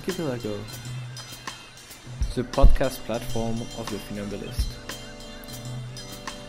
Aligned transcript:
Archipelago, 0.00 0.58
the 2.34 2.42
podcast 2.42 3.00
platform 3.04 3.60
of 3.76 3.86
the 3.90 3.98
Funambulist, 3.98 4.68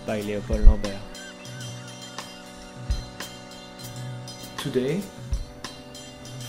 by 0.05 0.21
Leopold 0.21 0.61
Lambert. 0.61 0.95
Today, 4.57 5.02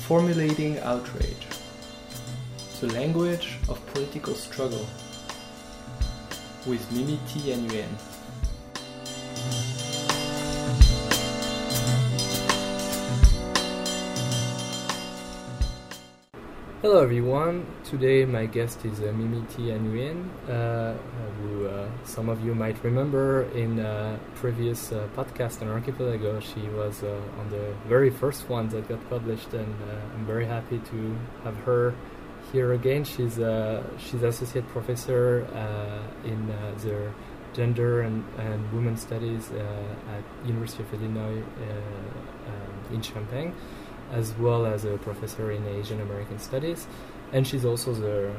formulating 0.06 0.78
outrage, 0.78 1.48
the 2.80 2.86
language 2.92 3.58
of 3.68 3.84
political 3.86 4.34
struggle, 4.34 4.86
with 6.68 6.88
Mimi 6.92 7.18
Thi 7.26 7.52
Nguyen. 7.56 8.11
Hello 16.82 17.00
everyone. 17.00 17.64
Today 17.84 18.24
my 18.24 18.44
guest 18.44 18.84
is 18.84 18.98
uh, 18.98 19.12
Mimi 19.12 19.40
Thi 19.50 19.70
Uh, 19.70 20.94
who 21.38 21.68
uh, 21.68 21.88
some 22.02 22.28
of 22.28 22.44
you 22.44 22.56
might 22.56 22.82
remember 22.82 23.42
in 23.54 23.78
a 23.78 24.18
previous 24.34 24.90
uh, 24.90 25.06
podcast 25.16 25.62
on 25.62 25.68
Archipelago. 25.68 26.40
She 26.40 26.62
was 26.70 27.04
uh, 27.04 27.38
on 27.38 27.50
the 27.50 27.72
very 27.86 28.10
first 28.10 28.48
one 28.48 28.68
that 28.70 28.88
got 28.88 28.98
published, 29.08 29.54
and 29.54 29.72
uh, 29.84 30.14
I'm 30.14 30.26
very 30.26 30.44
happy 30.44 30.80
to 30.90 31.16
have 31.44 31.56
her 31.58 31.94
here 32.50 32.72
again. 32.72 33.04
She's 33.04 33.38
uh, 33.38 33.84
she's 33.96 34.24
associate 34.24 34.66
professor 34.70 35.46
uh, 35.54 36.28
in 36.28 36.50
uh, 36.50 36.74
the 36.82 37.12
gender 37.54 38.00
and, 38.00 38.24
and 38.38 38.60
women 38.72 38.96
studies 38.96 39.52
uh, 39.52 40.16
at 40.16 40.24
University 40.44 40.82
of 40.82 40.92
Illinois 40.94 41.42
uh, 41.42 42.50
um, 42.50 42.94
in 42.94 43.00
Champaign 43.00 43.54
as 44.12 44.32
well 44.38 44.66
as 44.66 44.84
a 44.84 44.96
professor 44.98 45.50
in 45.50 45.66
Asian 45.66 46.00
American 46.00 46.38
Studies, 46.38 46.86
and 47.32 47.46
she's 47.46 47.64
also 47.64 47.92
the 47.92 48.30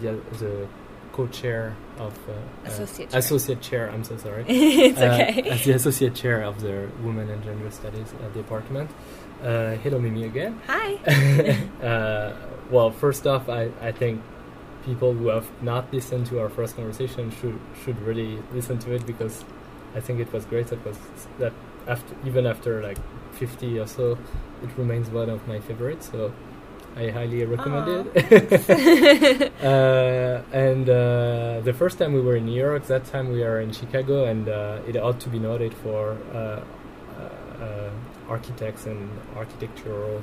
the, 0.00 0.12
the 0.38 0.66
co-chair 1.12 1.74
of 1.98 2.12
uh, 2.28 2.32
Associate 2.68 3.06
uh, 3.08 3.10
chair. 3.12 3.18
associate 3.20 3.60
chair. 3.60 3.90
I'm 3.90 4.02
so 4.04 4.16
sorry. 4.16 4.44
it's 4.48 4.98
Uh, 5.00 5.18
okay. 5.20 5.48
as 5.50 5.64
the 5.64 5.72
associate 5.72 6.14
chair 6.14 6.42
of 6.42 6.60
the 6.60 6.88
Women 7.02 7.30
and 7.30 7.42
Gender 7.44 7.70
Studies 7.70 8.12
uh, 8.20 8.28
department. 8.34 8.90
Uh, 9.42 9.74
hello, 9.82 9.98
Mimi 9.98 10.24
again. 10.24 10.60
Hi. 10.66 10.94
uh, 11.82 12.32
well, 12.70 12.90
first 12.90 13.26
off, 13.26 13.48
I, 13.48 13.70
I 13.80 13.92
think 13.92 14.22
people 14.84 15.12
who 15.14 15.28
have 15.28 15.46
not 15.62 15.92
listened 15.92 16.26
to 16.26 16.40
our 16.40 16.48
first 16.48 16.76
conversation 16.76 17.30
should 17.30 17.58
should 17.84 17.98
really 18.02 18.38
listen 18.52 18.78
to 18.78 18.92
it 18.94 19.06
because 19.06 19.44
I 19.94 20.00
think 20.00 20.18
it 20.20 20.32
was 20.32 20.44
great. 20.46 20.66
That 20.68 20.84
was 20.84 20.98
that 21.38 21.52
after 21.86 22.14
even 22.26 22.44
after 22.46 22.82
like 22.82 22.98
50 23.34 23.78
or 23.80 23.86
so, 23.86 24.18
it 24.62 24.70
remains 24.76 25.10
one 25.10 25.30
of 25.30 25.46
my 25.46 25.60
favorites. 25.60 26.10
So 26.10 26.32
I 26.96 27.10
highly 27.10 27.44
recommend 27.44 27.88
Aw, 27.88 28.12
it. 28.14 29.52
uh, 29.64 30.42
and 30.52 30.88
uh, 30.88 31.60
the 31.62 31.72
first 31.72 31.98
time 31.98 32.12
we 32.12 32.20
were 32.20 32.36
in 32.36 32.46
New 32.46 32.60
York, 32.60 32.86
that 32.86 33.04
time 33.04 33.30
we 33.30 33.42
are 33.42 33.60
in 33.60 33.72
Chicago, 33.72 34.24
and 34.24 34.48
uh, 34.48 34.78
it 34.86 34.96
ought 34.96 35.20
to 35.20 35.28
be 35.28 35.38
noted 35.38 35.74
for 35.74 36.16
uh, 36.32 36.36
uh, 36.36 37.62
uh, 37.62 37.90
architects 38.28 38.86
and 38.86 39.10
architectural 39.36 40.22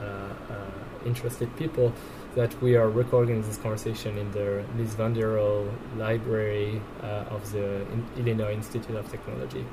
uh, 0.00 0.04
uh, 0.04 1.06
interested 1.06 1.54
people 1.56 1.92
that 2.34 2.52
we 2.60 2.76
are 2.76 2.90
recording 2.90 3.40
this 3.42 3.56
conversation 3.56 4.18
in 4.18 4.30
the 4.32 4.62
Mies 4.76 4.94
van 4.96 5.14
der 5.14 5.36
Rohe 5.36 5.70
Library 5.96 6.82
uh, 7.02 7.34
of 7.34 7.50
the 7.52 7.80
in 7.92 8.04
Illinois 8.18 8.52
Institute 8.52 8.96
of 8.96 9.10
Technology. 9.10 9.64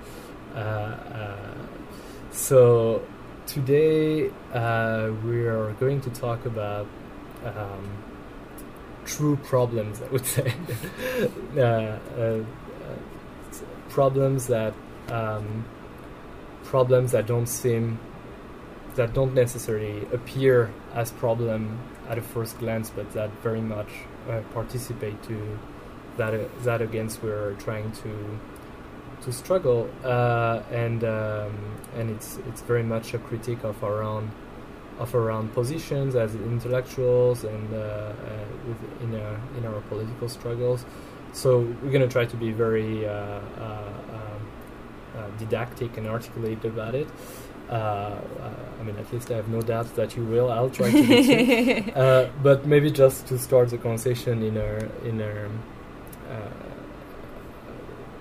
So 2.34 3.06
today 3.46 4.32
uh, 4.54 5.12
we 5.24 5.46
are 5.46 5.72
going 5.80 6.02
to 6.02 6.10
talk 6.10 6.48
about 6.48 6.88
um, 7.46 8.04
true 9.06 9.36
problems, 9.36 10.02
I 10.02 10.08
would 10.08 10.26
say. 10.36 10.52
uh, 11.56 11.62
uh, 11.62 12.44
problems 13.90 14.48
that 14.48 14.74
um, 15.10 15.64
problems 16.64 17.12
that 17.12 17.28
don't 17.28 17.46
seem 17.46 18.00
that 18.96 19.14
don't 19.14 19.36
necessarily 19.36 20.06
appear 20.12 20.72
as 20.96 21.12
problem 21.12 21.80
at 22.10 22.18
a 22.18 22.22
first 22.22 22.58
glance, 22.58 22.90
but 22.90 23.12
that 23.14 23.30
very 23.44 23.62
much 23.62 23.90
uh, 24.28 24.42
participate 24.54 25.22
to 25.24 25.60
that 26.18 26.34
uh, 26.34 26.46
that 26.64 26.82
against 26.82 27.22
we're 27.22 27.54
trying 27.54 27.92
to 27.92 28.40
to 29.24 29.32
struggle, 29.32 29.90
uh, 30.04 30.62
and 30.72 31.04
um, 31.04 31.54
and 31.96 32.10
it's 32.10 32.38
it's 32.50 32.62
very 32.62 32.84
much 32.84 33.14
a 33.14 33.18
critique 33.20 33.64
of 33.64 33.84
our 33.84 34.04
own 34.04 34.32
of 35.00 35.14
our 35.16 35.32
own 35.32 35.48
positions 35.50 36.16
as 36.16 36.36
intellectuals 36.36 37.44
and 37.44 37.74
uh, 37.74 37.78
uh, 37.78 38.14
with- 38.68 39.02
in 39.04 39.20
our 39.22 39.40
in 39.58 39.66
our 39.66 39.82
political 39.90 40.30
struggles. 40.30 40.86
So 41.34 41.60
we're 41.82 41.92
going 41.92 42.08
to 42.08 42.14
try 42.18 42.26
to 42.26 42.38
be 42.38 42.52
very 42.52 43.08
uh, 43.08 43.12
uh, 43.12 43.42
um, 44.18 44.42
uh, 45.18 45.28
didactic 45.40 45.98
and 45.98 46.06
articulate 46.08 46.64
about 46.66 46.94
it. 46.96 47.08
Uh, 47.70 47.74
uh, 47.74 48.20
I 48.80 48.84
mean, 48.84 48.96
at 48.98 49.12
least 49.12 49.32
I 49.32 49.36
have 49.38 49.48
no 49.48 49.62
doubt 49.62 49.96
that 49.96 50.16
you 50.16 50.24
will. 50.26 50.52
I'll 50.52 50.70
try 50.70 50.92
to. 50.92 51.02
do 51.08 51.24
so. 51.24 51.92
Uh, 52.04 52.30
but 52.44 52.66
maybe 52.68 52.92
just 52.92 53.26
to 53.28 53.38
start 53.40 53.70
the 53.70 53.78
conversation 53.78 54.44
in 54.44 54.58
a 54.58 54.72
in 55.10 55.22
a 55.22 55.50
uh, 56.30 56.50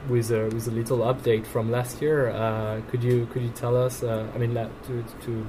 with 0.09 0.31
a 0.31 0.49
with 0.49 0.67
a 0.69 0.71
little 0.71 0.99
update 0.99 1.47
from 1.47 1.71
last 1.71 2.03
year. 2.03 2.31
Uh, 2.31 2.81
could 2.91 3.03
you 3.03 3.27
could 3.33 3.43
you 3.43 3.51
tell 3.51 3.77
us? 3.77 4.03
Uh, 4.03 4.27
I 4.35 4.39
mean, 4.39 4.55
la- 4.55 4.69
to 4.87 5.05
to 5.23 5.49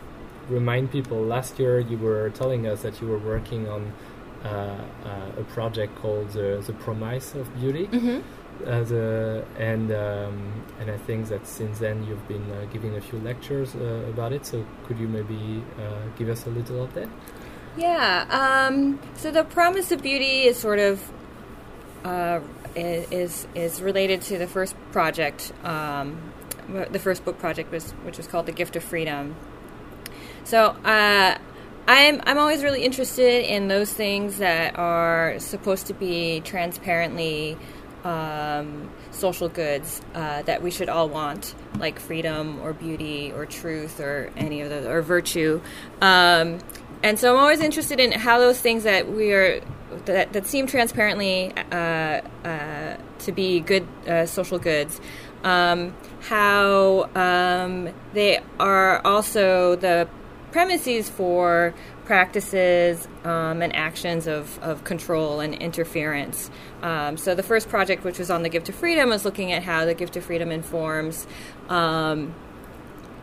remind 0.49 0.91
people, 0.91 1.23
last 1.23 1.59
year 1.59 1.79
you 1.79 1.97
were 1.97 2.29
telling 2.31 2.67
us 2.67 2.81
that 2.83 3.01
you 3.01 3.07
were 3.07 3.19
working 3.19 3.67
on 3.69 3.93
uh, 4.43 4.47
uh, 5.05 5.41
a 5.41 5.43
project 5.53 5.95
called 6.01 6.29
the 6.31 6.63
the 6.65 6.73
Promise 6.73 7.35
of 7.35 7.53
Beauty. 7.55 7.85
hmm 7.85 8.19
Uh, 8.65 8.83
the, 8.83 9.43
and 9.57 9.91
um, 9.91 10.63
and 10.79 10.89
I 10.91 10.97
think 10.97 11.27
that 11.29 11.47
since 11.47 11.79
then 11.79 12.03
you've 12.05 12.25
been 12.27 12.51
uh, 12.51 12.65
giving 12.71 12.95
a 12.95 13.01
few 13.01 13.19
lectures 13.19 13.75
uh, 13.75 14.05
about 14.13 14.31
it. 14.31 14.45
So 14.45 14.63
could 14.85 14.99
you 14.99 15.07
maybe 15.07 15.63
uh, 15.79 16.05
give 16.15 16.29
us 16.29 16.45
a 16.45 16.49
little 16.51 16.87
update? 16.87 17.09
Yeah. 17.75 18.25
Um, 18.29 18.99
so 19.15 19.31
the 19.31 19.43
promise 19.43 19.91
of 19.91 20.01
beauty 20.01 20.43
is 20.43 20.59
sort 20.59 20.79
of 20.79 21.11
uh, 22.03 22.41
is 22.75 23.47
is 23.55 23.81
related 23.81 24.21
to 24.23 24.37
the 24.37 24.47
first 24.47 24.75
project. 24.91 25.51
Um, 25.63 26.33
the 26.91 26.99
first 26.99 27.25
book 27.25 27.39
project 27.39 27.71
was 27.71 27.91
which 28.03 28.17
was 28.17 28.27
called 28.27 28.45
the 28.45 28.51
Gift 28.51 28.75
of 28.75 28.83
Freedom. 28.83 29.35
So 30.43 30.67
uh, 30.83 31.37
I'm 31.87 32.21
I'm 32.25 32.37
always 32.37 32.63
really 32.63 32.83
interested 32.83 33.45
in 33.45 33.67
those 33.67 33.91
things 33.93 34.37
that 34.37 34.77
are 34.77 35.39
supposed 35.39 35.87
to 35.87 35.93
be 35.93 36.41
transparently 36.41 37.57
um, 38.03 38.89
social 39.11 39.49
goods 39.49 40.01
uh, 40.13 40.41
that 40.43 40.61
we 40.61 40.71
should 40.71 40.89
all 40.89 41.09
want, 41.09 41.55
like 41.77 41.99
freedom 41.99 42.59
or 42.61 42.73
beauty 42.73 43.31
or 43.31 43.45
truth 43.45 43.99
or 43.99 44.31
any 44.35 44.61
of 44.61 44.69
those 44.69 44.85
or 44.85 45.01
virtue. 45.01 45.61
Um, 46.01 46.59
and 47.01 47.19
so 47.19 47.33
I'm 47.33 47.39
always 47.39 47.59
interested 47.59 47.99
in 47.99 48.13
how 48.13 48.39
those 48.39 48.59
things 48.59 48.83
that 48.83 49.11
we 49.11 49.33
are 49.33 49.61
that, 50.05 50.33
that 50.33 50.47
seem 50.47 50.67
transparently 50.67 51.53
uh, 51.71 51.75
uh, 51.75 52.97
to 53.19 53.31
be 53.31 53.59
good 53.59 53.87
uh, 54.07 54.25
social 54.25 54.59
goods, 54.59 54.99
um, 55.43 55.95
how 56.21 57.09
um, 57.15 57.89
they 58.13 58.39
are 58.59 59.05
also 59.05 59.75
the 59.75 60.07
premises 60.51 61.09
for 61.09 61.73
practices 62.05 63.07
um, 63.23 63.61
and 63.61 63.75
actions 63.75 64.27
of, 64.27 64.59
of 64.59 64.83
control 64.83 65.39
and 65.39 65.55
interference. 65.55 66.51
Um, 66.81 67.17
so 67.17 67.33
the 67.33 67.43
first 67.43 67.69
project, 67.69 68.03
which 68.03 68.19
was 68.19 68.29
on 68.29 68.43
the 68.43 68.49
gift 68.49 68.69
of 68.69 68.75
freedom, 68.75 69.09
was 69.09 69.25
looking 69.25 69.51
at 69.51 69.63
how 69.63 69.85
the 69.85 69.93
gift 69.93 70.15
of 70.15 70.23
freedom 70.25 70.51
informs 70.51 71.25
um, 71.69 72.35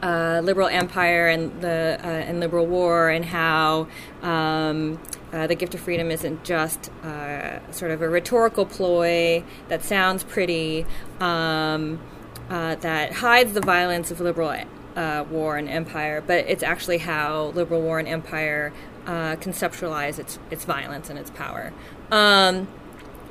uh, 0.03 0.41
liberal 0.43 0.69
empire 0.69 1.29
and 1.29 1.61
the 1.61 1.99
uh, 2.03 2.07
and 2.07 2.41
liberal 2.41 2.67
war, 2.67 3.11
and 3.11 3.25
how 3.25 3.87
um, 4.23 4.99
uh, 5.33 5.47
the 5.47 5.55
gift 5.55 5.75
of 5.75 5.81
freedom 5.81 6.11
isn't 6.11 6.43
just 6.45 6.91
uh, 7.05 7.71
sort 7.73 7.91
of 7.91 8.03
a 8.03 8.09
rhetorical 8.09 8.65
ploy 8.65 9.45
that 9.69 9.83
sounds 9.83 10.25
pretty, 10.25 10.87
um, 11.21 12.01
uh, 12.49 12.75
that 12.77 13.13
hides 13.13 13.53
the 13.53 13.61
violence 13.61 14.11
of 14.11 14.21
liberal 14.21 14.55
uh, 14.97 15.25
war 15.31 15.57
and 15.57 15.69
empire, 15.69 16.23
but 16.27 16.45
it's 16.49 16.63
actually 16.63 16.99
how 16.99 17.47
liberal 17.55 17.83
war 17.83 17.99
and 17.99 18.09
empire 18.09 18.73
conceptualize 19.07 20.19
its 20.19 20.39
its 20.51 20.65
violence 20.65 21.11
and 21.11 21.19
its 21.19 21.31
power. 21.31 21.73
Um, 22.11 22.69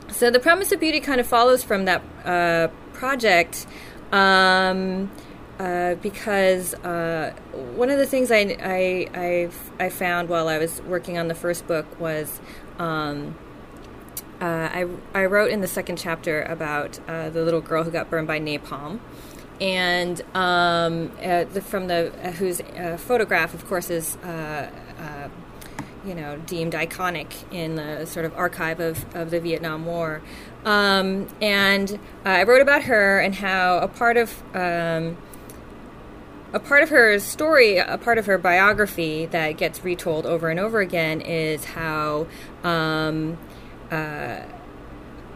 so 0.09 0.29
the 0.29 0.39
promise 0.39 0.71
of 0.71 0.79
beauty 0.79 0.99
kind 0.99 1.21
of 1.21 1.27
follows 1.27 1.63
from 1.63 1.85
that 1.85 2.01
project 2.93 3.65
um, 4.11 5.11
uh, 5.59 5.95
because 5.95 6.73
uh, 6.75 7.33
one 7.75 7.89
of 7.89 7.97
the 7.97 8.05
things 8.05 8.31
I, 8.31 8.57
I, 8.61 9.09
I, 9.13 9.49
I 9.77 9.89
found 9.89 10.29
while 10.29 10.47
I 10.47 10.57
was 10.57 10.81
working 10.83 11.17
on 11.17 11.27
the 11.27 11.35
first 11.35 11.67
book 11.67 11.99
was 11.99 12.39
um, 12.77 13.37
uh, 14.39 14.45
I, 14.45 14.87
I 15.13 15.25
wrote 15.25 15.51
in 15.51 15.59
the 15.59 15.67
second 15.67 15.97
chapter 15.97 16.43
about 16.43 16.97
uh, 17.09 17.29
the 17.29 17.43
little 17.43 17.59
girl 17.59 17.83
who 17.83 17.91
got 17.91 18.09
burned 18.09 18.27
by 18.27 18.39
napalm. 18.39 18.99
And 19.59 20.21
um, 20.33 21.11
uh, 21.21 21.43
the, 21.43 21.61
from 21.61 21.87
the 21.87 22.11
whose 22.37 22.61
photograph, 23.01 23.53
of 23.53 23.67
course, 23.67 23.89
is 23.89 24.17
you 26.05 26.15
know 26.15 26.37
deemed 26.45 26.73
iconic 26.73 27.33
in 27.51 27.75
the 27.75 28.05
sort 28.05 28.25
of 28.25 28.33
archive 28.37 28.79
of, 28.79 29.03
of 29.15 29.31
the 29.31 29.39
Vietnam 29.41 29.85
War. 29.85 30.21
Um, 30.63 31.27
and 31.41 31.99
I 32.23 32.43
wrote 32.43 32.61
about 32.61 32.83
her 32.83 33.19
and 33.19 33.35
how 33.35 33.79
a 33.79 33.87
part 33.89 34.15
of 34.15 34.41
um, 34.55 35.17
a 36.51 36.59
part 36.59 36.83
of 36.83 36.89
her 36.89 37.19
story, 37.19 37.77
a 37.77 37.97
part 37.97 38.17
of 38.17 38.25
her 38.25 38.37
biography 38.37 39.25
that 39.27 39.57
gets 39.57 39.83
retold 39.83 40.25
over 40.25 40.49
and 40.49 40.59
over 40.59 40.79
again 40.79 41.21
is 41.21 41.63
how 41.65 42.27
um, 42.63 43.37
uh, 43.91 44.41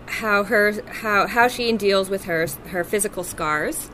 how 0.07 0.43
her 0.43 0.73
how 0.91 1.27
how 1.27 1.47
she 1.47 1.71
deals 1.73 2.09
with 2.09 2.25
her 2.25 2.47
her 2.67 2.83
physical 2.83 3.23
scars 3.23 3.89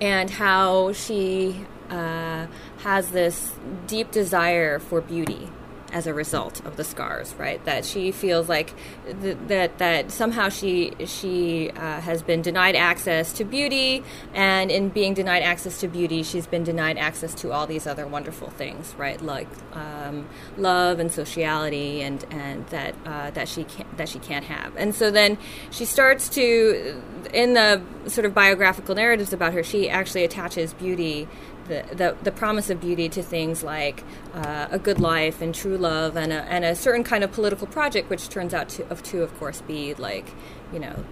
and 0.00 0.30
how 0.30 0.92
she 0.92 1.66
uh, 1.90 2.46
has 2.78 3.10
this 3.10 3.52
deep 3.86 4.10
desire 4.10 4.78
for 4.78 5.00
beauty 5.00 5.48
as 5.92 6.06
a 6.06 6.14
result 6.14 6.64
of 6.64 6.76
the 6.76 6.84
scars, 6.84 7.34
right? 7.38 7.64
That 7.64 7.84
she 7.84 8.12
feels 8.12 8.48
like 8.48 8.74
th- 9.22 9.36
that 9.48 9.78
that 9.78 10.10
somehow 10.10 10.48
she 10.48 10.92
she 11.06 11.70
uh, 11.70 12.00
has 12.00 12.22
been 12.22 12.42
denied 12.42 12.76
access 12.76 13.32
to 13.34 13.44
beauty, 13.44 14.02
and 14.34 14.70
in 14.70 14.88
being 14.88 15.14
denied 15.14 15.42
access 15.42 15.80
to 15.80 15.88
beauty, 15.88 16.22
she's 16.22 16.46
been 16.46 16.64
denied 16.64 16.98
access 16.98 17.34
to 17.36 17.52
all 17.52 17.66
these 17.66 17.86
other 17.86 18.06
wonderful 18.06 18.50
things, 18.50 18.94
right? 18.96 19.20
Like 19.20 19.48
um, 19.72 20.28
love 20.56 20.98
and 20.98 21.10
sociality, 21.10 22.02
and 22.02 22.24
and 22.30 22.66
that 22.68 22.94
uh, 23.06 23.30
that 23.30 23.48
she 23.48 23.64
can 23.64 23.86
that 23.96 24.08
she 24.08 24.18
can't 24.18 24.44
have. 24.44 24.76
And 24.76 24.94
so 24.94 25.10
then 25.10 25.38
she 25.70 25.84
starts 25.84 26.28
to 26.30 27.02
in 27.32 27.54
the 27.54 27.82
sort 28.06 28.24
of 28.24 28.34
biographical 28.34 28.94
narratives 28.94 29.32
about 29.32 29.52
her, 29.52 29.62
she 29.62 29.88
actually 29.88 30.24
attaches 30.24 30.72
beauty 30.74 31.28
the, 31.70 31.84
the, 31.94 32.16
the 32.22 32.32
promise 32.32 32.68
of 32.68 32.80
beauty 32.80 33.08
to 33.08 33.22
things 33.22 33.62
like 33.62 34.04
uh, 34.34 34.68
a 34.70 34.78
good 34.78 35.00
life 35.00 35.40
and 35.40 35.54
true 35.54 35.78
love 35.78 36.16
and 36.16 36.32
a, 36.32 36.42
and 36.42 36.64
a 36.64 36.74
certain 36.74 37.04
kind 37.04 37.24
of 37.24 37.32
political 37.32 37.66
project, 37.66 38.10
which 38.10 38.28
turns 38.28 38.52
out 38.52 38.68
to, 38.68 38.86
of, 38.90 39.02
to 39.04 39.22
of 39.22 39.34
course, 39.38 39.62
be 39.62 39.94
like, 39.94 40.26
you 40.72 40.78
know, 40.78 41.04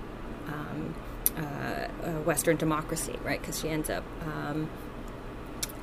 um, 0.48 0.94
uh, 1.36 1.86
Western 2.24 2.56
democracy, 2.56 3.16
right? 3.24 3.40
Because 3.40 3.60
she 3.60 3.68
ends 3.68 3.88
up. 3.88 4.04
Um, 4.26 4.68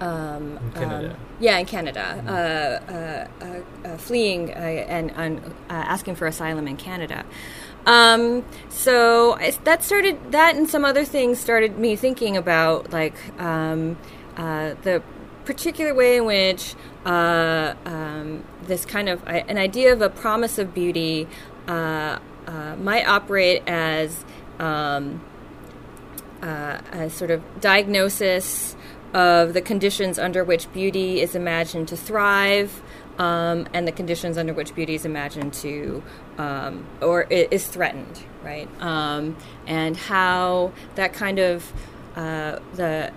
um, 0.02 0.58
in 0.58 0.72
Canada. 0.74 1.12
Um, 1.12 1.18
yeah, 1.40 1.58
in 1.58 1.66
Canada, 1.66 2.24
mm-hmm. 2.26 2.28
uh, 2.28 3.88
uh, 3.88 3.94
uh, 3.94 3.98
fleeing 3.98 4.52
and, 4.52 5.12
and 5.16 5.54
asking 5.70 6.16
for 6.16 6.28
asylum 6.28 6.68
in 6.68 6.76
Canada. 6.76 7.26
Um, 7.86 8.44
so 8.70 9.34
I, 9.34 9.52
that 9.64 9.84
started 9.84 10.32
that 10.32 10.56
and 10.56 10.68
some 10.68 10.84
other 10.84 11.06
things 11.06 11.40
started 11.40 11.78
me 11.78 11.96
thinking 11.96 12.36
about 12.36 12.92
like 12.92 13.16
um, 13.40 13.98
uh, 14.38 14.76
the 14.84 15.02
particular 15.46 15.94
way 15.94 16.18
in 16.18 16.26
which 16.26 16.76
uh, 17.06 17.76
um, 17.86 18.44
this 18.64 18.86
kind 18.86 19.10
of 19.10 19.26
an 19.28 19.58
idea 19.58 19.94
of 19.94 20.02
a 20.02 20.10
promise 20.10 20.58
of 20.58 20.74
beauty 20.74 21.28
uh, 21.68 22.20
uh 22.48 22.76
might 22.78 23.08
operate 23.08 23.64
as 23.68 24.24
um, 24.60 25.24
a 26.42 27.10
sort 27.10 27.32
of 27.32 27.42
diagnosis 27.60 28.76
of 29.14 29.54
the 29.54 29.62
conditions 29.62 30.20
under 30.20 30.44
which 30.44 30.72
beauty 30.74 31.22
is 31.22 31.36
imagined 31.36 31.88
to 31.88 31.98
thrive. 31.98 32.82
Um, 33.18 33.66
and 33.74 33.88
the 33.88 33.94
conditions 33.94 34.38
under 34.38 34.54
which 34.54 34.76
beauty 34.76 34.94
is 34.94 35.06
imagined 35.06 35.54
to 35.54 36.04
um, 36.38 36.86
or 37.02 37.22
is 37.24 37.66
threatened, 37.66 38.22
right? 38.44 38.68
Um, 38.82 39.38
and 39.66 39.96
how 39.96 40.74
that 40.96 41.14
kind 41.14 41.40
of 41.40 41.72
uh, 42.18 42.60
the 42.74 43.14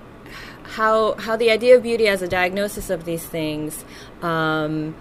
how 0.69 1.15
how 1.15 1.37
the 1.37 1.51
idea 1.51 1.77
of 1.77 1.83
beauty 1.83 2.09
as 2.09 2.23
a 2.23 2.29
diagnosis 2.29 2.91
of 2.91 3.05
these 3.05 3.25
things 3.25 3.85
um, 4.23 4.95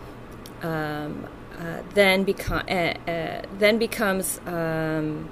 um, 0.62 1.28
uh, 1.60 1.82
then 1.94 2.24
become 2.24 2.64
uh, 2.68 2.72
uh, 2.72 3.42
then 3.58 3.78
becomes 3.78 4.40
um, 4.46 5.30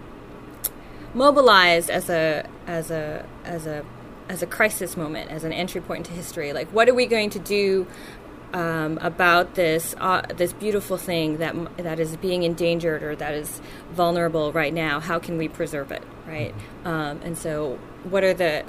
mobilized 1.14 1.90
as 1.90 2.10
a 2.10 2.48
as 2.68 2.92
a 2.92 3.26
as 3.46 3.66
a 3.66 3.86
as 4.30 4.42
a 4.42 4.48
crisis 4.48 4.98
moment, 4.98 5.32
as 5.32 5.44
an 5.44 5.54
entry 5.54 5.82
point 5.82 6.08
into 6.08 6.12
history. 6.12 6.54
Like, 6.54 6.68
what 6.70 6.90
are 6.90 6.94
we 6.94 7.06
going 7.06 7.30
to 7.32 7.40
do 7.40 7.88
um, 8.54 8.98
about 9.02 9.56
this 9.56 9.96
uh, 10.00 10.22
this 10.36 10.54
beautiful 10.54 10.98
thing 10.98 11.38
that 11.38 11.56
that 11.78 12.00
is 12.00 12.18
being 12.18 12.44
endangered 12.44 13.04
or 13.04 13.16
that 13.16 13.34
is 13.34 13.62
vulnerable 13.92 14.52
right 14.52 14.74
now? 14.74 15.00
How 15.00 15.20
can 15.20 15.38
we 15.38 15.48
preserve 15.48 15.92
it, 15.92 16.04
right? 16.28 16.54
Um, 16.84 17.22
and 17.24 17.38
so, 17.38 17.80
what 18.04 18.24
are 18.24 18.34
the 18.34 18.66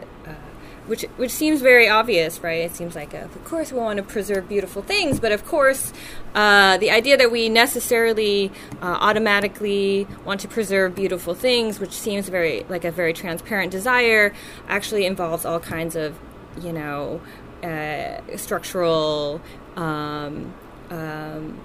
which 0.87 1.03
which 1.17 1.31
seems 1.31 1.61
very 1.61 1.89
obvious, 1.89 2.41
right? 2.41 2.61
It 2.61 2.75
seems 2.75 2.95
like, 2.95 3.15
of 3.15 3.45
course, 3.45 3.73
we 3.73 3.79
want 3.79 3.97
to 3.99 4.03
preserve 4.03 4.49
beautiful 4.49 4.83
things, 4.83 5.21
but 5.21 5.33
of 5.33 5.45
course, 5.45 5.93
uh, 6.35 6.79
the 6.79 6.91
idea 6.91 7.17
that 7.17 7.31
we 7.31 7.49
necessarily 7.49 8.51
uh, 8.83 8.87
automatically 9.01 10.07
want 10.25 10.41
to 10.41 10.49
preserve 10.49 10.95
beautiful 10.95 11.35
things, 11.35 11.81
which 11.81 11.93
seems 11.93 12.29
very 12.29 12.65
like 12.69 12.85
a 12.85 12.91
very 12.91 13.13
transparent 13.13 13.71
desire, 13.71 14.33
actually 14.69 15.07
involves 15.07 15.45
all 15.45 15.61
kinds 15.61 15.97
of, 15.97 16.19
you 16.61 16.73
know, 16.73 17.21
uh, 17.63 18.21
structural. 18.37 19.41
Um, 19.77 20.55
um, 20.91 21.61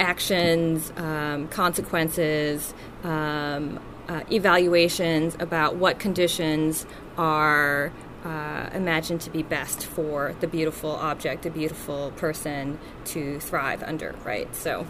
actions, 0.00 0.92
um, 0.96 1.48
consequences, 1.48 2.74
um, 3.02 3.80
uh, 4.08 4.22
evaluations 4.30 5.36
about 5.40 5.76
what 5.76 5.98
conditions 5.98 6.86
are 7.16 7.92
uh, 8.24 8.70
imagined 8.72 9.20
to 9.20 9.30
be 9.30 9.42
best 9.42 9.84
for 9.84 10.34
the 10.40 10.46
beautiful 10.46 10.90
object, 10.90 11.42
the 11.42 11.50
beautiful 11.50 12.10
person 12.16 12.78
to 13.04 13.38
thrive 13.40 13.82
under, 13.82 14.14
right? 14.24 14.54
So, 14.56 14.86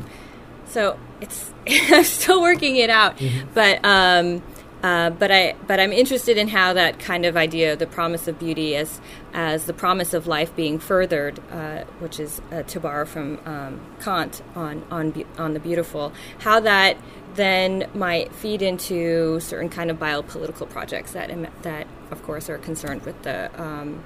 so 0.67 0.99
it's 1.21 1.53
I'm 1.69 2.05
still 2.05 2.41
working 2.41 2.77
it 2.77 2.91
out, 2.91 3.19
mm-hmm. 3.19 3.49
but 3.53 3.85
um, 3.85 4.43
uh, 4.85 5.09
but 5.09 5.33
I 5.33 5.57
but 5.67 5.81
I'm 5.81 5.93
interested 5.93 6.37
in 6.37 6.49
how 6.49 6.75
that 6.75 6.99
kind 6.99 7.25
of 7.25 7.37
idea, 7.37 7.75
the 7.75 7.87
promise 7.87 8.29
of 8.29 8.39
beauty 8.39 8.77
as 8.77 9.01
as 9.33 9.65
the 9.65 9.73
promise 9.73 10.13
of 10.13 10.27
life 10.27 10.55
being 10.55 10.79
furthered, 10.79 11.41
uh, 11.51 11.85
which 12.01 12.21
is 12.21 12.41
uh, 12.53 12.63
to 12.65 12.81
borrow 12.81 13.07
from 13.07 13.41
um, 13.47 13.81
Kant 14.01 14.43
on 14.55 14.85
on 14.91 15.25
on 15.39 15.55
the 15.55 15.61
beautiful, 15.61 16.13
how 16.41 16.61
that 16.61 16.99
then 17.35 17.89
might 17.95 18.33
feed 18.33 18.63
into 18.63 19.41
certain 19.41 19.69
kind 19.69 19.91
of 19.91 19.99
biopolitical 19.99 20.69
projects 20.69 21.13
that 21.13 21.31
that 21.63 21.87
of 22.11 22.23
course 22.23 22.49
are 22.49 22.59
concerned 22.59 23.03
with 23.03 23.21
the 23.23 23.51
um, 23.61 24.03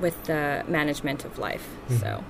with 0.00 0.24
the 0.24 0.64
management 0.68 1.24
of 1.24 1.38
life. 1.38 1.66
Mm-hmm. 1.88 1.98
So 1.98 2.24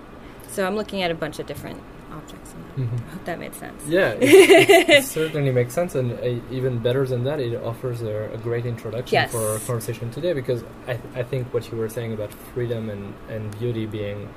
so 0.48 0.66
I'm 0.66 0.76
looking 0.76 1.02
at 1.02 1.10
a 1.10 1.14
bunch 1.14 1.38
of 1.38 1.46
different 1.46 1.82
objects. 2.12 2.54
Mm-hmm. 2.76 2.82
I 2.82 3.12
hope 3.12 3.24
that 3.24 3.38
made 3.38 3.54
sense. 3.54 3.82
Yeah, 3.86 4.10
it, 4.20 4.88
it 4.88 5.04
certainly 5.04 5.50
makes 5.52 5.74
sense, 5.74 5.94
and 5.94 6.12
uh, 6.12 6.40
even 6.50 6.78
better 6.78 7.06
than 7.06 7.24
that, 7.24 7.40
it 7.40 7.62
offers 7.62 8.02
a, 8.02 8.30
a 8.32 8.38
great 8.38 8.66
introduction 8.66 9.14
yes. 9.14 9.30
for 9.30 9.38
our 9.38 9.58
conversation 9.58 10.10
today. 10.10 10.32
Because 10.32 10.62
I, 10.86 10.94
th- 10.94 11.14
I 11.14 11.22
think 11.22 11.52
what 11.52 11.70
you 11.70 11.78
were 11.78 11.88
saying 11.88 12.12
about 12.12 12.32
freedom 12.32 12.90
and, 12.90 13.14
and 13.28 13.58
beauty 13.58 13.86
being 13.86 14.28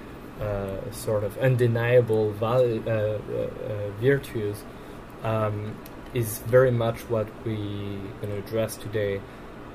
uh, 0.41 0.91
sort 0.91 1.24
of 1.24 1.38
undeniable 1.39 2.34
uh, 2.41 2.46
uh, 2.46 2.91
uh 2.91 3.89
virtues 4.00 4.63
um, 5.24 5.76
is 6.14 6.40
very 6.40 6.72
much 6.72 7.02
what 7.10 7.28
we're 7.46 8.00
going 8.22 8.34
to 8.34 8.38
address 8.38 8.76
today 8.78 9.22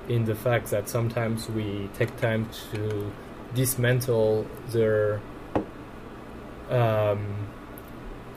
in 0.08 0.24
the 0.24 0.34
fact 0.34 0.70
that 0.70 0.88
sometimes 0.88 1.48
we 1.48 1.88
take 1.94 2.16
time 2.16 2.48
to 2.72 3.12
dismantle 3.54 4.46
their 4.68 5.20
um, 6.70 7.46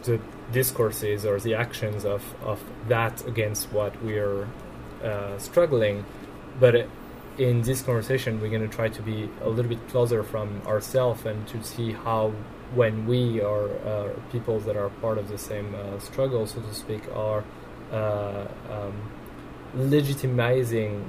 the 0.03 0.19
discourses 0.51 1.25
or 1.25 1.39
the 1.39 1.55
actions 1.55 2.05
of, 2.05 2.23
of 2.43 2.63
that 2.87 3.25
against 3.27 3.71
what 3.71 4.01
we're 4.01 4.47
uh, 5.03 5.37
struggling. 5.37 6.05
But 6.59 6.87
in 7.37 7.61
this 7.61 7.81
conversation 7.81 8.39
we're 8.39 8.49
going 8.49 8.67
to 8.67 8.75
try 8.75 8.89
to 8.89 9.01
be 9.01 9.29
a 9.41 9.49
little 9.49 9.69
bit 9.69 9.87
closer 9.89 10.23
from 10.23 10.61
ourselves 10.65 11.25
and 11.25 11.47
to 11.47 11.63
see 11.63 11.91
how 11.91 12.33
when 12.75 13.05
we 13.07 13.41
are 13.41 13.69
uh, 13.87 14.09
people 14.31 14.59
that 14.59 14.75
are 14.75 14.89
part 15.01 15.17
of 15.17 15.29
the 15.29 15.37
same 15.37 15.73
uh, 15.75 15.99
struggle 15.99 16.45
so 16.45 16.59
to 16.61 16.73
speak 16.73 17.01
are 17.13 17.43
uh, 17.91 18.45
um, 18.69 19.11
legitimizing 19.75 21.03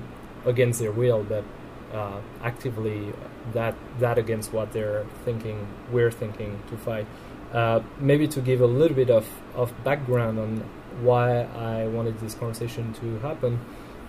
against 0.45 0.81
their 0.81 0.93
will, 0.93 1.25
but 1.25 1.45
uh, 1.93 2.21
actively 2.43 3.13
that 3.53 3.75
that 3.99 4.19
against 4.19 4.53
what 4.53 4.73
they're 4.73 5.07
thinking, 5.25 5.67
we're 5.91 6.11
thinking 6.11 6.61
to 6.69 6.77
fight. 6.77 7.07
Uh, 7.53 7.81
maybe 7.99 8.29
to 8.29 8.41
give 8.41 8.61
a 8.61 8.67
little 8.67 8.95
bit 8.95 9.09
of, 9.09 9.27
of 9.55 9.73
background 9.83 10.39
on 10.39 10.59
why 11.01 11.41
I 11.41 11.87
wanted 11.87 12.21
this 12.21 12.35
conversation 12.35 12.93
to 12.95 13.19
happen. 13.21 13.59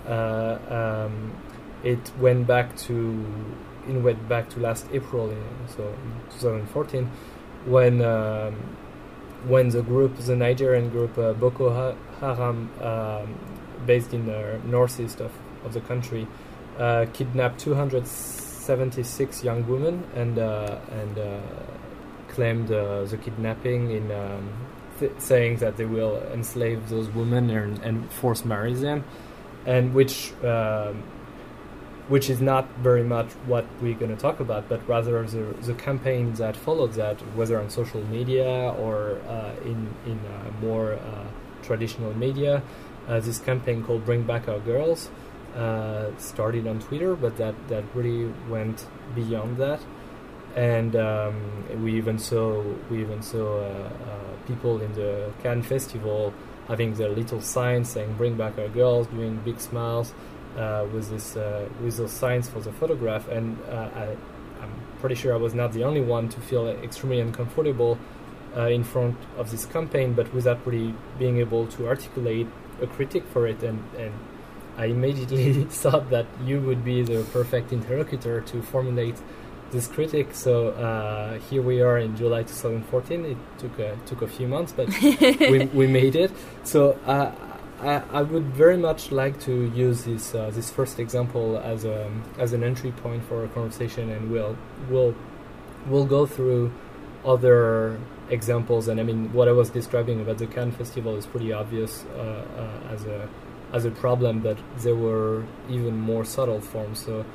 Uh, 0.06 0.58
um, 1.08 1.32
it 1.84 2.12
went 2.20 2.46
back 2.48 2.76
to 2.76 3.26
it 3.88 3.94
went 3.94 4.28
back 4.28 4.50
to 4.50 4.60
last 4.60 4.86
April, 4.92 5.34
so 5.68 5.96
2014, 6.32 7.10
when 7.66 8.02
um, 8.02 8.56
when 9.48 9.70
the 9.70 9.82
group, 9.82 10.18
the 10.18 10.36
Nigerian 10.36 10.90
group 10.90 11.18
uh, 11.18 11.34
Boko 11.34 11.96
Haram, 12.20 12.70
um, 12.82 13.36
based 13.86 14.14
in 14.14 14.26
the 14.26 14.60
northeast 14.66 15.22
of, 15.22 15.32
of 15.64 15.74
the 15.74 15.82
country, 15.82 16.28
uh, 16.78 17.06
kidnapped 17.14 17.60
276 17.60 19.44
young 19.44 19.68
women 19.68 20.04
and 20.16 20.38
uh, 20.38 20.78
and 20.92 21.18
uh, 21.18 21.40
claimed 22.28 22.72
uh, 22.72 23.04
the 23.06 23.18
kidnapping 23.18 23.92
in 23.92 24.12
um, 24.12 24.50
th- 25.00 25.12
saying 25.18 25.58
that 25.58 25.78
they 25.78 25.86
will 25.86 26.22
enslave 26.34 26.90
those 26.90 27.10
women 27.10 27.50
and, 27.50 27.80
and 27.80 28.12
force 28.12 28.44
marry 28.46 28.74
them, 28.74 29.04
and 29.66 29.94
which 29.94 30.34
um, 30.44 31.04
which 32.10 32.30
is 32.30 32.42
not 32.42 32.68
very 32.80 33.04
much 33.04 33.28
what 33.46 33.66
we're 33.82 33.94
going 33.94 34.14
to 34.14 34.22
talk 34.22 34.40
about, 34.40 34.68
but 34.68 34.86
rather 34.88 35.24
the, 35.26 35.56
the 35.62 35.76
campaign 35.76 36.34
that 36.34 36.58
followed 36.58 36.94
that, 36.94 37.20
whether 37.36 37.60
on 37.60 37.70
social 37.70 38.04
media 38.06 38.74
or 38.80 39.22
uh, 39.28 39.54
in 39.64 39.94
in 40.06 40.20
uh, 40.26 40.52
more 40.62 40.94
uh, 40.94 41.26
traditional 41.64 42.14
media. 42.16 42.62
Uh, 43.08 43.20
this 43.20 43.40
campaign 43.40 43.84
called 43.84 44.06
"Bring 44.06 44.24
Back 44.24 44.48
Our 44.50 44.60
Girls" 44.60 45.10
uh, 45.56 46.10
started 46.18 46.68
on 46.68 46.80
Twitter, 46.80 47.16
but 47.16 47.38
that 47.38 47.56
that 47.70 47.84
really 47.94 48.34
went 48.50 48.86
beyond 49.16 49.58
that 49.58 49.80
and 50.56 50.96
um, 50.96 51.84
we 51.84 51.96
even 51.96 52.18
saw 52.18 52.62
we 52.90 53.02
even 53.02 53.22
saw 53.22 53.62
uh, 53.62 53.90
people 54.48 54.82
in 54.82 54.92
the 54.94 55.32
Cannes 55.44 55.64
festival 55.64 56.34
having 56.68 56.94
their 56.96 57.10
little 57.10 57.42
signs 57.42 57.90
saying 57.90 58.14
"Bring 58.14 58.36
back 58.36 58.58
our 58.58 58.68
girls," 58.70 59.08
doing 59.08 59.38
big 59.46 59.60
smiles 59.60 60.14
uh, 60.58 60.86
with 60.94 61.10
this 61.10 61.36
uh, 61.36 61.68
with 61.82 61.98
those 61.98 62.12
signs 62.12 62.50
for 62.50 62.60
the 62.60 62.72
photograph. 62.72 63.28
And 63.28 63.58
uh, 63.70 63.90
I, 63.96 64.04
am 64.62 64.72
pretty 65.00 65.16
sure 65.16 65.34
I 65.34 65.38
was 65.38 65.54
not 65.54 65.74
the 65.74 65.84
only 65.84 66.02
one 66.02 66.30
to 66.30 66.40
feel 66.42 66.68
extremely 66.68 67.20
uncomfortable 67.20 67.98
uh, 68.56 68.68
in 68.68 68.84
front 68.84 69.18
of 69.38 69.52
this 69.52 69.66
campaign, 69.66 70.14
but 70.14 70.34
without 70.34 70.66
really 70.66 70.94
being 71.18 71.38
able 71.38 71.68
to 71.68 71.88
articulate 71.88 72.48
a 72.82 72.88
critique 72.88 73.26
for 73.28 73.48
it. 73.48 73.62
And, 73.64 73.84
and 73.98 74.14
I 74.78 74.86
immediately 74.86 75.64
thought 75.70 76.10
that 76.10 76.26
you 76.44 76.62
would 76.62 76.84
be 76.84 77.04
the 77.04 77.24
perfect 77.32 77.72
interlocutor 77.72 78.42
to 78.42 78.62
formulate 78.62 79.16
this 79.72 79.88
critic. 79.88 80.34
So 80.34 80.70
uh, 80.70 81.40
here 81.50 81.62
we 81.62 81.82
are 81.82 82.00
in 82.00 82.16
July 82.16 82.44
2014. 82.44 83.26
It 83.26 83.38
took 83.58 83.80
a, 83.80 83.98
took 84.06 84.22
a 84.22 84.28
few 84.28 84.48
months, 84.48 84.74
but 84.74 84.90
we, 85.02 85.70
we 85.74 85.88
made 85.88 86.16
it. 86.16 86.32
So 86.64 86.94
uh, 87.06 87.32
I, 87.82 88.04
I 88.12 88.22
would 88.22 88.46
very 88.54 88.78
much 88.78 89.12
like 89.12 89.40
to 89.42 89.72
use 89.74 90.04
this 90.04 90.36
uh, 90.36 90.52
this 90.54 90.70
first 90.70 91.00
example 91.00 91.58
as 91.58 91.86
a 91.86 92.12
as 92.38 92.54
an 92.54 92.64
entry 92.64 92.92
point 92.92 93.24
for 93.24 93.44
a 93.46 93.48
conversation, 93.48 94.10
and 94.10 94.30
we'll 94.32 94.58
we'll 94.90 95.16
we'll 95.88 96.06
go 96.06 96.26
through 96.26 96.72
other 97.26 98.00
examples. 98.30 98.88
And 98.88 99.00
I 99.00 99.04
mean, 99.04 99.32
what 99.34 99.48
I 99.48 99.52
was 99.54 99.70
describing 99.70 100.22
about 100.22 100.38
the 100.38 100.48
Cannes 100.48 100.74
Festival 100.74 101.16
is 101.16 101.26
pretty 101.26 101.54
obvious 101.54 102.06
uh, 102.16 102.20
uh, 102.20 102.94
as 102.94 103.06
a 103.06 103.30
as 103.72 103.86
a 103.86 103.92
problem, 103.92 104.40
but 104.40 104.58
there 104.80 104.96
were 104.96 105.46
even 105.70 105.98
more 105.98 106.26
subtle 106.26 106.60
forms. 106.60 107.00
So 107.06 107.26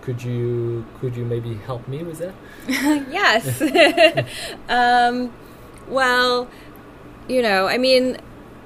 could 0.00 0.22
you 0.22 0.86
could 1.00 1.16
you 1.16 1.24
maybe 1.24 1.54
help 1.54 1.86
me 1.88 2.02
with 2.02 2.18
that? 2.18 2.34
yes. 2.68 3.60
um, 4.68 5.32
well, 5.88 6.48
you 7.28 7.42
know, 7.42 7.66
I 7.66 7.78
mean, 7.78 8.18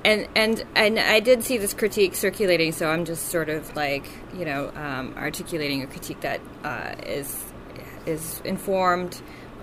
and 0.04 0.28
and 0.34 0.64
and 0.74 0.98
I 0.98 1.20
did 1.20 1.44
see 1.44 1.58
this 1.58 1.74
critique 1.74 2.14
circulating, 2.14 2.72
so 2.72 2.88
I'm 2.88 3.04
just 3.04 3.26
sort 3.26 3.48
of 3.48 3.74
like 3.76 4.06
you 4.36 4.44
know 4.44 4.70
um, 4.74 5.14
articulating 5.16 5.82
a 5.82 5.86
critique 5.86 6.20
that 6.20 6.40
uh, 6.64 6.94
is 7.06 7.44
is 8.06 8.40
informed 8.44 9.20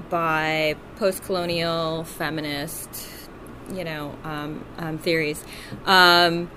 by 0.10 0.75
post-colonial 0.98 2.04
feminist, 2.04 3.10
you 3.74 3.84
know, 3.84 4.15
um, 4.24 4.63
um, 4.77 4.98
theories, 5.00 5.44
um, 5.86 6.51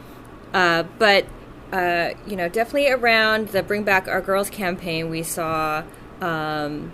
uh, 0.52 0.82
but 0.99 1.25
uh, 1.73 2.11
you 2.26 2.37
know, 2.37 2.49
definitely 2.49 2.90
around 2.90 3.49
the 3.49 3.62
Bring 3.62 3.85
Back 3.85 4.08
Our 4.08 4.20
Girls 4.20 4.50
campaign, 4.50 5.11
we 5.11 5.23
saw 5.23 5.85
um, 6.20 6.92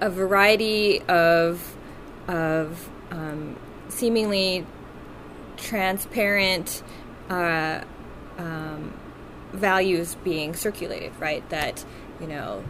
a 0.00 0.10
variety 0.10 1.02
of 1.02 1.76
of 2.28 2.88
um, 3.10 3.56
seemingly 3.88 4.64
transparent 5.58 6.82
uh, 7.28 7.82
um, 8.38 8.92
values 9.52 10.16
being 10.24 10.54
circulated. 10.54 11.12
Right, 11.18 11.48
that 11.50 11.84
you 12.20 12.26
know 12.26 12.64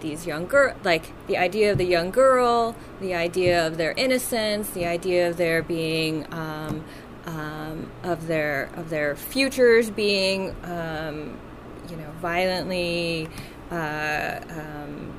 these 0.00 0.26
young 0.26 0.46
girl, 0.46 0.74
like 0.84 1.12
the 1.26 1.36
idea 1.36 1.72
of 1.72 1.78
the 1.78 1.84
young 1.84 2.10
girl, 2.10 2.76
the 3.00 3.14
idea 3.14 3.66
of 3.66 3.76
their 3.76 3.92
innocence, 3.92 4.70
the 4.70 4.86
idea 4.86 5.28
of 5.28 5.36
their 5.36 5.62
being 5.62 6.32
um, 6.32 6.84
um, 7.26 7.90
of 8.02 8.26
their 8.26 8.70
of 8.76 8.90
their 8.90 9.16
futures 9.16 9.90
being 9.90 10.54
um, 10.64 11.38
you 11.90 11.96
know 11.96 12.10
violently 12.20 13.28
uh, 13.70 14.40
um, 14.50 15.17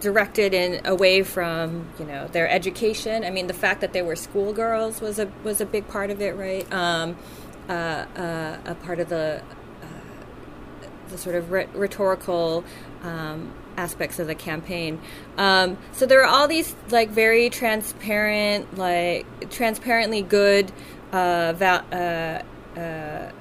directed 0.00 0.54
in 0.54 0.86
away 0.86 1.22
from 1.22 1.88
you 1.98 2.04
know 2.04 2.28
their 2.28 2.48
education. 2.48 3.24
I 3.24 3.30
mean, 3.30 3.46
the 3.46 3.54
fact 3.54 3.80
that 3.80 3.92
they 3.92 4.02
were 4.02 4.16
schoolgirls 4.16 5.00
was 5.00 5.18
a 5.18 5.30
was 5.44 5.60
a 5.60 5.66
big 5.66 5.88
part 5.88 6.10
of 6.10 6.20
it, 6.20 6.36
right? 6.36 6.70
Um, 6.72 7.16
uh, 7.68 7.72
uh, 7.72 8.58
a 8.64 8.74
part 8.74 9.00
of 9.00 9.08
the 9.08 9.42
uh, 9.82 9.86
the 11.08 11.18
sort 11.18 11.36
of 11.36 11.50
rhetorical 11.50 12.64
um, 13.02 13.52
aspects 13.76 14.18
of 14.18 14.26
the 14.26 14.34
campaign. 14.34 15.00
Um, 15.36 15.78
so 15.92 16.06
there 16.06 16.22
are 16.22 16.28
all 16.28 16.48
these 16.48 16.74
like 16.90 17.10
very 17.10 17.50
transparent, 17.50 18.78
like 18.78 19.50
transparently 19.50 20.22
good, 20.22 20.72
uh, 21.12 21.52
val- 21.54 21.84
uh, 21.92 22.42
uh, 22.78 23.32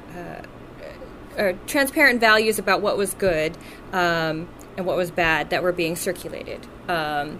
uh 1.37 1.53
transparent 1.67 2.21
values 2.21 2.59
about 2.59 2.81
what 2.81 2.95
was 2.97 3.13
good 3.13 3.57
um, 3.91 4.47
and 4.77 4.85
what 4.85 4.97
was 4.97 5.11
bad 5.11 5.49
that 5.49 5.63
were 5.63 5.71
being 5.71 5.95
circulated. 5.95 6.65
Um, 6.87 7.39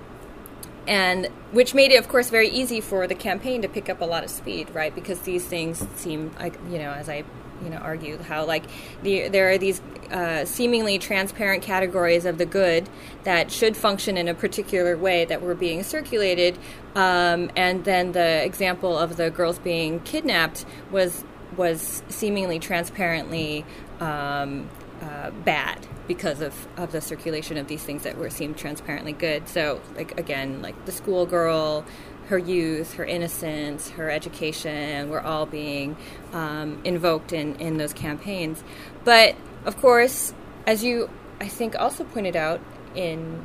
and 0.87 1.27
which 1.51 1.73
made 1.73 1.91
it, 1.91 1.97
of 1.97 2.07
course, 2.07 2.29
very 2.29 2.49
easy 2.49 2.79
for 2.79 3.07
the 3.07 3.15
campaign 3.15 3.61
to 3.63 3.67
pick 3.67 3.89
up 3.89 4.01
a 4.01 4.05
lot 4.05 4.23
of 4.23 4.29
speed, 4.29 4.69
right? 4.73 4.93
Because 4.93 5.21
these 5.21 5.43
things 5.45 5.85
seem 5.95 6.31
like, 6.39 6.59
you 6.69 6.77
know, 6.77 6.91
as 6.91 7.09
I 7.09 7.23
you 7.63 7.69
know 7.69 7.77
argue 7.77 8.17
how 8.17 8.45
like 8.45 8.63
the, 9.01 9.29
there 9.29 9.49
are 9.49 9.57
these 9.57 9.81
uh, 10.11 10.45
seemingly 10.45 10.99
transparent 10.99 11.63
categories 11.63 12.25
of 12.25 12.37
the 12.37 12.45
good 12.45 12.87
that 13.23 13.51
should 13.51 13.75
function 13.75 14.17
in 14.17 14.27
a 14.27 14.33
particular 14.33 14.97
way 14.97 15.25
that 15.25 15.41
were 15.41 15.55
being 15.55 15.83
circulated, 15.83 16.57
um, 16.95 17.49
and 17.55 17.85
then 17.85 18.11
the 18.11 18.43
example 18.43 18.97
of 18.97 19.17
the 19.17 19.29
girls 19.29 19.59
being 19.59 19.99
kidnapped 20.01 20.65
was 20.91 21.23
was 21.57 22.03
seemingly 22.09 22.59
transparently 22.59 23.65
um, 23.99 24.69
uh, 25.05 25.31
bad 25.31 25.85
because 26.07 26.41
of, 26.41 26.67
of 26.77 26.91
the 26.91 27.01
circulation 27.01 27.57
of 27.57 27.67
these 27.67 27.83
things 27.83 28.03
that 28.03 28.17
were 28.17 28.29
seemed 28.29 28.57
transparently 28.57 29.13
good. 29.13 29.47
So, 29.47 29.81
like 29.95 30.19
again, 30.19 30.61
like 30.61 30.85
the 30.85 30.91
schoolgirl 30.91 31.85
her 32.27 32.37
youth, 32.37 32.95
her 32.95 33.05
innocence, 33.05 33.89
her 33.91 34.09
education 34.09 35.09
were 35.09 35.21
all 35.21 35.45
being 35.45 35.95
um, 36.33 36.81
invoked 36.83 37.33
in, 37.33 37.55
in 37.57 37.77
those 37.77 37.93
campaigns. 37.93 38.63
But 39.03 39.35
of 39.65 39.77
course, 39.77 40.33
as 40.65 40.83
you, 40.83 41.09
I 41.39 41.47
think, 41.47 41.75
also 41.75 42.03
pointed 42.03 42.35
out 42.35 42.61
in 42.95 43.43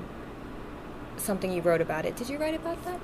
something 1.16 1.52
you 1.52 1.60
wrote 1.60 1.80
about 1.80 2.06
it. 2.06 2.16
Did 2.16 2.30
you 2.30 2.38
write 2.38 2.54
about 2.54 2.82
that? 2.84 3.00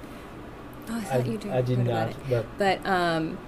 Oh, 0.89 0.97
I 0.97 1.01
thought 1.01 1.21
I, 1.21 1.25
you 1.25 1.39
did. 1.39 1.53
I 1.53 1.63
did 1.63 1.79
not. 1.81 2.15
But, 2.29 2.47
but 2.59 2.87
um, 2.87 3.39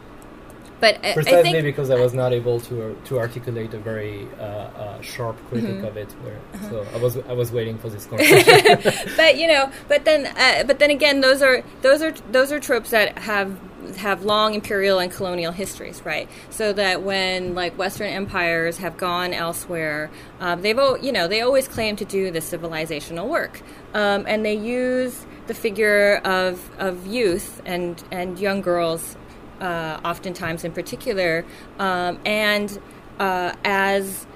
but 0.80 1.02
precisely 1.02 1.52
think, 1.52 1.64
because 1.64 1.90
I 1.90 1.97
was 1.97 2.14
not 2.14 2.32
able 2.32 2.61
to 2.61 2.90
uh, 2.90 2.94
to 3.06 3.18
articulate 3.18 3.75
a 3.75 3.78
very 3.78 4.28
uh, 4.38 4.42
uh, 4.42 5.00
sharp 5.00 5.37
critic 5.49 5.70
mm-hmm. 5.70 5.85
of 5.85 5.97
it, 5.97 6.12
where, 6.23 6.38
uh-huh. 6.54 6.70
so 6.70 6.87
I 6.94 6.99
was 6.99 7.16
I 7.16 7.32
was 7.32 7.52
waiting 7.52 7.78
for 7.78 7.88
this 7.88 8.06
conversation. 8.11 9.12
but 9.16 9.37
you 9.37 9.47
know, 9.49 9.70
but 9.88 10.04
then 10.04 10.26
uh, 10.26 10.64
but 10.64 10.78
then 10.78 10.90
again, 10.90 11.20
those 11.20 11.42
are 11.42 11.62
those 11.82 12.02
are 12.02 12.12
those 12.30 12.52
are 12.52 12.61
tropes 12.61 12.90
that 12.90 13.18
have 13.18 13.58
have 13.97 14.25
long 14.25 14.54
imperial 14.54 14.99
and 14.99 15.11
colonial 15.11 15.52
histories, 15.52 16.04
right? 16.04 16.28
So 16.50 16.73
that 16.73 17.02
when 17.02 17.54
like 17.54 17.76
Western 17.78 18.08
empires 18.08 18.78
have 18.78 18.97
gone 18.97 19.32
elsewhere, 19.32 20.11
um, 20.40 20.62
they've 20.62 20.78
you 21.02 21.12
know 21.12 21.28
they 21.28 21.40
always 21.40 21.68
claim 21.68 21.97
to 21.97 22.04
do 22.04 22.30
the 22.30 22.40
civilizational 22.40 23.28
work, 23.28 23.61
um, 23.94 24.25
and 24.28 24.44
they 24.44 24.54
use 24.54 25.26
the 25.47 25.54
figure 25.54 26.16
of 26.25 26.70
of 26.78 27.06
youth 27.06 27.61
and 27.64 28.02
and 28.11 28.38
young 28.38 28.61
girls 28.61 29.16
uh, 29.61 30.00
oftentimes 30.05 30.65
in 30.65 30.73
particular, 30.73 31.45
um, 31.79 32.19
and 32.25 32.79
uh, 33.19 33.55
as 33.65 34.27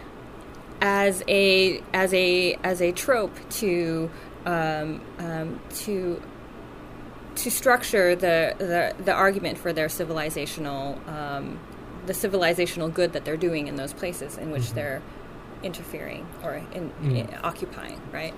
as 0.81 1.23
a 1.29 1.81
as 1.93 2.13
a 2.13 2.55
as 2.65 2.83
a 2.83 2.93
trope 2.93 3.37
to 3.51 4.11
um, 4.47 5.01
um, 5.19 5.61
to 5.71 6.21
to 7.35 7.51
structure 7.51 8.15
the, 8.15 8.55
the, 8.59 8.95
the 9.05 9.13
argument 9.13 9.57
for 9.57 9.73
their 9.73 9.87
civilizational 9.87 11.07
um, 11.09 11.59
the 12.07 12.13
civilizational 12.13 12.93
good 12.93 13.13
that 13.13 13.25
they're 13.25 13.37
doing 13.37 13.69
in 13.69 13.77
those 13.77 13.93
places 13.93 14.37
in 14.37 14.51
which 14.51 14.65
mm-hmm. 14.65 14.75
they're 14.75 15.03
interfering 15.63 16.27
or 16.43 16.55
in, 16.73 16.91
mm. 17.03 17.17
in, 17.17 17.35
occupying, 17.45 18.01
right? 18.13 18.35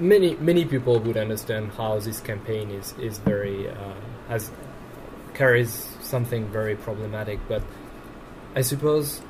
Many 0.00 0.36
many 0.36 0.64
people 0.64 1.00
would 1.00 1.16
understand 1.16 1.72
how 1.72 1.98
this 1.98 2.20
campaign 2.20 2.70
is 2.70 2.94
is 3.00 3.18
very 3.18 3.68
uh, 3.68 3.94
has 4.28 4.50
carries 5.34 5.88
something 6.02 6.46
very 6.48 6.76
problematic. 6.76 7.40
But 7.48 7.62
I 8.54 8.62
suppose 8.62 9.20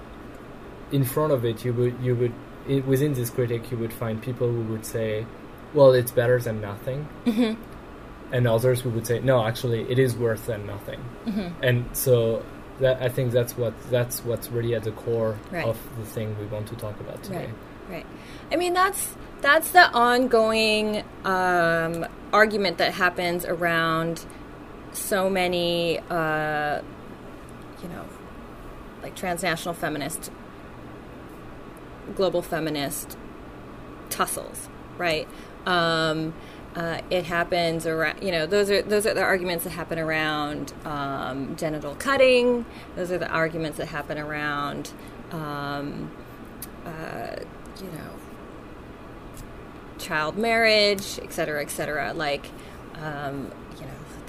in 0.93 1.05
front 1.05 1.33
of 1.33 1.45
it, 1.45 1.65
you 1.65 1.73
would 1.73 2.01
you 2.01 2.15
would 2.17 2.87
within 2.87 3.13
this 3.15 3.31
critic 3.31 3.71
you 3.71 3.77
would 3.79 3.93
find 3.93 4.23
people 4.23 4.51
who 4.51 4.63
would 4.73 4.87
say, 4.87 5.27
well, 5.73 5.93
it's 5.93 6.13
better 6.13 6.39
than 6.41 6.61
nothing. 6.61 7.09
Mm-hmm. 7.27 7.61
And 8.33 8.49
others 8.49 8.81
who 8.81 8.91
would 8.91 9.07
say, 9.07 9.21
no, 9.21 9.45
actually, 9.45 9.83
it 9.91 9.99
is 9.99 10.17
worse 10.17 10.41
than 10.43 10.67
nothing. 10.67 11.01
Mm-hmm. 11.27 11.63
And 11.63 11.97
so 11.97 12.45
that 12.81 13.03
I 13.03 13.09
think 13.09 13.33
that's 13.33 13.57
what 13.57 13.75
that's 13.91 14.25
what's 14.25 14.51
really 14.51 14.75
at 14.75 14.83
the 14.83 14.93
core 14.93 15.39
Right. 15.51 15.65
of 15.67 15.79
the 15.99 16.05
thing 16.05 16.37
we 16.39 16.47
want 16.47 16.69
to 16.69 16.77
talk 16.77 16.99
about 17.01 17.23
today. 17.23 17.51
Right, 17.89 17.97
right. 17.97 18.07
I 18.51 18.57
mean, 18.57 18.73
that's 18.73 19.15
that's 19.41 19.71
the 19.71 19.91
ongoing 19.93 21.05
um, 21.25 22.07
argument 22.33 22.79
that 22.79 22.95
happens 22.95 23.45
around 23.45 24.25
so 24.95 25.29
many, 25.29 25.99
uh, 26.09 26.81
you 27.83 27.89
know, 27.89 28.05
like 29.03 29.15
transnational 29.15 29.75
feminist, 29.75 30.31
global 32.15 32.41
feminist 32.41 33.19
tussles, 34.09 34.69
right? 34.97 35.29
Um, 35.67 36.33
uh, 36.75 37.01
it 37.11 37.25
happens 37.25 37.87
around, 37.87 38.23
you 38.23 38.33
know, 38.33 38.47
those 38.47 38.71
are 38.71 38.83
those 38.83 39.07
are 39.07 39.15
the 39.15 39.23
arguments 39.23 39.65
that 39.65 39.71
happen 39.71 39.99
around 39.99 40.73
um, 40.85 41.55
genital 41.57 41.95
cutting. 41.97 42.65
Those 42.97 43.13
are 43.13 43.19
the 43.19 43.29
arguments 43.29 43.79
that 43.79 43.87
happen 43.89 44.19
around, 44.19 44.93
um, 45.31 46.11
uh, 46.85 47.37
you 47.81 47.87
know, 47.93 48.11
child 49.99 50.37
marriage, 50.37 51.21
et 51.23 51.33
cetera, 51.33 51.63
et 51.63 51.71
cetera. 51.71 52.13
Like, 52.13 52.47
um, 52.97 53.53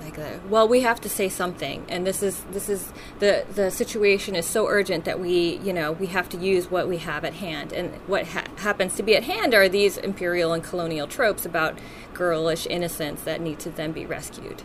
like 0.06 0.16
the, 0.16 0.40
well, 0.50 0.68
we 0.68 0.82
have 0.82 1.02
to 1.02 1.10
say 1.10 1.30
something, 1.30 1.84
and 1.90 2.06
this 2.06 2.22
is 2.22 2.44
this 2.52 2.70
is 2.70 2.94
the 3.20 3.44
the 3.56 3.72
situation 3.72 4.36
is 4.36 4.46
so 4.46 4.68
urgent 4.68 5.04
that 5.06 5.20
we, 5.20 5.58
you 5.64 5.74
know, 5.74 5.94
we 5.94 6.06
have 6.08 6.30
to 6.30 6.38
use 6.38 6.70
what 6.70 6.88
we 6.88 6.98
have 6.98 7.26
at 7.26 7.34
hand, 7.34 7.74
and 7.74 7.92
what 8.06 8.28
ha- 8.28 8.46
happens 8.58 8.96
to 8.96 9.04
be 9.04 9.16
at 9.16 9.24
hand 9.24 9.56
are 9.56 9.68
these 9.68 9.98
imperial 9.98 10.54
and 10.54 10.64
colonial 10.64 11.08
tropes 11.08 11.44
about 11.46 11.80
girlish 12.14 12.68
innocence 12.68 13.24
that 13.24 13.42
need 13.42 13.60
to 13.60 13.72
then 13.72 13.92
be 13.92 14.06
rescued, 14.06 14.62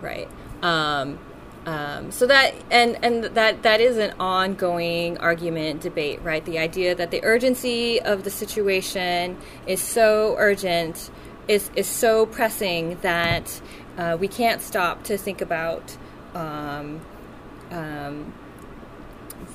right? 0.00 0.28
Um, 0.62 1.18
um, 1.66 2.12
so 2.12 2.28
that 2.28 2.54
and 2.70 2.96
and 3.04 3.24
that 3.24 3.64
that 3.64 3.80
is 3.80 3.96
an 3.96 4.14
ongoing 4.20 5.18
argument 5.18 5.80
debate, 5.80 6.22
right? 6.22 6.44
The 6.44 6.60
idea 6.60 6.94
that 6.94 7.10
the 7.10 7.24
urgency 7.24 8.00
of 8.00 8.22
the 8.22 8.30
situation 8.30 9.36
is 9.66 9.82
so 9.82 10.36
urgent, 10.38 11.10
is 11.48 11.70
is 11.74 11.88
so 11.88 12.26
pressing 12.26 12.98
that 13.02 13.60
uh, 13.96 14.16
we 14.18 14.28
can't 14.28 14.60
stop 14.60 15.04
to 15.04 15.16
think 15.16 15.40
about 15.40 15.96
um, 16.34 17.00
um, 17.70 18.32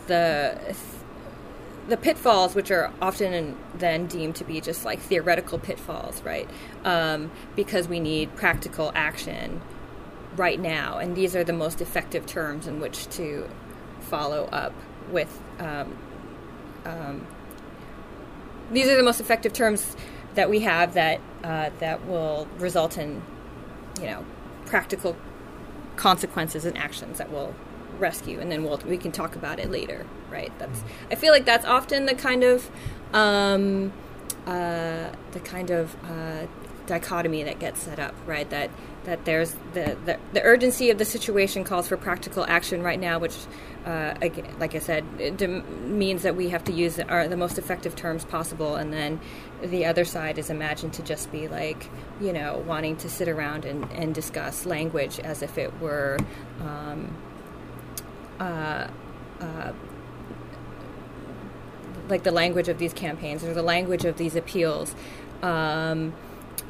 the 0.08 0.76
the 1.88 1.98
pitfalls, 1.98 2.56
which 2.56 2.72
are 2.72 2.92
often 3.02 3.58
then 3.76 4.06
deemed 4.06 4.36
to 4.36 4.44
be 4.44 4.62
just 4.62 4.86
like 4.86 5.00
theoretical 5.00 5.60
pitfalls, 5.60 6.22
right? 6.24 6.50
Um, 6.86 7.32
because 7.56 7.88
we 7.88 8.00
need 8.00 8.36
practical 8.36 8.92
action 8.96 9.62
right 10.36 10.60
now, 10.60 11.00
and 11.00 11.16
these 11.16 11.36
are 11.36 11.44
the 11.44 11.54
most 11.54 11.82
effective 11.82 12.26
terms 12.26 12.68
in 12.68 12.80
which 12.80 13.10
to 13.10 13.50
follow 14.00 14.46
up 14.46 14.74
with. 15.12 15.42
Um, 15.60 15.98
um, 16.86 17.28
these 18.72 18.88
are 18.88 18.96
the 18.96 19.04
most 19.04 19.20
effective 19.20 19.54
terms 19.54 19.96
that 20.36 20.50
we 20.50 20.62
have 20.62 20.94
that 20.94 21.20
uh, 21.44 21.72
that 21.80 22.06
will 22.08 22.48
result 22.58 22.98
in, 22.98 23.22
you 24.00 24.08
know, 24.08 24.26
practical 24.66 25.16
consequences 25.96 26.66
and 26.66 26.78
actions 26.78 27.18
that 27.18 27.32
will 27.32 27.54
rescue, 28.00 28.40
and 28.40 28.52
then 28.52 28.64
we'll 28.64 28.78
we 28.86 28.98
can 28.98 29.12
talk 29.12 29.36
about 29.36 29.60
it 29.60 29.70
later, 29.70 30.06
right? 30.30 30.52
That's 30.60 30.84
I 31.10 31.16
feel 31.16 31.32
like 31.32 31.46
that's 31.46 31.66
often 31.66 32.06
the 32.06 32.16
kind 32.16 32.44
of 32.44 32.70
um, 33.14 33.94
uh, 34.46 35.12
the 35.32 35.40
kind 35.44 35.70
of 35.70 35.96
uh, 36.06 36.48
dichotomy 36.88 37.44
that 37.44 37.60
gets 37.60 37.84
set 37.84 38.00
up, 38.00 38.16
right? 38.26 38.50
That 38.50 38.70
that 39.04 39.26
there's 39.26 39.56
the, 39.74 39.98
the 40.06 40.20
the 40.34 40.42
urgency 40.42 40.90
of 40.90 40.98
the 40.98 41.06
situation 41.06 41.64
calls 41.64 41.88
for 41.88 41.98
practical 41.98 42.46
action 42.48 42.82
right 42.82 43.00
now, 43.00 43.20
which, 43.20 43.36
uh, 43.86 44.16
again, 44.22 44.54
like 44.60 44.76
I 44.76 44.80
said, 44.80 45.04
it 45.18 45.38
dem- 45.38 45.98
means 45.98 46.24
that 46.24 46.36
we 46.36 46.50
have 46.50 46.64
to 46.66 46.72
use 46.72 47.00
our, 47.00 47.28
the 47.28 47.38
most 47.38 47.58
effective 47.58 47.96
terms 47.96 48.26
possible, 48.26 48.76
and 48.76 48.94
then 48.94 49.20
the 49.62 49.86
other 49.86 50.06
side 50.06 50.38
is 50.38 50.50
imagined 50.50 50.94
to 50.94 51.04
just 51.04 51.32
be 51.32 51.48
like, 51.48 51.90
you 52.20 52.32
know, 52.34 52.64
wanting 52.68 52.98
to 52.98 53.10
sit 53.10 53.28
around 53.28 53.66
and, 53.66 53.90
and 53.92 54.14
discuss 54.14 54.66
language 54.66 55.20
as 55.20 55.42
if 55.42 55.58
it 55.58 55.80
were. 55.80 56.18
Um, 56.62 57.16
uh, 58.40 58.88
uh, 59.40 59.72
like 62.10 62.24
the 62.24 62.32
language 62.32 62.68
of 62.68 62.78
these 62.78 62.94
campaigns 62.94 63.44
or 63.44 63.54
the 63.54 63.62
language 63.62 64.04
of 64.04 64.18
these 64.18 64.36
appeals 64.36 64.94
um, 65.42 66.14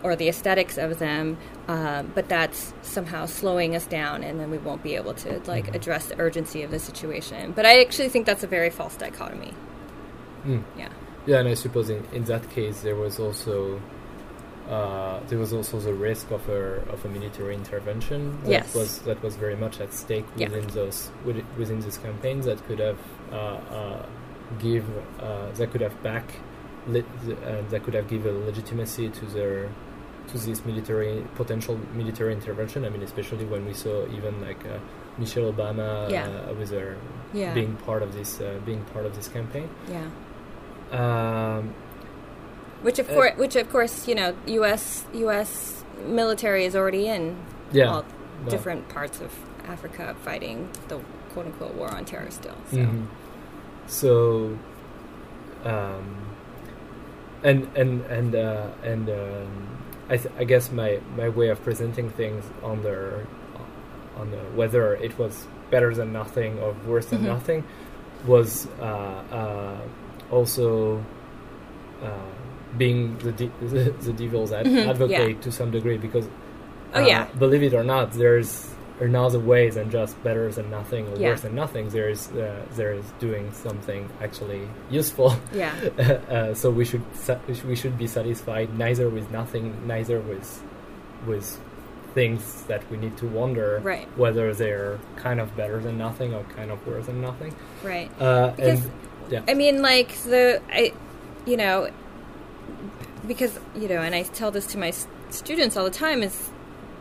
or 0.03 0.15
the 0.15 0.27
aesthetics 0.29 0.77
of 0.77 0.99
them 0.99 1.37
uh, 1.67 2.03
but 2.15 2.27
that's 2.29 2.73
somehow 2.81 3.25
slowing 3.25 3.75
us 3.75 3.85
down 3.85 4.23
and 4.23 4.39
then 4.39 4.49
we 4.51 4.57
won't 4.57 4.83
be 4.83 4.95
able 4.95 5.13
to 5.13 5.39
like 5.47 5.73
address 5.75 6.07
the 6.07 6.19
urgency 6.19 6.63
of 6.63 6.71
the 6.71 6.79
situation 6.79 7.51
but 7.51 7.65
i 7.65 7.79
actually 7.81 8.09
think 8.09 8.25
that's 8.25 8.43
a 8.43 8.47
very 8.47 8.69
false 8.69 8.95
dichotomy 8.95 9.53
Mm. 10.45 10.63
yeah 10.77 10.89
Yeah, 11.27 11.37
and 11.39 11.47
I 11.47 11.53
suppose 11.53 11.91
in, 11.91 12.03
in 12.13 12.23
that 12.25 12.49
case 12.49 12.81
there 12.81 12.95
was 12.95 13.19
also 13.19 13.79
uh, 14.69 15.19
there 15.27 15.37
was 15.39 15.53
also 15.53 15.79
the 15.79 15.93
risk 15.93 16.31
of 16.31 16.47
a 16.49 16.81
of 16.93 17.03
a 17.05 17.09
military 17.09 17.53
intervention 17.55 18.39
that 18.43 18.49
Yes. 18.49 18.75
was 18.75 18.99
that 18.99 19.21
was 19.21 19.35
very 19.35 19.55
much 19.55 19.79
at 19.81 19.93
stake 19.93 20.25
Yeah. 20.35 20.49
within 20.49 20.67
those 20.73 21.11
within 21.59 21.79
these 21.81 21.97
campaigns 21.99 22.45
that 22.45 22.59
could 22.67 22.79
have 22.79 22.97
uh, 23.31 23.35
uh, 23.79 24.05
give 24.59 24.85
uh, 25.19 25.51
that 25.57 25.71
could 25.71 25.81
have 25.81 26.01
back 26.03 26.25
lit, 26.87 27.05
uh, 27.27 27.61
that 27.69 27.83
could 27.83 27.93
have 27.93 28.07
given 28.07 28.45
legitimacy 28.45 29.09
to 29.09 29.25
their 29.27 29.69
to 30.27 30.37
this 30.37 30.63
military 30.65 31.25
potential 31.35 31.79
military 31.93 32.33
intervention. 32.33 32.85
I 32.85 32.89
mean, 32.89 33.01
especially 33.03 33.45
when 33.45 33.65
we 33.65 33.73
saw 33.73 34.05
even 34.17 34.39
like 34.41 34.63
uh, 34.65 34.77
Michelle 35.17 35.51
Obama 35.51 36.09
Yeah. 36.09 36.27
uh, 36.27 36.53
with 36.53 36.71
her 36.71 36.97
yeah 37.33 37.53
being 37.53 37.75
part 37.85 38.01
of 38.03 38.13
this 38.13 38.39
uh, 38.41 38.59
being 38.65 38.83
part 38.93 39.05
of 39.05 39.15
this 39.15 39.27
campaign. 39.27 39.69
yeah 39.89 40.07
Um, 40.91 41.73
which 42.81 42.99
of 42.99 43.09
Uh, 43.09 43.13
course 43.13 43.33
which 43.37 43.55
of 43.55 43.69
course 43.71 44.07
you 44.07 44.15
know 44.15 44.33
us 44.47 45.05
us 45.13 45.83
military 46.07 46.65
is 46.65 46.75
already 46.75 47.07
in 47.07 47.35
yeah, 47.71 47.91
all 47.91 48.03
no. 48.45 48.49
different 48.51 48.89
parts 48.89 49.21
of 49.21 49.31
africa 49.67 50.15
fighting 50.25 50.67
the 50.89 50.97
quote 51.31 51.45
unquote 51.45 51.73
war 51.75 51.89
on 51.93 52.03
terror 52.05 52.29
still 52.31 52.57
so 52.71 52.77
Mhm. 52.77 53.05
So, 53.87 54.57
um, 55.65 56.05
and 57.43 57.67
and 57.75 58.01
and 58.17 58.35
uh, 58.35 58.67
and 58.83 59.09
um, 59.09 59.51
I, 60.13 60.17
th- 60.17 60.33
I 60.41 60.43
guess 60.43 60.71
my, 60.71 60.99
my 61.17 61.29
way 61.29 61.47
of 61.49 61.63
presenting 61.63 62.09
things 62.11 62.43
on 62.63 62.81
the 62.83 62.95
on 64.19 64.29
the 64.29 64.41
whether 64.59 64.95
it 64.95 65.13
was 65.17 65.47
better 65.71 65.91
than 65.99 66.11
nothing 66.21 66.59
or 66.59 66.75
worse 66.85 67.07
than 67.11 67.21
Mhm. 67.21 67.27
nothing 67.35 67.63
was 68.27 68.67
uh, 68.81 68.83
uh, 69.39 69.77
also 70.35 71.03
uh, 72.03 72.07
being 72.77 73.17
the, 73.19 73.31
de- 73.31 73.51
the 73.73 73.83
the 74.07 74.13
devil's 74.13 74.51
ad- 74.51 74.65
Mhm, 74.65 74.87
advocate 74.93 75.35
yeah. 75.37 75.41
to 75.45 75.49
some 75.51 75.71
degree 75.71 75.97
because 75.97 76.27
Oh, 76.93 77.01
uh, 77.01 77.07
yeah. 77.07 77.23
believe 77.39 77.63
it 77.63 77.73
or 77.73 77.85
not, 77.85 78.11
there's 78.11 78.51
another 79.01 79.39
ways 79.39 79.75
than 79.75 79.89
just 79.89 80.21
better 80.23 80.51
than 80.51 80.69
nothing 80.69 81.07
or 81.09 81.15
Yeah. 81.17 81.29
worse 81.29 81.41
than 81.41 81.55
nothing. 81.55 81.89
There's 81.89 82.29
uh, 82.31 82.65
there 82.75 82.93
is 82.93 83.05
doing 83.19 83.51
something 83.53 84.09
actually 84.21 84.67
useful. 84.89 85.35
yeah 85.53 85.73
uh, 86.29 86.53
so 86.53 86.69
we 86.69 86.85
should 86.85 87.03
we 87.67 87.75
should 87.75 87.97
be 87.97 88.07
satisfied 88.07 88.77
neither 88.77 89.09
with 89.09 89.29
nothing, 89.31 89.65
neither 89.87 90.19
with 90.19 90.61
with 91.27 91.59
things 92.13 92.63
that 92.67 92.81
we 92.91 92.97
need 92.97 93.15
to 93.17 93.25
wonder 93.25 93.79
Right. 93.83 94.05
whether 94.17 94.53
they're 94.53 94.99
kind 95.15 95.39
of 95.39 95.55
better 95.55 95.79
than 95.79 95.97
nothing 95.97 96.33
or 96.33 96.43
kind 96.57 96.69
of 96.71 96.85
worse 96.85 97.05
than 97.05 97.21
nothing. 97.21 97.55
right 97.83 98.09
Uh, 98.19 98.49
Because- 98.51 98.83
and 98.85 98.91
yeah, 99.29 99.41
I 99.47 99.53
mean, 99.53 99.81
like 99.81 100.09
the 100.33 100.61
I, 100.69 100.91
you 101.45 101.55
know, 101.57 101.89
because 103.27 103.57
you 103.75 103.87
know, 103.87 104.01
and 104.01 104.13
I 104.15 104.23
tell 104.23 104.51
this 104.51 104.65
to 104.67 104.77
my 104.77 104.91
students 105.29 105.77
all 105.77 105.85
the 105.85 105.89
time 106.05 106.21
is, 106.23 106.49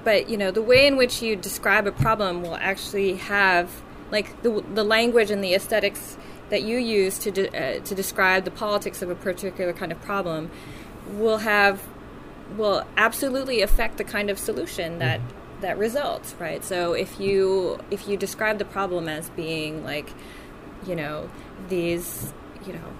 but 0.04 0.28
you 0.28 0.36
know, 0.36 0.50
the 0.50 0.62
way 0.62 0.86
in 0.86 0.96
which 0.96 1.22
you 1.22 1.36
describe 1.36 1.86
a 1.86 1.92
problem 1.92 2.42
will 2.42 2.56
actually 2.56 3.14
have 3.14 3.82
like 4.10 4.42
the 4.42 4.64
the 4.74 4.84
language 4.84 5.30
and 5.30 5.42
the 5.42 5.54
aesthetics 5.54 6.16
that 6.48 6.62
you 6.62 6.78
use 6.78 7.18
to 7.18 7.30
de- 7.30 7.48
uh, 7.48 7.80
to 7.80 7.94
describe 7.94 8.44
the 8.44 8.50
politics 8.50 9.02
of 9.02 9.10
a 9.10 9.14
particular 9.14 9.72
kind 9.72 9.92
of 9.92 10.00
problem 10.02 10.50
will 11.12 11.38
have 11.38 11.86
will 12.56 12.84
absolutely 12.96 13.62
affect 13.62 13.96
the 13.98 14.04
kind 14.04 14.28
of 14.30 14.38
solution 14.38 14.98
that 14.98 15.20
that 15.60 15.78
results 15.78 16.34
right? 16.38 16.64
So 16.64 16.92
if 16.92 17.20
you 17.20 17.78
if 17.90 18.08
you 18.08 18.16
describe 18.16 18.58
the 18.58 18.64
problem 18.64 19.08
as 19.08 19.30
being 19.30 19.84
like 19.84 20.10
you 20.86 20.96
know 20.96 21.30
these 21.68 22.32
you 22.66 22.72
know 22.72 22.92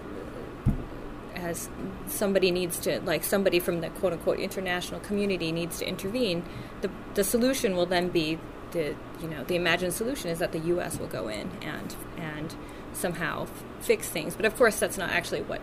as 1.40 1.68
somebody 2.07 2.50
needs 2.50 2.79
to 2.79 3.00
like 3.00 3.24
somebody 3.24 3.59
from 3.59 3.81
the 3.81 3.88
quote 3.90 4.12
unquote 4.12 4.38
international 4.38 5.00
community 5.00 5.50
needs 5.53 5.79
to 5.79 5.87
intervene 5.88 6.42
the 6.83 6.90
the 7.14 7.24
solution 7.24 7.74
will 7.76 7.87
then 7.87 8.09
be 8.09 8.38
the 8.72 8.94
you 9.20 9.29
know 9.29 9.42
the 9.44 9.57
imagined 9.57 9.92
solution 9.92 10.31
is 10.31 10.38
that 10.38 10.53
the 10.53 10.61
US 10.74 10.98
will 10.98 11.09
go 11.09 11.29
in 11.29 11.50
and 11.62 11.96
and 12.16 12.55
somehow 12.92 13.42
f- 13.42 13.64
fix 13.81 14.09
things 14.09 14.35
but 14.37 14.44
of 14.44 14.55
course 14.57 14.79
that's 14.79 14.96
not 14.98 15.11
actually 15.11 15.42
what 15.42 15.61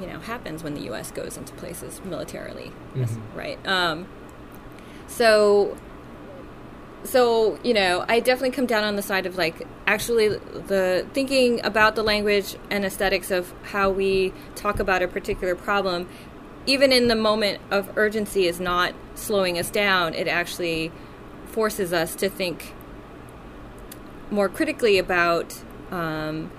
you 0.00 0.06
know 0.06 0.18
happens 0.20 0.62
when 0.64 0.74
the 0.74 0.82
U.S. 0.82 1.10
goes 1.12 1.36
into 1.36 1.52
places 1.54 2.00
militarily, 2.04 2.72
Mhm. 2.94 3.20
right? 3.36 3.58
Um, 3.66 4.06
so 5.06 5.76
so 7.04 7.58
you 7.62 7.74
know 7.74 8.04
i 8.08 8.18
definitely 8.18 8.50
come 8.50 8.66
down 8.66 8.82
on 8.82 8.96
the 8.96 9.02
side 9.02 9.26
of 9.26 9.36
like 9.36 9.66
actually 9.86 10.28
the 10.28 11.06
thinking 11.12 11.64
about 11.64 11.94
the 11.94 12.02
language 12.02 12.56
and 12.70 12.84
aesthetics 12.84 13.30
of 13.30 13.52
how 13.62 13.90
we 13.90 14.32
talk 14.54 14.80
about 14.80 15.02
a 15.02 15.08
particular 15.08 15.54
problem 15.54 16.08
even 16.66 16.92
in 16.92 17.08
the 17.08 17.16
moment 17.16 17.60
of 17.70 17.96
urgency 17.96 18.46
is 18.46 18.58
not 18.58 18.94
slowing 19.14 19.58
us 19.58 19.70
down. 19.70 20.14
It 20.14 20.28
actually 20.28 20.90
forces 21.46 21.92
us 21.92 22.14
to 22.16 22.28
think 22.28 22.74
more 24.30 24.48
critically 24.48 24.98
about 24.98 25.62
um, 25.90 26.50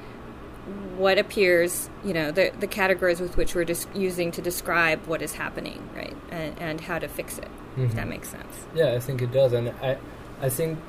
what 0.96 1.18
appears 1.18 1.90
you 2.04 2.14
know 2.14 2.32
the, 2.32 2.52
the 2.60 2.68
categories 2.68 3.20
with 3.20 3.36
which 3.36 3.54
we're 3.54 3.66
just 3.66 3.94
using 3.94 4.32
to 4.32 4.42
describe 4.42 5.06
what 5.06 5.22
is 5.22 5.34
happening 5.34 5.88
right 5.94 6.16
and, 6.32 6.58
and 6.60 6.82
how 6.82 6.98
to 6.98 7.08
fix 7.08 7.38
it 7.38 7.50
if 7.78 7.94
that 7.96 8.08
makes 8.08 8.30
sense. 8.30 8.66
Yeah, 8.74 8.94
I 8.94 9.00
think 9.00 9.22
it 9.22 9.32
does, 9.32 9.52
and 9.54 9.70
I, 9.82 9.98
I 10.42 10.50
think 10.50 10.80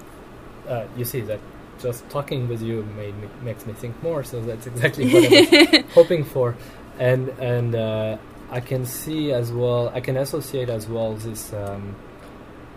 uh, 0.69 0.87
you 0.97 1.05
see 1.05 1.21
that 1.23 1.41
just 1.81 2.09
talking 2.09 2.49
with 2.49 2.63
you 2.63 2.83
made 2.97 3.15
me, 3.17 3.29
makes 3.43 3.67
me 3.67 3.73
think 3.73 4.01
more. 4.03 4.25
So 4.25 4.41
that's 4.41 4.67
exactly 4.67 5.13
what 5.13 5.25
I 5.25 5.83
was 5.83 5.85
hoping 5.95 6.25
for, 6.25 6.57
and 6.99 7.29
and 7.39 7.75
uh, 7.75 8.19
I 8.51 8.61
can 8.61 8.87
see 8.87 9.33
as 9.33 9.53
well. 9.53 9.91
I 9.95 10.01
can 10.01 10.17
associate 10.17 10.69
as 10.69 10.89
well 10.89 11.15
this 11.15 11.53
um, 11.53 11.95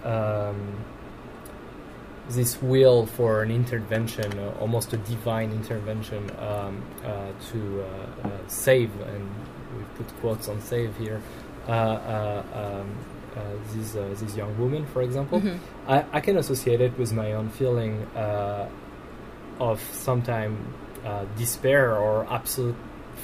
um, 0.03 0.85
this 2.29 2.61
will 2.61 3.05
for 3.05 3.41
an 3.41 3.51
intervention, 3.51 4.37
uh, 4.37 4.53
almost 4.59 4.93
a 4.93 4.97
divine 4.97 5.51
intervention 5.51 6.29
um, 6.39 6.83
uh, 7.03 7.31
to 7.51 7.81
uh, 7.81 8.27
uh, 8.27 8.47
save, 8.47 8.91
and 9.01 9.29
we 9.77 9.83
put 9.95 10.07
quotes 10.19 10.47
on 10.47 10.61
save 10.61 10.95
here. 10.97 11.21
Uh, 13.39 13.41
um, 13.41 13.47
uh, 13.47 13.51
this 13.73 13.91
this 14.21 14.35
young 14.35 14.53
woman, 14.59 14.85
for 14.93 15.01
example, 15.01 15.39
Mhm. 15.41 15.57
I, 15.87 16.03
I 16.17 16.19
can 16.21 16.37
associate 16.37 16.81
it 16.81 16.93
with 16.97 17.13
my 17.13 17.33
own 17.33 17.49
feeling 17.49 17.93
uh, 18.15 18.67
of 19.59 19.79
sometime 19.93 20.55
uh, 21.05 21.25
despair 21.37 21.95
or 21.97 22.25
absolute 22.29 22.75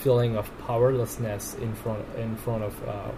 feeling 0.03 0.35
of 0.37 0.45
powerlessness 0.67 1.55
in 1.65 1.73
front 1.81 2.03
in 2.17 2.35
front 2.37 2.63
of. 2.63 2.73
Uh, 2.87 3.11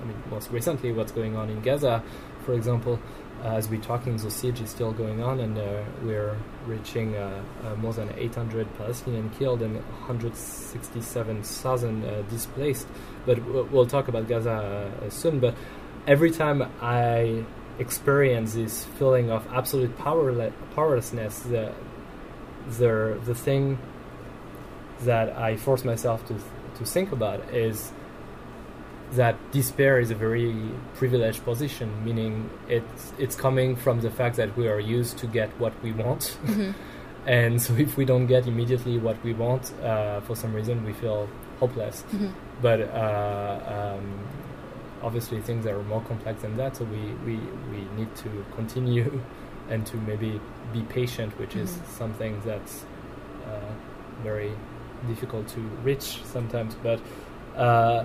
I 0.00 0.04
mean, 0.04 0.16
most 0.30 0.50
recently, 0.50 0.92
what's 0.92 1.12
going 1.12 1.36
on 1.36 1.48
in 1.48 1.60
Gaza, 1.62 2.02
for 2.44 2.54
example, 2.54 2.98
uh, 3.44 3.54
as 3.58 3.68
we're 3.70 3.80
talking, 3.80 4.16
the 4.16 4.30
siege 4.30 4.60
is 4.60 4.68
still 4.70 4.92
going 4.92 5.22
on, 5.22 5.38
and 5.38 5.56
uh, 5.56 5.62
we're 6.02 6.36
reaching 6.66 7.14
uh, 7.14 7.40
uh, 7.64 7.76
more 7.76 7.92
than 7.92 8.08
800 8.16 8.66
Palestinians 8.78 9.32
killed 9.38 9.62
and 9.62 9.76
167,000 9.76 12.04
uh, 12.04 12.22
displaced. 12.30 12.86
But 13.26 13.44
we'll, 13.46 13.64
we'll 13.64 13.86
talk 13.86 14.08
about 14.08 14.26
Gaza 14.28 14.50
uh, 15.04 15.08
soon. 15.10 15.38
But 15.40 15.54
every 16.06 16.30
time 16.30 16.62
I 16.80 17.44
experience 17.78 18.54
this 18.54 18.84
feeling 18.98 19.30
of 19.30 19.46
absolute 19.52 19.96
powerle- 19.98 20.52
powerlessness, 20.74 21.40
the 21.40 21.72
the 22.78 23.18
the 23.24 23.34
thing 23.34 23.78
that 25.04 25.36
I 25.36 25.56
force 25.56 25.84
myself 25.84 26.26
to 26.28 26.34
to 26.78 26.84
think 26.84 27.12
about 27.12 27.40
is 27.52 27.92
that 29.12 29.36
despair 29.52 30.00
is 30.00 30.10
a 30.10 30.14
very 30.14 30.54
privileged 30.94 31.44
position, 31.44 31.88
meaning 32.04 32.48
it's 32.68 33.12
it's 33.18 33.36
coming 33.36 33.76
from 33.76 34.00
the 34.00 34.10
fact 34.10 34.36
that 34.36 34.56
we 34.56 34.68
are 34.68 34.80
used 34.80 35.18
to 35.18 35.26
get 35.26 35.50
what 35.58 35.72
we 35.82 35.92
want, 35.92 36.38
Mhm. 36.46 36.74
and 37.26 37.60
so 37.60 37.74
if 37.74 37.96
we 37.96 38.04
don't 38.04 38.26
get 38.26 38.46
immediately 38.46 38.98
what 38.98 39.16
we 39.22 39.32
want, 39.34 39.72
uh, 39.82 40.20
for 40.20 40.34
some 40.34 40.54
reason 40.54 40.84
we 40.84 40.92
feel 40.92 41.28
hopeless. 41.60 42.04
Mhm. 42.12 42.30
But 42.62 42.80
uh, 42.80 43.58
um, 43.76 44.04
obviously 45.02 45.40
things 45.40 45.66
are 45.66 45.82
more 45.84 46.00
complex 46.02 46.42
than 46.42 46.56
that, 46.56 46.76
so 46.76 46.84
we, 46.84 46.98
we, 47.26 47.36
we 47.70 47.84
need 47.96 48.14
to 48.16 48.44
continue 48.54 49.20
and 49.68 49.86
to 49.86 49.96
maybe 49.98 50.40
be 50.72 50.82
patient, 50.82 51.36
which 51.38 51.56
is 51.56 51.70
Mhm. 51.70 51.86
something 51.98 52.42
that's 52.44 52.84
uh, 53.46 53.72
very 54.22 54.52
difficult 55.08 55.48
to 55.48 55.60
reach 55.84 56.22
sometimes. 56.24 56.74
But 56.82 57.00
uh, 57.56 58.04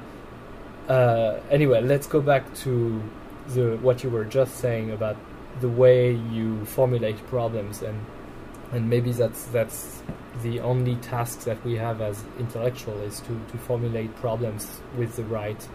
uh, 0.90 1.40
anyway, 1.50 1.82
let's 1.82 2.08
go 2.08 2.22
back 2.22 2.54
to 2.66 3.02
the 3.50 3.78
what 3.82 4.04
you 4.04 4.10
were 4.10 4.26
just 4.26 4.56
saying 4.58 4.92
about 4.92 5.16
the 5.62 5.70
way 5.70 6.12
you 6.14 6.64
formulate 6.66 7.18
problems, 7.28 7.82
and 7.82 8.00
and 8.72 8.90
maybe 8.90 9.12
that's 9.12 9.46
that's 9.46 10.02
the 10.44 10.60
only 10.60 10.96
task 10.98 11.42
that 11.42 11.64
we 11.66 11.76
have 11.76 12.02
as 12.02 12.24
intellectual 12.40 13.00
is 13.02 13.20
to, 13.22 13.40
to 13.52 13.58
formulate 13.58 14.16
problems 14.18 14.82
with 14.96 15.16
the 15.16 15.24
right 15.24 15.68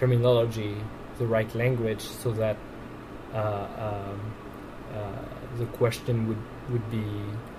terminology, 0.00 0.74
the 1.18 1.26
right 1.26 1.54
language, 1.54 2.00
so 2.00 2.32
that 2.32 2.56
uh, 3.34 3.66
um, 3.78 4.34
uh, 4.94 5.58
the 5.58 5.66
question 5.66 6.26
would 6.26 6.42
would 6.70 6.90
be 6.90 7.04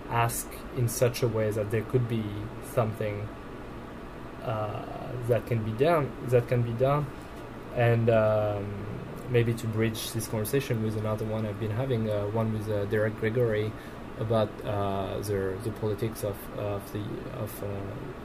asked 0.10 0.58
in 0.76 0.90
such 0.90 1.24
a 1.24 1.28
way 1.28 1.52
that 1.52 1.72
there 1.72 1.84
could 1.84 2.10
be 2.10 2.26
something 2.74 3.28
uh, 4.44 4.82
that 5.30 5.46
can 5.46 5.64
be 5.64 5.72
done 5.72 6.12
that 6.28 6.48
can 6.48 6.62
be 6.62 6.74
done. 6.74 7.06
And 7.76 8.10
um, 8.10 8.66
maybe 9.30 9.54
to 9.54 9.68
bridge 9.68 10.12
this 10.12 10.28
conversation 10.28 10.84
with 10.84 10.98
another 10.98 11.24
one 11.24 11.46
I've 11.46 11.60
been 11.60 11.72
having 11.72 12.08
one 12.34 12.52
with 12.52 12.68
Derek 12.92 13.18
Gregory 13.22 13.72
about 14.22 14.50
uh, 14.64 15.20
the 15.22 15.58
the 15.64 15.72
politics 15.72 16.24
of 16.24 16.38
of 16.58 16.82
the 16.94 17.04
of 17.44 17.64
uh, 17.64 17.68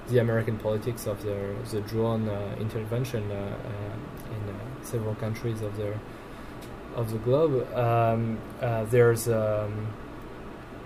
the 0.08 0.18
American 0.18 0.58
politics 0.58 1.06
of 1.06 1.22
the 1.22 1.38
the 1.72 1.80
drone 1.80 2.28
uh, 2.28 2.56
intervention 2.60 3.30
uh, 3.30 3.34
uh, 3.34 4.34
in 4.34 4.54
uh, 4.54 4.84
several 4.84 5.14
countries 5.14 5.62
of 5.62 5.76
the 5.76 5.94
of 6.94 7.10
the 7.10 7.18
globe. 7.18 7.54
Um, 7.74 8.38
there's 8.90 9.26
um, 9.28 9.88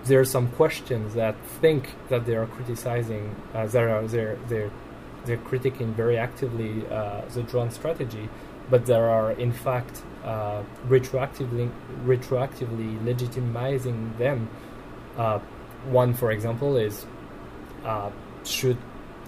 there 0.05 0.19
are 0.19 0.31
some 0.37 0.47
questions 0.51 1.13
that 1.13 1.35
think 1.61 1.89
that 2.09 2.25
they 2.25 2.35
are 2.35 2.47
criticizing 2.47 3.35
that 3.53 3.75
are 3.75 4.07
they're 4.07 4.37
they're 4.47 4.71
they're 5.25 5.37
critiquing 5.37 5.93
very 5.93 6.17
actively 6.17 6.79
the 7.35 7.43
drone 7.47 7.69
strategy, 7.69 8.29
but 8.69 8.85
there 8.85 9.09
are 9.09 9.31
in 9.33 9.51
fact 9.51 10.01
retroactively 10.87 11.69
retroactively 12.05 12.89
legitimizing 13.09 14.17
them. 14.17 14.49
Uh, 15.17 15.39
one, 15.89 16.13
for 16.13 16.31
example, 16.31 16.77
is 16.77 17.05
uh, 17.85 18.09
should 18.43 18.77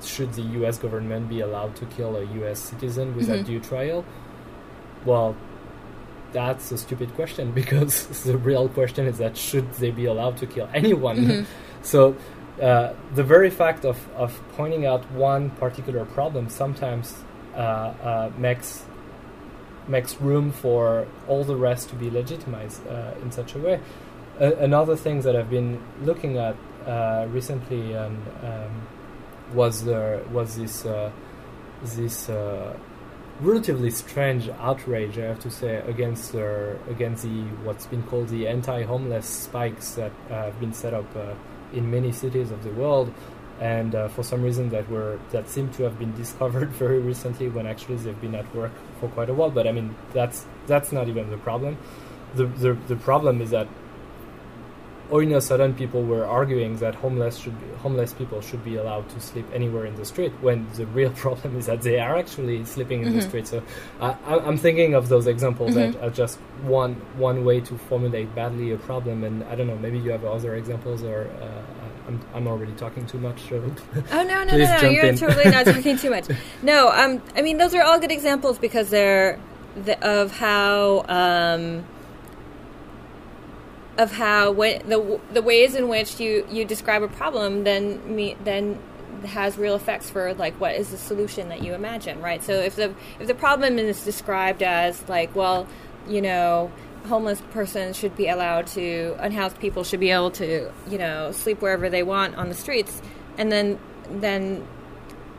should 0.04 0.34
the 0.34 0.42
U.S. 0.60 0.78
government 0.78 1.30
be 1.30 1.40
allowed 1.42 1.76
to 1.78 1.86
kill 1.86 2.16
a 2.18 2.24
U.S. 2.40 2.60
citizen 2.60 3.16
without 3.16 3.40
Mhm. 3.40 3.46
due 3.46 3.60
trial? 3.60 4.04
Well, 5.06 5.36
that's 6.34 6.72
a 6.72 6.78
stupid 6.78 7.14
question 7.16 7.52
because 7.62 8.24
the 8.24 8.38
real 8.38 8.68
question 8.70 9.08
is 9.08 9.18
that 9.20 9.38
should 9.38 9.72
they 9.74 9.92
be 9.92 10.06
allowed 10.06 10.38
to 10.38 10.46
kill 10.48 10.68
anyone? 10.74 11.18
Mhm. 11.18 11.46
So 11.86 12.16
uh, 12.62 12.94
the 13.14 13.24
very 13.24 13.50
fact 13.50 13.84
of, 13.84 13.98
of 14.16 14.40
pointing 14.56 14.86
out 14.86 15.04
one 15.12 15.50
particular 15.52 16.06
problem 16.06 16.48
sometimes 16.50 17.14
uh, 17.56 17.60
uh, 17.60 18.32
makes 18.38 18.86
makes 19.88 20.16
room 20.22 20.52
for 20.52 21.06
all 21.28 21.44
the 21.44 21.56
rest 21.58 21.90
to 21.90 21.96
be 21.96 22.10
legitimized 22.10 22.82
uh, 22.88 23.12
in 23.22 23.32
such 23.32 23.54
a 23.56 23.60
way. 23.60 23.80
Uh, 24.40 24.56
another 24.56 24.96
thing 24.96 25.22
that 25.22 25.36
I've 25.36 25.50
been 25.50 25.80
looking 26.02 26.38
at 26.38 26.56
uh, 26.88 27.28
recently 27.30 27.96
um, 27.96 28.18
um, 28.44 28.88
was 29.54 29.84
was 29.84 30.58
this 30.58 30.86
uh, 30.86 31.12
this 31.84 32.30
uh, 32.30 32.76
relatively 33.42 33.90
strange 33.90 34.50
outrage, 34.60 35.18
I 35.18 35.26
have 35.26 35.40
to 35.40 35.52
say, 35.52 35.78
against 35.88 36.32
the 36.32 36.78
against 36.90 37.24
the 37.24 37.44
what's 37.64 37.86
been 37.86 38.04
called 38.04 38.30
the 38.30 38.48
anti-homeless 38.48 39.26
spikes 39.28 39.92
that 39.92 40.12
uh, 40.30 40.46
have 40.46 40.60
been 40.60 40.74
set 40.74 40.94
up 40.94 41.16
uh, 41.16 41.34
in 41.72 41.90
many 41.90 42.12
cities 42.12 42.52
of 42.52 42.64
the 42.64 42.72
world, 42.72 43.14
and 43.60 43.96
uh, 43.96 44.08
for 44.08 44.24
some 44.24 44.42
reason 44.42 44.70
that 44.70 44.90
were 44.90 45.20
that 45.32 45.50
seem 45.50 45.70
to 45.74 45.84
have 45.84 46.00
been 46.00 46.16
discovered 46.24 46.70
very 46.70 47.00
recently, 47.00 47.50
when 47.50 47.68
actually 47.68 47.98
they've 47.98 48.20
been 48.22 48.36
at 48.36 48.56
work 48.56 48.72
for 49.00 49.10
quite 49.10 49.30
a 49.30 49.34
while. 49.34 49.52
But 49.52 49.68
I 49.68 49.72
mean, 49.72 49.96
that's 50.14 50.46
that's 50.68 50.92
not 50.92 51.08
even 51.08 51.30
the 51.30 51.38
problem. 51.38 51.78
The 52.36 52.46
the, 52.46 52.74
the 52.88 52.96
problem 52.96 53.42
is 53.42 53.52
that 53.52 53.68
all 55.14 55.20
in 55.20 55.32
a 55.34 55.40
sudden 55.42 55.76
people 55.76 56.02
were 56.04 56.26
arguing 56.26 56.76
that 56.78 56.96
homeless 56.96 57.38
should 57.38 57.58
be, 57.64 57.68
homeless 57.86 58.14
people 58.14 58.42
should 58.42 58.64
be 58.66 58.76
allowed 58.78 59.08
to 59.10 59.20
sleep 59.20 59.46
anywhere 59.54 59.86
in 59.86 59.96
the 59.96 60.06
street 60.06 60.34
when 60.42 60.66
the 60.80 60.86
real 60.88 61.12
problem 61.26 61.56
is 61.60 61.68
that 61.68 61.82
they 61.84 62.00
are 62.00 62.16
actually 62.24 62.66
sleeping 62.66 63.04
in 63.04 63.14
the 63.16 63.20
Mhm. 63.22 63.28
street. 63.30 63.48
So 63.48 63.62
I, 64.02 64.10
I- 64.32 64.40
I'm 64.48 64.58
thinking 64.58 64.96
of 64.96 65.04
those 65.14 65.28
examples 65.28 65.76
that 65.76 65.92
Mhm. 65.94 66.04
are 66.04 66.10
just 66.24 66.36
one 66.80 66.94
one 67.30 67.38
way 67.46 67.58
to 67.70 67.74
formulate 67.90 68.30
badly 68.42 68.68
a 68.72 68.78
problem, 68.90 69.18
and 69.28 69.36
I 69.52 69.54
don't 69.58 69.68
know. 69.72 69.78
Maybe 69.86 70.00
you 70.06 70.10
have 70.16 70.26
other 70.38 70.52
examples, 70.62 71.00
or 71.04 71.20
uh, 71.46 72.08
I'm 72.08 72.18
I'm 72.36 72.48
already 72.48 72.74
talking 72.84 73.06
too 73.14 73.20
much. 73.28 73.40
So 73.50 73.56
Oh 74.18 74.24
no, 74.24 74.38
no, 74.48 74.58
no, 74.58 74.66
no! 74.82 74.90
You're 74.96 75.06
in. 75.14 75.18
totally 75.26 75.50
not 75.58 75.66
talking 75.76 75.96
too 76.04 76.10
much. 76.16 76.26
No, 76.72 76.78
um, 77.02 77.12
I 77.38 77.42
mean 77.48 77.58
those 77.62 77.74
are 77.78 77.84
all 77.88 78.00
good 78.00 78.12
examples 78.20 78.56
because 78.58 78.88
they're 78.90 79.38
the, 79.88 79.96
of 80.18 80.26
how 80.46 81.06
um, 81.20 81.64
of 83.98 84.12
how 84.12 84.54
the 84.54 85.20
the 85.32 85.42
ways 85.42 85.76
in 85.76 85.88
which 85.88 86.20
you 86.20 86.48
you 86.50 86.66
describe 86.66 87.04
a 87.04 87.08
problem 87.08 87.64
then 87.64 88.16
me 88.16 88.36
then 88.44 88.80
has 89.26 89.58
real 89.58 89.76
effects 89.76 90.10
for 90.10 90.34
like 90.34 90.60
what 90.60 90.76
is 90.76 90.92
the 90.92 90.98
solution 90.98 91.50
that 91.50 91.64
you 91.64 91.74
imagine, 91.74 92.22
right? 92.22 92.44
So 92.44 92.54
if 92.54 92.76
the 92.76 92.94
if 93.20 93.28
the 93.28 93.36
problem 93.36 93.80
is 93.80 94.04
described 94.04 94.64
as 94.64 95.08
like, 95.08 95.36
well, 95.36 95.68
you 96.08 96.22
know, 96.22 96.72
homeless 97.06 97.42
persons 97.52 97.98
should 97.98 98.16
be 98.16 98.28
allowed 98.28 98.68
to 98.68 99.16
unhoused 99.20 99.60
people 99.60 99.84
should 99.84 100.00
be 100.00 100.12
able 100.12 100.32
to 100.32 100.72
you 100.90 100.98
know 100.98 101.32
sleep 101.32 101.62
wherever 101.62 101.90
they 101.90 102.04
want 102.04 102.36
on 102.36 102.48
the 102.48 102.56
streets 102.56 103.02
and 103.38 103.52
then 103.52 103.78
then 104.10 104.66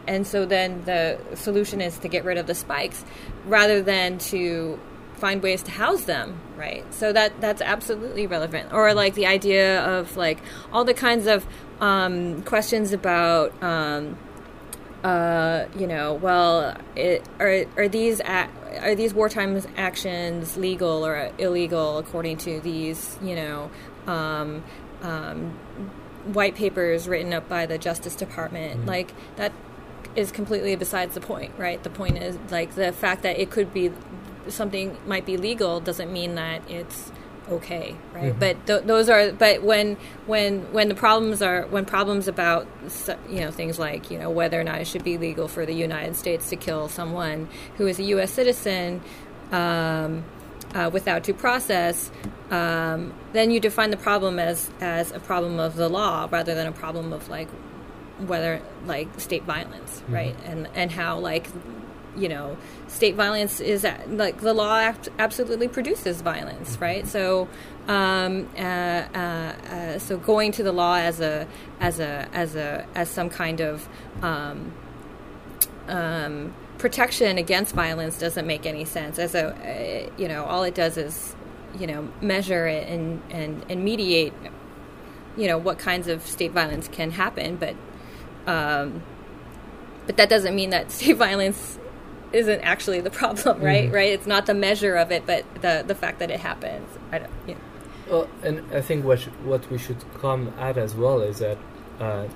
and 0.07 0.27
so 0.27 0.45
then 0.45 0.85
the 0.85 1.19
solution 1.35 1.81
is 1.81 1.97
to 1.99 2.09
get 2.09 2.23
rid 2.25 2.37
of 2.37 2.47
the 2.47 2.55
spikes 2.55 3.03
rather 3.47 3.81
than 3.81 4.19
to 4.19 4.79
find 5.24 5.42
ways 5.42 5.62
to 5.62 5.70
house 5.70 6.04
them 6.04 6.38
right 6.54 6.84
so 6.92 7.10
that 7.10 7.40
that's 7.40 7.62
absolutely 7.62 8.26
relevant 8.26 8.70
or 8.74 8.92
like 8.92 9.14
the 9.14 9.24
idea 9.24 9.82
of 9.82 10.18
like 10.18 10.38
all 10.70 10.84
the 10.84 10.92
kinds 10.92 11.26
of 11.26 11.46
um, 11.80 12.42
questions 12.42 12.92
about 12.92 13.50
um, 13.62 14.18
uh, 15.02 15.64
you 15.78 15.87
know 15.87 16.12
well 16.12 16.76
it, 16.94 17.26
are 17.38 17.64
are 17.78 17.88
these 17.88 18.20
a- 18.20 18.50
are 18.82 18.94
these 18.94 19.14
wartime 19.14 19.58
actions 19.78 20.58
legal 20.58 21.06
or 21.06 21.30
illegal 21.38 21.96
according 21.96 22.37
to 22.37 22.60
these 22.60 23.18
you 23.22 23.34
know 23.34 23.70
um, 24.06 24.62
um, 25.00 25.52
white 26.34 26.54
papers 26.54 27.08
written 27.08 27.32
up 27.32 27.48
by 27.48 27.64
the 27.64 27.78
Justice 27.78 28.14
Department 28.14 28.80
mm-hmm. 28.80 28.88
like 28.88 29.10
that 29.37 29.52
is 30.16 30.30
completely 30.30 30.76
besides 30.76 31.14
the 31.14 31.20
point, 31.20 31.50
right? 31.58 31.82
The 31.82 31.90
point 31.90 32.18
is 32.18 32.38
like 32.50 32.74
the 32.74 32.92
fact 32.92 33.22
that 33.22 33.40
it 33.40 33.50
could 33.50 33.74
be 33.74 33.90
something 34.48 34.96
might 35.07 35.26
be 35.26 35.37
legal 35.37 35.80
doesn't 35.80 36.12
mean 36.12 36.35
that 36.37 36.68
it's 36.70 37.12
okay, 37.48 37.96
right? 38.12 38.30
Mm-hmm. 38.30 38.38
But 38.38 38.66
th- 38.66 38.85
those 38.85 39.09
are 39.09 39.33
but 39.33 39.62
when 39.62 39.96
when 40.26 40.72
when 40.72 40.88
the 40.88 40.94
problems 40.94 41.42
are 41.42 41.66
when 41.66 41.85
problems 41.85 42.28
about 42.28 42.66
you 43.28 43.40
know 43.40 43.50
things 43.50 43.78
like 43.78 44.11
you 44.11 44.18
know 44.18 44.30
whether 44.30 44.61
or 44.61 44.64
not 44.64 44.80
it 44.80 44.87
should 44.87 45.04
be 45.04 45.18
legal 45.18 45.48
for 45.48 45.66
the 45.66 45.74
United 45.74 46.16
States 46.16 46.50
to 46.50 46.57
kill 46.57 46.88
someone 46.88 47.48
who 47.76 47.87
is 47.87 47.98
a 47.98 48.04
U.S. 48.04 48.33
citizen. 48.33 49.02
Um, 49.52 50.24
uh, 50.74 50.90
without 50.92 51.22
due 51.22 51.35
process, 51.35 52.11
um, 52.50 53.14
then 53.33 53.52
you 53.52 53.61
define 53.61 53.90
the 53.90 53.96
problem 53.96 54.40
as 54.40 54.68
as 54.80 55.12
a 55.12 55.20
problem 55.20 55.61
of 55.61 55.76
the 55.76 55.88
law 55.88 56.28
rather 56.33 56.54
than 56.57 56.66
a 56.66 56.72
problem 56.72 57.12
of 57.12 57.28
like 57.28 57.48
whether 58.18 58.61
like 58.85 59.09
state 59.20 59.44
violence, 59.44 60.00
mm-hmm. 60.00 60.14
right? 60.14 60.37
And 60.44 60.68
and 60.74 60.90
how 60.90 61.18
like 61.18 61.46
you 62.16 62.29
know 62.29 62.57
state 62.88 63.14
violence 63.14 63.61
is 63.61 63.87
like 64.09 64.40
the 64.40 64.55
law 64.55 64.92
absolutely 65.18 65.68
produces 65.68 66.20
violence, 66.22 66.74
mm-hmm. 66.74 66.85
right? 66.85 67.07
So 67.07 67.48
um, 67.88 68.48
uh, 68.57 68.61
uh, 68.61 69.16
uh, 69.16 69.98
so 69.98 70.16
going 70.16 70.53
to 70.53 70.62
the 70.62 70.72
law 70.72 70.96
as 70.96 71.20
a 71.20 71.46
as 71.81 72.00
a 72.00 72.29
as 72.33 72.57
a 72.57 72.87
as 72.94 73.11
some 73.11 73.29
kind 73.29 73.61
of 73.61 73.88
um, 74.22 74.72
um, 75.88 76.55
protection 76.79 77.37
against 77.37 77.74
violence 77.74 78.18
doesn't 78.18 78.46
make 78.46 78.64
any 78.64 78.85
sense. 78.85 79.18
As 79.18 79.35
a 79.35 79.48
uh, 79.48 80.11
you 80.16 80.29
know, 80.29 80.44
all 80.44 80.62
it 80.62 80.74
does 80.74 80.96
is 80.96 81.37
you 81.79 81.87
know 81.87 82.09
measure 82.20 82.66
it 82.66 82.88
and 82.88 83.22
and 83.31 83.64
and 83.68 83.85
mediate 83.85 84.33
you 85.37 85.48
know 85.48 85.59
what 85.59 85.79
kinds 85.79 86.09
of 86.09 86.27
state 86.27 86.53
violence 86.53 86.88
can 86.88 87.11
happen, 87.11 87.57
but 87.57 87.74
um, 88.46 89.03
but 90.07 90.16
that 90.16 90.29
doesn't 90.29 90.55
mean 90.55 90.70
that 90.70 90.90
state 90.90 91.16
violence 91.16 91.79
isn't 92.35 92.61
actually 92.61 93.01
the 93.01 93.11
problem, 93.11 93.61
right? 93.70 93.85
Mm-hmm. 93.85 93.94
Right? 93.94 94.12
It's 94.12 94.27
not 94.27 94.47
the 94.47 94.55
measure 94.55 94.97
of 94.97 95.11
it, 95.12 95.27
but 95.27 95.44
the 95.62 95.85
the 95.87 95.94
fact 95.94 96.18
that 96.18 96.31
it 96.31 96.40
happens. 96.40 96.88
I 97.12 97.18
don't. 97.18 97.49
Know. 97.49 97.57
Well, 98.11 98.29
and 98.42 98.61
I 98.75 98.81
think 98.81 99.05
what 99.05 99.20
sh- 99.20 99.29
what 99.44 99.70
we 99.70 99.79
should 99.79 100.05
come 100.20 100.53
at 100.59 100.77
as 100.77 100.94
well 100.94 101.20
is 101.23 101.38
that 101.38 101.59
uh, 102.01 102.27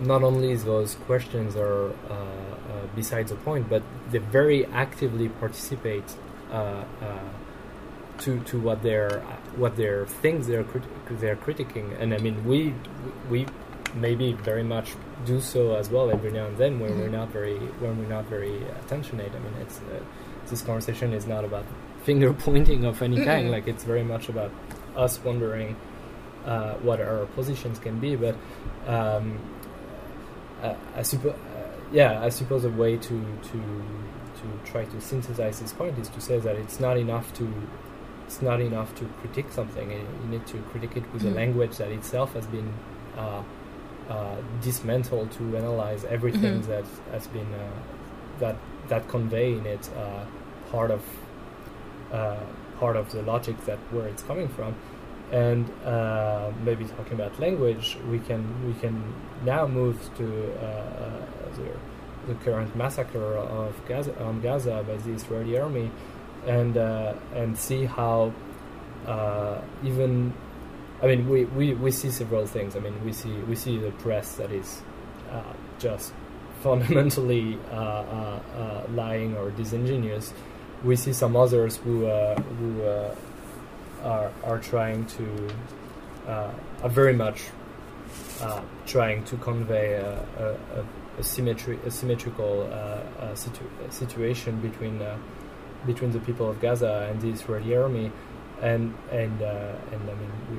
not 0.00 0.22
only 0.22 0.54
those 0.54 0.94
questions 1.06 1.56
are 1.56 1.90
uh, 2.08 2.14
uh, 2.14 2.86
besides 2.94 3.30
the 3.30 3.36
point, 3.36 3.68
but 3.68 3.82
they 4.10 4.18
very 4.18 4.66
actively 4.66 5.28
participate 5.28 6.04
uh, 6.52 6.84
uh, 7.02 7.18
to 8.18 8.40
to 8.40 8.60
what 8.60 8.82
they're 8.82 9.20
what 9.56 9.76
they're 9.76 10.06
things 10.06 10.46
they're 10.46 10.64
crit- 10.64 11.18
they're 11.20 11.36
critiquing. 11.36 12.00
And 12.00 12.14
I 12.14 12.18
mean, 12.18 12.44
we 12.44 12.74
we 13.30 13.46
maybe 13.94 14.32
very 14.32 14.62
much 14.62 14.94
do 15.24 15.40
so 15.40 15.74
as 15.74 15.90
well 15.90 16.10
every 16.10 16.30
now 16.30 16.46
and 16.46 16.56
then 16.56 16.78
when 16.80 16.90
mm-hmm. 16.90 17.00
we're 17.00 17.08
not 17.08 17.28
very 17.30 17.58
when 17.80 17.98
we're 17.98 18.08
not 18.08 18.24
very 18.26 18.62
attentionate. 18.82 19.32
I 19.34 19.38
mean, 19.38 19.54
it's 19.60 19.78
uh, 19.80 20.00
this 20.48 20.62
conversation 20.62 21.12
is 21.12 21.26
not 21.26 21.44
about 21.44 21.64
finger 22.02 22.32
pointing 22.32 22.84
of 22.84 23.02
any 23.02 23.16
kind. 23.16 23.44
Mm-hmm. 23.44 23.52
Like 23.52 23.68
it's 23.68 23.84
very 23.84 24.04
much 24.04 24.28
about 24.28 24.52
us 24.96 25.22
wondering 25.22 25.76
uh, 26.44 26.74
what 26.74 27.00
our 27.00 27.26
positions 27.26 27.78
can 27.78 27.98
be. 27.98 28.16
But 28.16 28.36
um, 28.86 29.38
uh, 30.62 30.74
I 30.96 31.02
suppose, 31.02 31.34
uh, 31.34 31.68
yeah, 31.92 32.22
I 32.22 32.28
suppose 32.28 32.64
a 32.64 32.70
way 32.70 32.96
to 32.96 33.38
to 33.50 33.58
to 34.38 34.70
try 34.70 34.84
to 34.84 35.00
synthesize 35.00 35.60
this 35.60 35.72
point 35.72 35.98
is 35.98 36.08
to 36.10 36.20
say 36.20 36.38
that 36.38 36.56
it's 36.56 36.80
not 36.80 36.96
enough 36.96 37.32
to 37.34 37.52
it's 38.26 38.42
not 38.42 38.60
enough 38.60 38.94
to 38.96 39.04
critique 39.20 39.50
something. 39.50 39.90
You 39.90 40.28
need 40.28 40.46
to 40.48 40.58
critique 40.70 40.96
it 40.96 41.12
with 41.12 41.22
mm-hmm. 41.22 41.32
a 41.32 41.36
language 41.36 41.76
that 41.78 41.90
itself 41.90 42.34
has 42.34 42.46
been 42.46 42.72
uh, 43.16 43.42
uh, 44.08 44.36
dismantle 44.62 45.26
to 45.26 45.56
analyze 45.56 46.04
everything 46.04 46.62
mm-hmm. 46.62 46.70
that 46.70 46.84
has 47.12 47.26
been 47.26 47.52
uh, 47.52 47.70
that 48.38 48.56
that 48.88 49.06
convey 49.08 49.52
in 49.52 49.66
it 49.66 49.90
uh, 49.98 50.24
part 50.70 50.90
of 50.90 51.04
uh, 52.10 52.36
part 52.80 52.96
of 52.96 53.10
the 53.12 53.20
logic 53.22 53.62
that 53.66 53.78
where 53.90 54.08
it's 54.08 54.22
coming 54.22 54.48
from 54.48 54.74
and 55.30 55.70
uh, 55.84 56.50
maybe 56.64 56.86
talking 56.86 57.12
about 57.12 57.38
language 57.38 57.98
we 58.10 58.18
can 58.20 58.42
we 58.66 58.72
can 58.80 59.12
now 59.44 59.66
move 59.66 59.98
to 60.16 60.24
the, 60.24 61.70
the 62.28 62.34
current 62.36 62.74
massacre 62.74 63.36
of 63.36 63.74
Gaza 63.86 64.18
on 64.24 64.40
Gaza 64.40 64.82
by 64.88 64.96
the 64.96 65.10
Israeli 65.10 65.58
army 65.58 65.90
and 66.46 66.78
and 66.78 67.58
see 67.58 67.84
how 67.84 68.32
even 69.84 70.32
I 71.00 71.06
mean, 71.06 71.28
we, 71.28 71.44
we, 71.44 71.74
we 71.74 71.90
see 71.90 72.10
several 72.10 72.46
things. 72.46 72.74
I 72.74 72.80
mean, 72.80 72.94
we 73.04 73.12
see 73.12 73.30
we 73.30 73.54
see 73.54 73.78
the 73.78 73.92
press 73.92 74.34
that 74.36 74.50
is 74.50 74.82
uh, 75.30 75.42
just 75.78 76.12
fundamentally 76.62 77.58
uh, 77.70 77.74
uh, 77.74 78.40
uh 78.56 78.86
lying 78.92 79.36
or 79.36 79.50
disingenuous. 79.52 80.32
We 80.84 80.96
see 80.96 81.12
some 81.12 81.36
others 81.36 81.76
who 81.76 82.06
uh, 82.06 82.40
who 82.40 82.82
uh, 82.82 83.14
are 84.02 84.32
are 84.44 84.58
trying 84.58 85.06
to 85.06 85.48
are 86.26 86.88
very 86.88 87.14
much 87.14 87.44
trying 88.86 89.24
to 89.24 89.36
convey 89.38 89.94
a, 89.94 90.12
a, 90.38 90.84
a 91.18 91.22
symmetry 91.22 91.78
a 91.86 91.90
symmetrical 91.90 92.68
situ- 93.34 93.70
situation 93.90 94.60
between 94.60 95.02
between 95.86 96.10
the 96.10 96.20
people 96.20 96.50
of 96.50 96.60
Gaza 96.60 97.08
and 97.10 97.20
the 97.20 97.30
Israeli 97.30 97.76
army 97.76 98.12
and 98.62 98.94
and 99.10 99.42
uh, 99.42 99.72
and 99.92 100.10
I 100.10 100.14
mean, 100.14 100.32
we, 100.50 100.56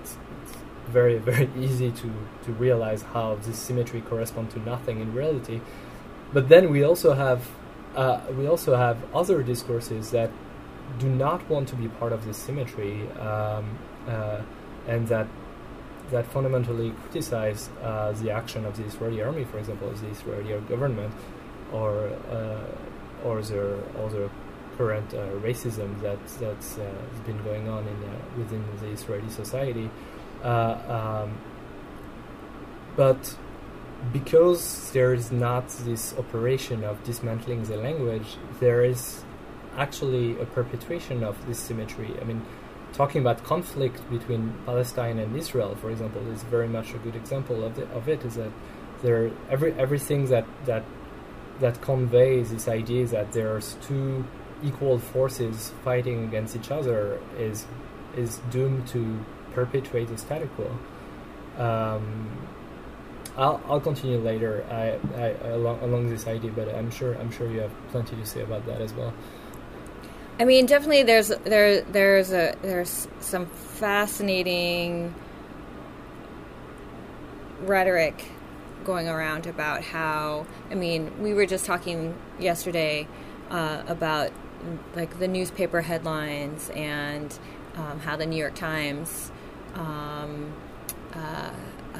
it's, 0.00 0.16
it's 0.42 0.56
very 0.88 1.18
very 1.18 1.50
easy 1.58 1.90
to 1.90 2.12
to 2.44 2.52
realize 2.52 3.02
how 3.02 3.36
this 3.36 3.58
symmetry 3.58 4.00
corresponds 4.00 4.54
to 4.54 4.60
nothing 4.60 5.00
in 5.00 5.12
reality. 5.14 5.60
But 6.32 6.48
then 6.48 6.70
we 6.70 6.82
also 6.84 7.14
have 7.14 7.48
uh, 7.96 8.20
we 8.36 8.46
also 8.46 8.76
have 8.76 8.98
other 9.14 9.42
discourses 9.42 10.10
that 10.10 10.30
do 10.98 11.08
not 11.08 11.48
want 11.48 11.68
to 11.68 11.76
be 11.76 11.88
part 11.88 12.12
of 12.12 12.24
this 12.26 12.36
symmetry, 12.36 13.08
um, 13.12 13.78
uh, 14.06 14.40
and 14.86 15.06
that 15.08 15.26
that 16.10 16.26
fundamentally 16.26 16.92
criticize 17.02 17.70
uh, 17.82 18.12
the 18.12 18.30
action 18.30 18.64
of 18.66 18.76
the 18.76 18.84
Israeli 18.84 19.22
army, 19.22 19.44
for 19.44 19.58
example, 19.58 19.90
the 19.90 20.08
Israeli 20.08 20.60
government, 20.68 21.14
or 21.72 22.08
uh, 22.30 22.60
or 23.24 23.40
the 23.42 23.78
other 24.04 24.28
current 24.76 25.12
uh, 25.14 25.18
racism 25.48 26.00
that 26.02 26.18
that's 26.40 26.78
uh, 26.78 26.90
been 27.26 27.42
going 27.44 27.68
on 27.68 27.86
in 27.86 28.04
uh, 28.04 28.38
within 28.38 28.64
the 28.80 28.88
Israeli 28.88 29.30
society. 29.30 29.90
Um, 30.42 31.38
but 32.96 33.36
because 34.12 34.90
there 34.92 35.14
is 35.14 35.32
not 35.32 35.68
this 35.68 36.14
operation 36.18 36.84
of 36.84 37.02
dismantling 37.04 37.64
the 37.64 37.76
language, 37.76 38.36
there 38.60 38.84
is 38.84 39.24
actually 39.76 40.38
a 40.40 40.44
perpetuation 40.44 41.24
of 41.24 41.34
this 41.46 41.58
symmetry. 41.58 42.14
I 42.20 42.24
mean, 42.24 42.44
talking 42.92 43.20
about 43.20 43.42
conflict 43.44 44.08
between 44.10 44.54
Palestine 44.66 45.18
and 45.18 45.36
Israel, 45.36 45.74
for 45.74 45.90
example, 45.90 46.22
is 46.30 46.42
very 46.44 46.68
much 46.68 46.94
a 46.94 46.98
good 46.98 47.16
example 47.16 47.64
of, 47.64 47.74
the, 47.76 47.86
of 47.90 48.08
it. 48.08 48.24
Is 48.24 48.34
that 48.36 48.52
there 49.02 49.30
every 49.50 49.72
everything 49.74 50.26
that 50.26 50.46
that 50.66 50.84
that 51.60 51.80
conveys 51.80 52.50
this 52.50 52.68
idea 52.68 53.06
that 53.06 53.32
there's 53.32 53.76
two 53.86 54.24
equal 54.64 54.98
forces 54.98 55.72
fighting 55.84 56.24
against 56.24 56.56
each 56.56 56.70
other 56.70 57.20
is 57.38 57.66
is 58.16 58.38
doomed 58.50 58.86
to 58.88 59.24
perpetuate 59.52 60.08
the 60.08 60.18
status 60.18 60.48
quo. 60.56 60.70
Um, 61.62 62.30
I'll, 63.36 63.60
I'll 63.68 63.80
continue 63.80 64.18
later 64.18 64.64
I, 64.70 64.98
I, 65.20 65.28
along, 65.48 65.80
along 65.80 66.08
this 66.08 66.26
idea, 66.26 66.52
but 66.52 66.72
I'm 66.72 66.90
sure 66.90 67.14
I'm 67.14 67.30
sure 67.30 67.50
you 67.50 67.60
have 67.60 67.72
plenty 67.90 68.16
to 68.16 68.26
say 68.26 68.42
about 68.42 68.64
that 68.66 68.80
as 68.80 68.92
well. 68.92 69.12
I 70.38 70.44
mean, 70.44 70.66
definitely 70.66 71.02
there's 71.04 71.28
there 71.28 71.82
there's 71.82 72.32
a 72.32 72.56
there's 72.62 73.08
some 73.20 73.46
fascinating 73.46 75.14
rhetoric 77.62 78.24
going 78.84 79.08
around 79.08 79.46
about 79.46 79.82
how 79.82 80.46
I 80.70 80.74
mean 80.74 81.22
we 81.22 81.34
were 81.34 81.46
just 81.46 81.64
talking 81.64 82.14
yesterday 82.38 83.08
uh, 83.50 83.82
about 83.86 84.30
like 84.94 85.18
the 85.18 85.28
newspaper 85.28 85.82
headlines 85.82 86.70
and 86.70 87.36
um, 87.76 88.00
how 88.00 88.16
the 88.16 88.26
New 88.26 88.36
York 88.36 88.54
Times 88.54 89.30
um, 89.74 90.52
uh, 91.14 91.50
uh, 91.94 91.98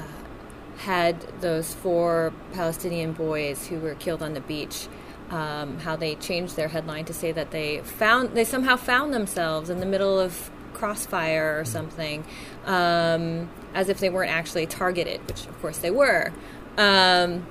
had 0.79 1.21
those 1.41 1.75
four 1.75 2.33
Palestinian 2.53 3.13
boys 3.13 3.67
who 3.67 3.79
were 3.79 3.95
killed 3.95 4.23
on 4.23 4.35
the 4.35 4.41
beach. 4.41 4.89
Um, 5.31 5.79
how 5.79 5.97
they 5.97 6.17
changed 6.17 6.55
their 6.55 6.69
headline 6.69 7.07
to 7.07 7.15
say 7.15 7.33
that 7.33 7.51
they 7.51 7.81
found 7.81 8.37
they 8.37 8.45
somehow 8.45 8.77
found 8.77 9.15
themselves 9.15 9.71
in 9.71 9.81
the 9.81 9.87
middle 9.87 10.21
of 10.21 10.51
crossfire 10.75 11.59
or 11.59 11.65
something, 11.65 12.25
um, 12.67 13.51
as 13.73 13.89
if 13.89 13.99
they 13.99 14.11
weren't 14.11 14.31
actually 14.31 14.67
targeted, 14.67 15.27
which 15.27 15.47
of 15.47 15.61
course 15.63 15.79
they 15.79 15.91
were. 15.91 16.31
Um, 16.77 17.47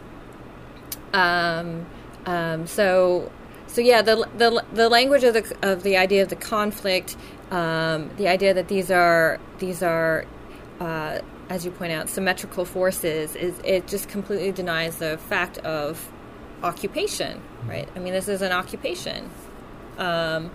um, 2.25 2.67
so 2.67 3.31
so 3.73 3.81
yeah, 3.81 4.03
the, 4.03 4.27
the 4.37 4.63
the 4.71 4.87
language 4.87 5.23
of 5.23 5.33
the 5.33 5.57
of 5.63 5.81
the 5.81 5.97
idea 5.97 6.21
of 6.21 6.29
the 6.29 6.35
conflict, 6.35 7.17
um, 7.49 8.11
the 8.17 8.27
idea 8.27 8.53
that 8.53 8.67
these 8.67 8.91
are 8.91 9.39
these 9.57 9.81
are, 9.81 10.25
uh, 10.79 11.21
as 11.49 11.65
you 11.65 11.71
point 11.71 11.91
out, 11.91 12.07
symmetrical 12.07 12.65
forces, 12.65 13.35
is 13.35 13.59
it 13.63 13.87
just 13.87 14.09
completely 14.09 14.51
denies 14.51 14.97
the 14.97 15.17
fact 15.17 15.57
of 15.59 16.07
occupation, 16.61 17.41
right? 17.65 17.89
I 17.95 17.99
mean, 17.99 18.13
this 18.13 18.27
is 18.27 18.43
an 18.43 18.51
occupation 18.51 19.27
um, 19.97 20.51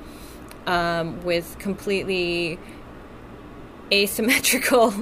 um, 0.69 1.21
with 1.25 1.59
completely 1.59 2.57
asymmetrical, 3.93 4.95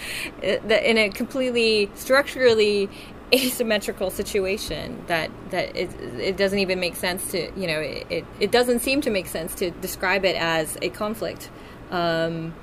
in 0.42 0.98
a 0.98 1.10
completely 1.10 1.92
structurally 1.94 2.90
asymmetrical 3.32 4.10
situation 4.10 5.02
that 5.06 5.30
that 5.50 5.74
it, 5.74 5.90
it 6.20 6.36
doesn't 6.36 6.58
even 6.58 6.78
make 6.78 6.96
sense 6.96 7.30
to 7.30 7.50
you 7.58 7.66
know 7.66 7.80
it, 7.80 8.24
it 8.40 8.50
doesn't 8.50 8.80
seem 8.80 9.00
to 9.00 9.10
make 9.10 9.26
sense 9.26 9.54
to 9.54 9.70
describe 9.70 10.24
it 10.24 10.36
as 10.36 10.76
a 10.82 10.90
conflict. 10.90 11.50
Um, 11.90 12.54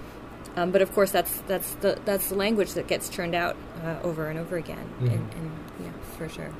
um, 0.56 0.72
but 0.72 0.82
of 0.82 0.92
course 0.94 1.12
that's 1.12 1.42
that's 1.42 1.76
the 1.76 2.00
that's 2.06 2.30
the 2.30 2.36
language 2.36 2.74
that 2.74 2.88
gets 2.88 3.10
churned 3.10 3.36
out 3.36 3.56
uh, 3.84 4.00
over 4.04 4.28
and 4.28 4.40
over 4.40 4.58
again. 4.58 4.88
Mm-hmm. 5.00 5.08
and, 5.08 5.34
and, 5.34 5.52
yeah 5.82 5.92
for 6.18 6.30
sure. 6.30 6.52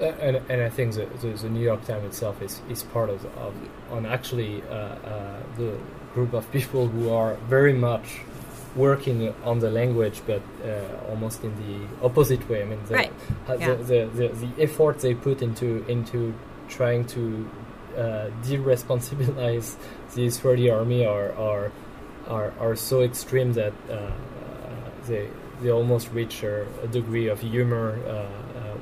Uh, 0.00 0.04
and, 0.04 0.36
and 0.48 0.62
I 0.62 0.70
think 0.70 0.94
the, 0.94 1.06
the, 1.20 1.28
the, 1.28 1.48
New 1.50 1.60
York 1.60 1.84
Times 1.84 2.04
itself 2.06 2.40
is, 2.40 2.62
is 2.70 2.84
part 2.84 3.10
of, 3.10 3.24
of 3.36 3.54
on 3.90 4.06
actually 4.06 4.62
uh, 4.62 4.74
uh 4.74 5.42
the 5.58 5.76
group 6.14 6.32
of 6.32 6.50
people 6.56 6.88
who 6.88 7.10
are 7.10 7.34
very 7.48 7.72
much 7.72 8.20
working 8.76 9.34
on 9.44 9.58
the 9.58 9.70
language, 9.70 10.22
but 10.26 10.42
uh, 10.64 11.08
almost 11.08 11.42
in 11.42 11.54
the 11.56 12.04
opposite 12.04 12.48
way. 12.48 12.62
I 12.62 12.64
mean, 12.66 12.80
the, 12.86 12.94
right. 12.94 13.12
yeah. 13.48 13.74
the, 13.74 13.74
the, 13.74 14.10
the, 14.14 14.28
the, 14.46 14.62
effort 14.62 15.00
they 15.00 15.14
put 15.14 15.42
into 15.42 15.84
into 15.86 16.34
trying 16.68 17.04
to 17.04 17.48
uh, 17.96 18.30
de-responsibilize 18.42 19.76
the 20.14 20.24
Israeli 20.24 20.70
army 20.70 21.04
are 21.04 21.32
are 21.32 21.72
are, 22.28 22.52
are 22.60 22.76
so 22.76 23.02
extreme 23.02 23.52
that 23.54 23.72
uh, 23.90 24.10
they 25.06 25.28
they 25.60 25.70
almost 25.70 26.10
reach 26.12 26.42
a, 26.42 26.66
a 26.82 26.86
degree 26.88 27.28
of 27.28 27.40
humor. 27.40 27.98
Uh, 28.06 28.10
uh, 28.10 28.26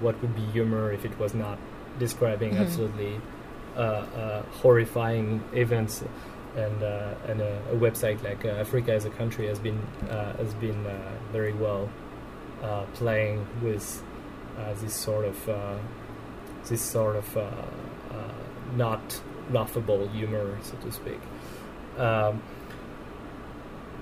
what 0.01 0.21
would 0.23 0.35
be 0.37 0.45
humor 0.53 0.93
if 0.93 1.05
it 1.05 1.19
was 1.19 1.35
not 1.35 1.59
describing 1.99 2.53
mm-hmm. 2.53 2.63
absolutely 2.63 3.21
uh, 3.77 4.43
horrifying 4.61 5.43
events? 5.55 6.05
And 6.65 6.83
uh, 6.83 7.15
and 7.29 7.41
a, 7.41 7.63
a, 7.71 7.77
website 7.77 8.23
like 8.25 8.45
uh, 8.45 8.49
Africa 8.49 8.93
Is 8.95 9.05
a 9.05 9.11
Country 9.11 9.47
has 9.47 9.59
been 9.59 9.79
uh, 10.11 10.37
has 10.39 10.55
been 10.55 10.85
very 11.33 11.53
well 11.53 11.89
playing 12.95 13.47
with 13.63 14.03
this 14.81 14.95
sort 14.95 15.25
of 15.25 15.37
this 16.69 16.83
sort 16.83 17.17
of 17.17 17.27
not 18.77 19.21
laughable 19.51 20.09
humor, 20.09 20.59
so 20.63 20.77
to 20.79 20.93
speak. 20.93 21.21
Um, 21.97 22.43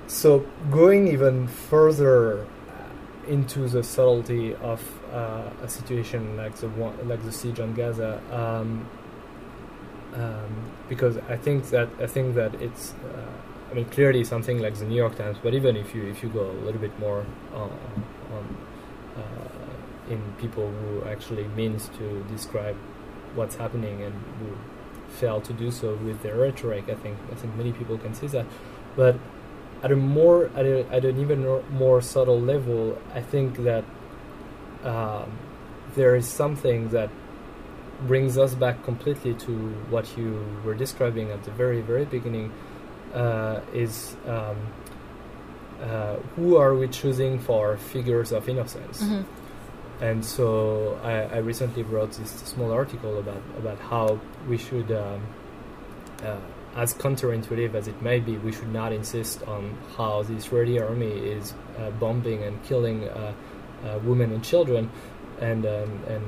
so 0.07 0.47
going 0.71 1.09
even 1.09 1.49
further 1.49 2.47
into 3.27 3.69
the 3.69 3.83
subtlety 3.83 4.55
of 4.55 4.81
uh, 5.13 5.51
a 5.63 5.69
situation 5.69 6.37
like 6.37 6.55
the 6.57 6.69
like 7.05 7.23
the 7.25 7.33
siege 7.33 7.61
on 7.61 7.75
Gaza, 7.75 8.21
um, 8.31 8.89
um, 10.15 10.73
because 10.89 11.19
I 11.29 11.37
think 11.37 11.71
that 11.71 11.89
I 12.01 12.07
think 12.07 12.35
that 12.35 12.55
it's 12.55 12.93
uh, 12.93 13.71
I 13.71 13.75
mean 13.75 13.87
clearly 13.87 14.25
something 14.25 14.59
like 14.59 14.77
the 14.77 14.85
New 14.85 14.97
York 14.97 15.17
Times, 15.17 15.39
but 15.43 15.55
even 15.55 15.77
if 15.77 15.95
you 15.95 16.07
if 16.07 16.23
you 16.23 16.29
go 16.29 16.51
a 16.51 16.61
little 16.65 16.81
bit 16.81 16.99
more 16.99 17.25
on, 17.53 17.71
on 18.33 18.57
uh, 19.17 20.13
in 20.13 20.21
people 20.39 20.71
who 20.71 21.05
actually 21.05 21.45
means 21.49 21.89
to 21.99 22.25
describe 22.25 22.77
what's 23.35 23.57
happening 23.57 24.03
and 24.03 24.15
who 24.39 24.57
fail 25.17 25.41
to 25.41 25.53
do 25.53 25.71
so 25.71 25.95
with 25.97 26.23
their 26.23 26.37
rhetoric, 26.37 26.89
I 26.89 26.95
think 26.95 27.19
I 27.33 27.35
think 27.35 27.57
many 27.57 27.73
people 27.73 27.99
can 27.99 28.15
see 28.15 28.29
that, 28.29 28.47
but 28.95 29.17
at 29.83 29.93
a 29.93 29.97
more 29.97 30.47
at, 30.57 30.65
a, 30.65 30.87
at 30.91 31.05
an 31.05 31.21
even 31.21 31.45
more 31.71 32.01
subtle 32.01 32.41
level, 32.41 32.99
I 33.15 33.21
think 33.21 33.59
that 33.65 33.85
um, 34.85 35.39
there 35.95 36.15
is 36.17 36.27
something 36.27 36.91
that 36.91 37.11
brings 38.03 38.37
us 38.39 38.55
back 38.55 38.83
completely 38.85 39.35
to 39.35 39.53
what 39.91 40.17
you 40.17 40.45
were 40.65 40.75
describing 40.75 41.31
at 41.31 41.43
the 41.45 41.51
very, 41.51 41.81
very 41.81 42.05
beginning 42.05 42.53
uh, 43.15 43.61
is 43.73 44.17
um, 44.27 44.57
uh, 45.83 46.17
who 46.35 46.57
are 46.57 46.75
we 46.75 46.89
choosing 46.89 47.39
for 47.39 47.77
figures 47.77 48.33
of 48.33 48.49
innocence? 48.49 49.03
Mm-hmm. 49.03 50.05
And 50.05 50.25
so 50.25 50.99
I, 51.03 51.37
I, 51.37 51.39
recently 51.39 51.83
wrote 51.83 52.13
this 52.13 52.31
small 52.31 52.71
article 52.71 53.19
about, 53.19 53.43
about 53.57 53.79
how 53.79 54.21
we 54.47 54.59
should, 54.59 54.93
um, 54.93 55.23
uh, 56.23 56.37
as 56.77 56.93
counterintuitive 56.93 57.75
as 57.75 57.89
it 57.89 58.03
may 58.03 58.21
be, 58.21 58.37
we 58.37 58.53
should 58.53 58.73
not 58.73 58.93
insist 58.93 59.43
on 59.45 59.77
how 59.97 60.23
the 60.23 60.35
Israeli 60.35 60.79
army 60.79 61.13
is 61.13 61.55
uh, 61.79 61.91
bombing 61.93 62.43
and 62.43 62.63
killing 62.65 63.09
uh, 63.09 63.33
uh, 63.85 63.99
women 64.05 64.33
and 64.33 64.45
children 64.45 64.91
and, 65.41 65.65
um, 65.65 66.05
and 66.09 66.25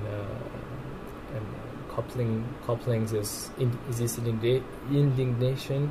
coupling 1.98 2.44
coupling 2.64 3.06
this 3.06 3.50
in, 3.58 3.76
this 3.90 4.18
indignation 4.18 5.90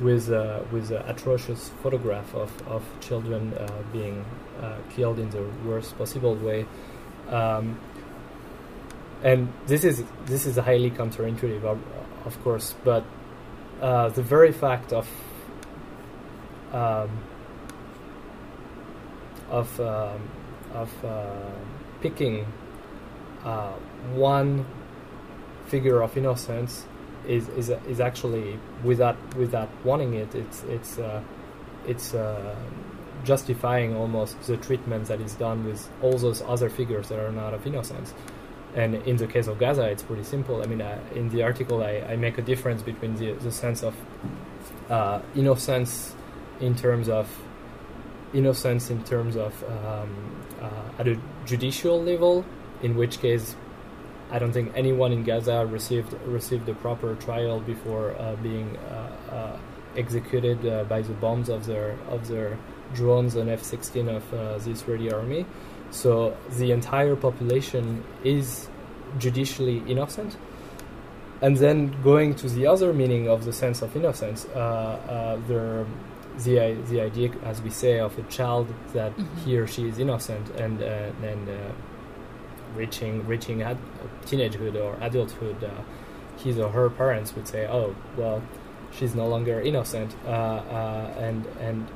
with 0.00 0.30
uh, 0.30 0.60
with 0.72 0.90
an 0.90 1.02
atrocious 1.06 1.70
photograph 1.82 2.34
of, 2.34 2.50
of 2.66 2.82
children 3.00 3.52
uh, 3.54 3.66
being 3.92 4.24
uh, 4.62 4.78
killed 4.94 5.18
in 5.18 5.28
the 5.30 5.44
worst 5.66 5.96
possible 5.98 6.34
way. 6.36 6.66
Um, 7.28 7.78
and 9.22 9.52
this 9.66 9.84
is 9.84 10.04
this 10.24 10.46
is 10.46 10.56
highly 10.56 10.90
counterintuitive, 10.90 11.64
of, 11.64 11.78
of 12.24 12.42
course, 12.42 12.74
but 12.82 13.04
uh, 13.82 14.08
the 14.08 14.22
very 14.22 14.52
fact 14.52 14.92
of 14.92 15.06
um, 16.72 17.10
of 19.50 19.80
um, 19.80 20.20
of 20.72 21.04
uh, 21.04 21.26
picking 22.00 22.46
uh, 23.44 23.72
one 24.14 24.64
figure 25.74 25.98
of 26.06 26.10
innocence 26.22 26.72
is 27.36 27.48
is 27.60 27.68
is 27.92 27.98
actually 28.08 28.58
without 28.90 29.16
without 29.42 29.70
wanting 29.88 30.12
it. 30.22 30.30
It's 30.42 30.58
it's 30.76 30.92
uh, 30.98 31.20
it's 31.92 32.08
uh, 32.14 32.54
justifying 33.24 33.90
almost 34.02 34.34
the 34.50 34.58
treatment 34.66 35.04
that 35.10 35.20
is 35.20 35.34
done 35.46 35.58
with 35.68 35.80
all 36.02 36.16
those 36.26 36.40
other 36.54 36.68
figures 36.78 37.06
that 37.08 37.18
are 37.26 37.34
not 37.42 37.54
of 37.54 37.66
innocence. 37.66 38.14
And 38.74 38.90
in 39.10 39.16
the 39.22 39.28
case 39.34 39.46
of 39.48 39.58
Gaza, 39.58 39.84
it's 39.94 40.02
pretty 40.02 40.24
simple. 40.24 40.62
I 40.62 40.66
mean, 40.66 40.80
uh, 40.80 40.98
in 41.14 41.28
the 41.28 41.42
article, 41.42 41.78
I, 41.82 41.94
I, 42.12 42.16
make 42.16 42.38
a 42.38 42.42
difference 42.52 42.80
between 42.82 43.12
the, 43.16 43.32
the 43.46 43.52
sense 43.52 43.82
of 43.82 43.94
uh, 44.88 45.20
innocence 45.34 46.14
in 46.58 46.74
terms 46.74 47.08
of 47.08 47.26
innocence 48.32 48.84
in 48.90 49.04
terms 49.04 49.36
of 49.36 49.52
um, 49.64 50.10
uh, 50.66 51.00
at 51.00 51.06
a 51.06 51.16
judicial 51.44 52.02
level, 52.02 52.46
in 52.82 52.96
which 52.96 53.20
case 53.20 53.56
I 54.32 54.38
don't 54.38 54.52
think 54.52 54.72
anyone 54.74 55.12
in 55.12 55.24
Gaza 55.24 55.66
received 55.66 56.14
received 56.24 56.66
a 56.68 56.74
proper 56.74 57.14
trial 57.16 57.60
before 57.60 58.16
uh, 58.18 58.34
being 58.36 58.78
uh, 58.78 58.90
uh, 59.30 59.58
executed 59.94 60.66
uh, 60.66 60.84
by 60.84 61.02
the 61.02 61.12
bombs 61.12 61.50
of 61.50 61.66
their 61.66 61.98
of 62.08 62.26
their 62.28 62.58
drones 62.94 63.36
and 63.36 63.50
F-16 63.50 64.08
of 64.08 64.34
uh, 64.34 64.58
the 64.58 64.70
Israeli 64.70 65.12
army. 65.12 65.44
So 65.90 66.34
the 66.58 66.72
entire 66.72 67.14
population 67.14 68.02
is 68.24 68.68
judicially 69.18 69.82
innocent. 69.86 70.38
And 71.42 71.56
then 71.56 71.94
going 72.02 72.34
to 72.36 72.48
the 72.48 72.66
other 72.66 72.94
meaning 72.94 73.28
of 73.28 73.44
the 73.44 73.52
sense 73.52 73.82
of 73.82 73.94
innocence, 73.94 74.46
uh, 74.46 75.38
the 75.46 75.84
the 76.38 76.74
the 76.88 77.00
idea, 77.02 77.32
as 77.44 77.60
we 77.60 77.68
say, 77.68 77.98
of 77.98 78.18
a 78.18 78.22
child 78.38 78.72
that 78.94 79.14
mm-hmm. 79.14 79.36
he 79.44 79.58
or 79.58 79.66
she 79.66 79.88
is 79.88 79.98
innocent 79.98 80.48
and 80.58 80.80
and 80.80 81.48
reaching 82.76 83.26
reaching 83.26 83.62
ad- 83.62 83.78
teenagehood 84.26 84.76
or 84.80 84.96
adulthood, 85.00 85.62
uh, 85.64 85.70
his 86.36 86.58
or 86.58 86.70
her 86.70 86.90
parents 86.90 87.34
would 87.34 87.48
say, 87.48 87.66
"Oh, 87.66 87.94
well, 88.16 88.42
she's 88.92 89.14
no 89.14 89.26
longer 89.26 89.60
innocent," 89.60 90.14
uh, 90.26 90.30
uh, 90.30 91.14
and 91.18 91.46
and 91.60 91.88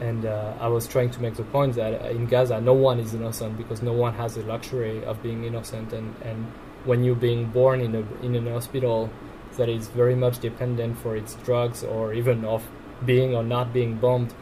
and 0.00 0.26
uh, 0.26 0.54
I 0.60 0.68
was 0.68 0.86
trying 0.88 1.10
to 1.10 1.22
make 1.22 1.34
the 1.34 1.44
point 1.44 1.74
that 1.74 2.10
in 2.10 2.26
Gaza, 2.26 2.60
no 2.60 2.72
one 2.72 2.98
is 2.98 3.14
innocent 3.14 3.56
because 3.56 3.82
no 3.82 3.92
one 3.92 4.14
has 4.14 4.34
the 4.34 4.42
luxury 4.42 5.04
of 5.04 5.22
being 5.22 5.44
innocent. 5.44 5.92
And, 5.92 6.14
and 6.22 6.46
when 6.84 7.04
you're 7.04 7.14
being 7.14 7.46
born 7.46 7.80
in 7.80 7.94
a 7.94 8.24
in 8.24 8.34
an 8.34 8.46
hospital 8.46 9.10
that 9.56 9.68
is 9.68 9.88
very 9.88 10.16
much 10.16 10.40
dependent 10.40 10.98
for 10.98 11.16
its 11.16 11.34
drugs 11.36 11.84
or 11.84 12.12
even 12.12 12.44
of 12.44 12.66
being 13.06 13.34
or 13.34 13.44
not 13.44 13.72
being 13.72 13.96
bombed 13.96 14.34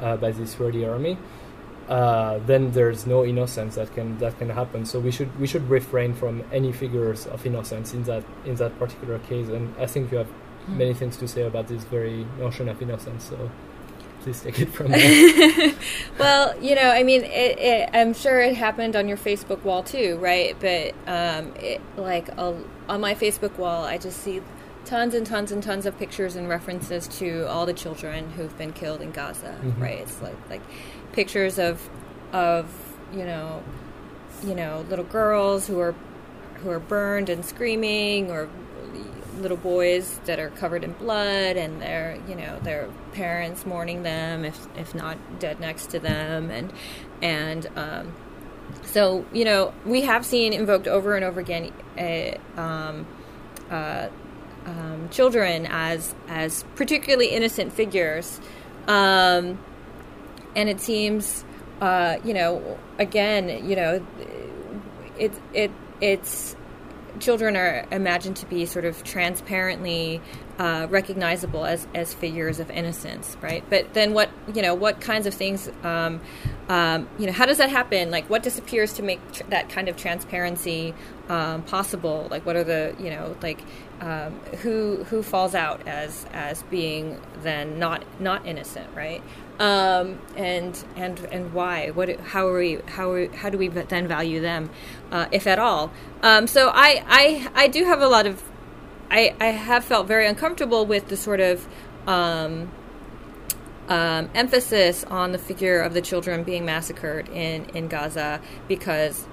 uh, 0.00 0.16
by 0.16 0.30
the 0.30 0.42
Israeli 0.42 0.84
army, 0.86 1.18
uh, 1.90 2.38
then 2.46 2.70
there's 2.70 3.04
no 3.04 3.24
innocence 3.24 3.74
that 3.74 3.92
can 3.94 4.16
that 4.18 4.38
can 4.38 4.48
happen. 4.48 4.86
So 4.86 5.00
we 5.00 5.10
should 5.10 5.38
we 5.40 5.46
should 5.48 5.68
refrain 5.68 6.14
from 6.14 6.44
any 6.52 6.70
figures 6.72 7.26
of 7.26 7.44
innocence 7.44 7.92
in 7.92 8.04
that 8.04 8.24
in 8.44 8.54
that 8.56 8.78
particular 8.78 9.18
case. 9.18 9.48
And 9.48 9.74
I 9.76 9.86
think 9.86 10.12
you 10.12 10.18
have 10.18 10.28
mm. 10.28 10.76
many 10.76 10.94
things 10.94 11.16
to 11.16 11.26
say 11.26 11.42
about 11.42 11.66
this 11.66 11.82
very 11.84 12.24
notion 12.38 12.68
of 12.68 12.80
innocence. 12.80 13.24
So 13.24 13.50
please 14.20 14.40
take 14.40 14.60
it 14.60 14.68
from 14.68 14.88
there. 14.92 15.74
well, 16.18 16.56
you 16.62 16.76
know, 16.76 16.90
I 16.90 17.02
mean, 17.02 17.24
it, 17.24 17.58
it, 17.58 17.90
I'm 17.92 18.14
sure 18.14 18.40
it 18.40 18.54
happened 18.54 18.94
on 18.94 19.08
your 19.08 19.16
Facebook 19.16 19.64
wall 19.64 19.82
too, 19.82 20.16
right? 20.18 20.56
But 20.60 20.94
um, 21.08 21.54
it, 21.56 21.80
like 21.96 22.28
a, 22.28 22.56
on 22.88 23.00
my 23.00 23.16
Facebook 23.16 23.56
wall, 23.58 23.84
I 23.84 23.98
just 23.98 24.20
see 24.22 24.42
tons 24.84 25.14
and 25.14 25.26
tons 25.26 25.52
and 25.52 25.62
tons 25.62 25.86
of 25.86 25.98
pictures 25.98 26.36
and 26.36 26.48
references 26.48 27.06
to 27.06 27.46
all 27.48 27.66
the 27.66 27.72
children 27.72 28.30
who've 28.30 28.56
been 28.56 28.72
killed 28.72 29.00
in 29.00 29.10
Gaza, 29.10 29.58
mm-hmm. 29.60 29.82
right? 29.82 29.98
It's 29.98 30.20
like 30.22 30.36
like 30.48 30.62
pictures 31.12 31.58
of 31.58 31.88
of 32.32 32.68
you 33.12 33.24
know 33.24 33.62
you 34.44 34.54
know 34.54 34.84
little 34.88 35.04
girls 35.04 35.66
who 35.66 35.78
are 35.80 35.94
who 36.56 36.70
are 36.70 36.80
burned 36.80 37.28
and 37.28 37.44
screaming 37.44 38.30
or 38.30 38.48
little 39.38 39.56
boys 39.56 40.20
that 40.26 40.38
are 40.38 40.50
covered 40.50 40.84
in 40.84 40.92
blood 40.92 41.56
and 41.56 41.80
their 41.80 42.18
you 42.28 42.34
know 42.34 42.58
their 42.60 42.88
parents 43.12 43.64
mourning 43.64 44.02
them 44.02 44.44
if 44.44 44.66
if 44.76 44.94
not 44.94 45.16
dead 45.38 45.58
next 45.60 45.90
to 45.90 45.98
them 45.98 46.50
and 46.50 46.72
and 47.22 47.66
um, 47.76 48.14
so 48.84 49.24
you 49.32 49.44
know 49.44 49.72
we 49.84 50.02
have 50.02 50.24
seen 50.24 50.52
invoked 50.52 50.86
over 50.86 51.16
and 51.16 51.24
over 51.24 51.40
again 51.40 51.72
uh, 51.98 52.60
um, 52.60 53.06
uh, 53.70 54.08
um, 54.66 55.08
children 55.10 55.66
as 55.68 56.14
as 56.28 56.64
particularly 56.74 57.28
innocent 57.28 57.72
figures. 57.72 58.40
Um, 58.86 59.58
and 60.56 60.68
it 60.68 60.80
seems 60.80 61.44
uh, 61.80 62.18
you 62.24 62.34
know 62.34 62.78
again 62.98 63.68
you 63.68 63.76
know 63.76 64.04
it 65.18 65.32
it 65.52 65.70
it's 66.00 66.56
children 67.18 67.56
are 67.56 67.86
imagined 67.90 68.36
to 68.36 68.46
be 68.46 68.64
sort 68.64 68.84
of 68.84 69.02
transparently 69.04 70.20
uh, 70.60 70.86
recognizable 70.90 71.64
as, 71.64 71.88
as 71.94 72.12
figures 72.12 72.60
of 72.60 72.70
innocence, 72.70 73.34
right? 73.40 73.64
But 73.70 73.94
then 73.94 74.12
what 74.12 74.28
you 74.54 74.60
know 74.60 74.74
what 74.74 75.00
kinds 75.00 75.26
of 75.26 75.32
things 75.32 75.70
um, 75.82 76.20
um, 76.68 77.08
you 77.18 77.26
know 77.26 77.32
how 77.32 77.46
does 77.46 77.56
that 77.56 77.70
happen? 77.70 78.10
Like 78.10 78.28
what 78.28 78.42
disappears 78.42 78.92
to 78.94 79.02
make 79.02 79.20
tr- 79.32 79.44
that 79.48 79.70
kind 79.70 79.88
of 79.88 79.96
transparency 79.96 80.92
um, 81.30 81.62
possible? 81.62 82.28
Like 82.30 82.44
what 82.44 82.56
are 82.56 82.64
the 82.64 82.94
you 83.00 83.08
know 83.08 83.34
like 83.40 83.62
um, 84.02 84.38
who 84.60 85.02
who 85.04 85.22
falls 85.22 85.54
out 85.54 85.88
as 85.88 86.26
as 86.34 86.62
being 86.64 87.18
then 87.42 87.78
not 87.78 88.04
not 88.20 88.46
innocent, 88.46 88.94
right? 88.94 89.22
Um, 89.60 90.18
and 90.36 90.82
and 90.96 91.18
and 91.32 91.54
why? 91.54 91.90
What? 91.90 92.20
How 92.20 92.48
are 92.48 92.58
we? 92.58 92.80
How 92.86 93.12
are, 93.12 93.28
how 93.34 93.48
do 93.48 93.56
we 93.56 93.68
then 93.68 94.08
value 94.08 94.42
them, 94.42 94.68
uh, 95.10 95.26
if 95.32 95.46
at 95.46 95.58
all? 95.58 95.90
Um, 96.22 96.46
so 96.46 96.68
I, 96.68 97.02
I 97.06 97.50
I 97.54 97.68
do 97.68 97.84
have 97.84 98.00
a 98.00 98.08
lot 98.08 98.26
of, 98.26 98.42
I 99.10 99.34
I 99.40 99.46
have 99.46 99.84
felt 99.84 100.06
very 100.06 100.26
uncomfortable 100.26 100.86
with 100.86 101.08
the 101.08 101.16
sort 101.16 101.40
of. 101.40 101.66
Um, 102.06 102.70
um, 103.88 104.30
emphasis 104.36 105.02
on 105.02 105.32
the 105.32 105.38
figure 105.38 105.80
of 105.80 105.94
the 105.94 106.00
children 106.00 106.44
being 106.44 106.64
massacred 106.64 107.28
in, 107.28 107.64
in 107.70 107.88
Gaza 107.88 108.40
because, 108.68 109.26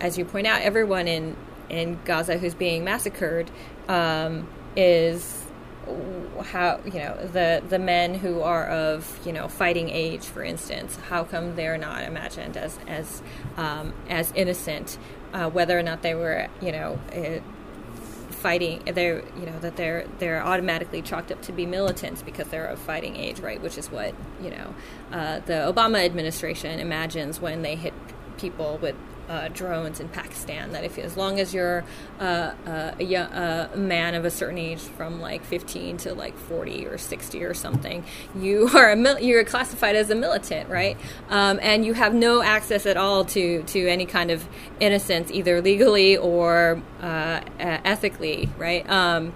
as 0.00 0.18
you 0.18 0.24
point 0.24 0.48
out, 0.48 0.62
everyone 0.62 1.06
in, 1.06 1.36
in 1.68 2.00
Gaza 2.04 2.36
who's 2.36 2.54
being 2.54 2.82
massacred 2.82 3.48
um, 3.88 4.48
is 4.74 5.44
how 6.44 6.80
you 6.84 6.98
know 6.98 7.16
the 7.32 7.62
the 7.68 7.78
men 7.78 8.14
who 8.14 8.40
are 8.40 8.66
of 8.66 9.20
you 9.24 9.32
know 9.32 9.48
fighting 9.48 9.88
age, 9.88 10.24
for 10.24 10.42
instance, 10.42 10.96
how 11.08 11.24
come 11.24 11.56
they're 11.56 11.78
not 11.78 12.02
imagined 12.02 12.56
as 12.56 12.78
as 12.86 13.22
um, 13.56 13.92
as 14.08 14.32
innocent, 14.34 14.98
uh, 15.32 15.48
whether 15.50 15.78
or 15.78 15.82
not 15.82 16.02
they 16.02 16.14
were 16.14 16.48
you 16.60 16.72
know. 16.72 16.98
Uh, 17.14 17.40
fighting 18.40 18.82
they're 18.94 19.22
you 19.38 19.44
know 19.44 19.58
that 19.60 19.76
they're 19.76 20.06
they're 20.18 20.42
automatically 20.42 21.02
chalked 21.02 21.30
up 21.30 21.40
to 21.42 21.52
be 21.52 21.66
militants 21.66 22.22
because 22.22 22.48
they're 22.48 22.66
of 22.66 22.78
fighting 22.78 23.14
age 23.16 23.38
right 23.40 23.60
which 23.60 23.76
is 23.76 23.90
what 23.90 24.14
you 24.42 24.50
know 24.50 24.74
uh, 25.12 25.40
the 25.40 25.52
obama 25.52 26.02
administration 26.04 26.80
imagines 26.80 27.38
when 27.38 27.60
they 27.60 27.76
hit 27.76 27.92
people 28.38 28.78
with 28.80 28.96
uh, 29.30 29.48
drones 29.48 30.00
in 30.00 30.08
Pakistan. 30.08 30.72
That 30.72 30.82
if 30.82 30.98
as 30.98 31.16
long 31.16 31.38
as 31.38 31.54
you're 31.54 31.84
uh, 32.18 32.52
uh, 32.66 32.94
a, 32.98 33.04
young, 33.04 33.32
a, 33.32 33.70
man 33.76 34.14
of 34.14 34.24
a 34.24 34.30
certain 34.30 34.58
age, 34.58 34.80
from 34.80 35.20
like 35.20 35.44
15 35.44 35.98
to 35.98 36.14
like 36.14 36.36
40 36.36 36.86
or 36.86 36.98
60 36.98 37.44
or 37.44 37.54
something, 37.54 38.04
you 38.34 38.68
are 38.74 38.90
a 38.90 38.96
mil- 38.96 39.20
you're 39.20 39.44
classified 39.44 39.94
as 39.94 40.10
a 40.10 40.16
militant, 40.16 40.68
right? 40.68 40.96
Um, 41.28 41.60
and 41.62 41.86
you 41.86 41.94
have 41.94 42.12
no 42.12 42.42
access 42.42 42.86
at 42.86 42.96
all 42.96 43.24
to 43.26 43.62
to 43.62 43.88
any 43.88 44.04
kind 44.04 44.32
of 44.32 44.46
innocence, 44.80 45.30
either 45.30 45.62
legally 45.62 46.16
or 46.16 46.82
uh, 47.00 47.40
ethically, 47.58 48.50
right? 48.58 48.88
Um, 48.90 49.32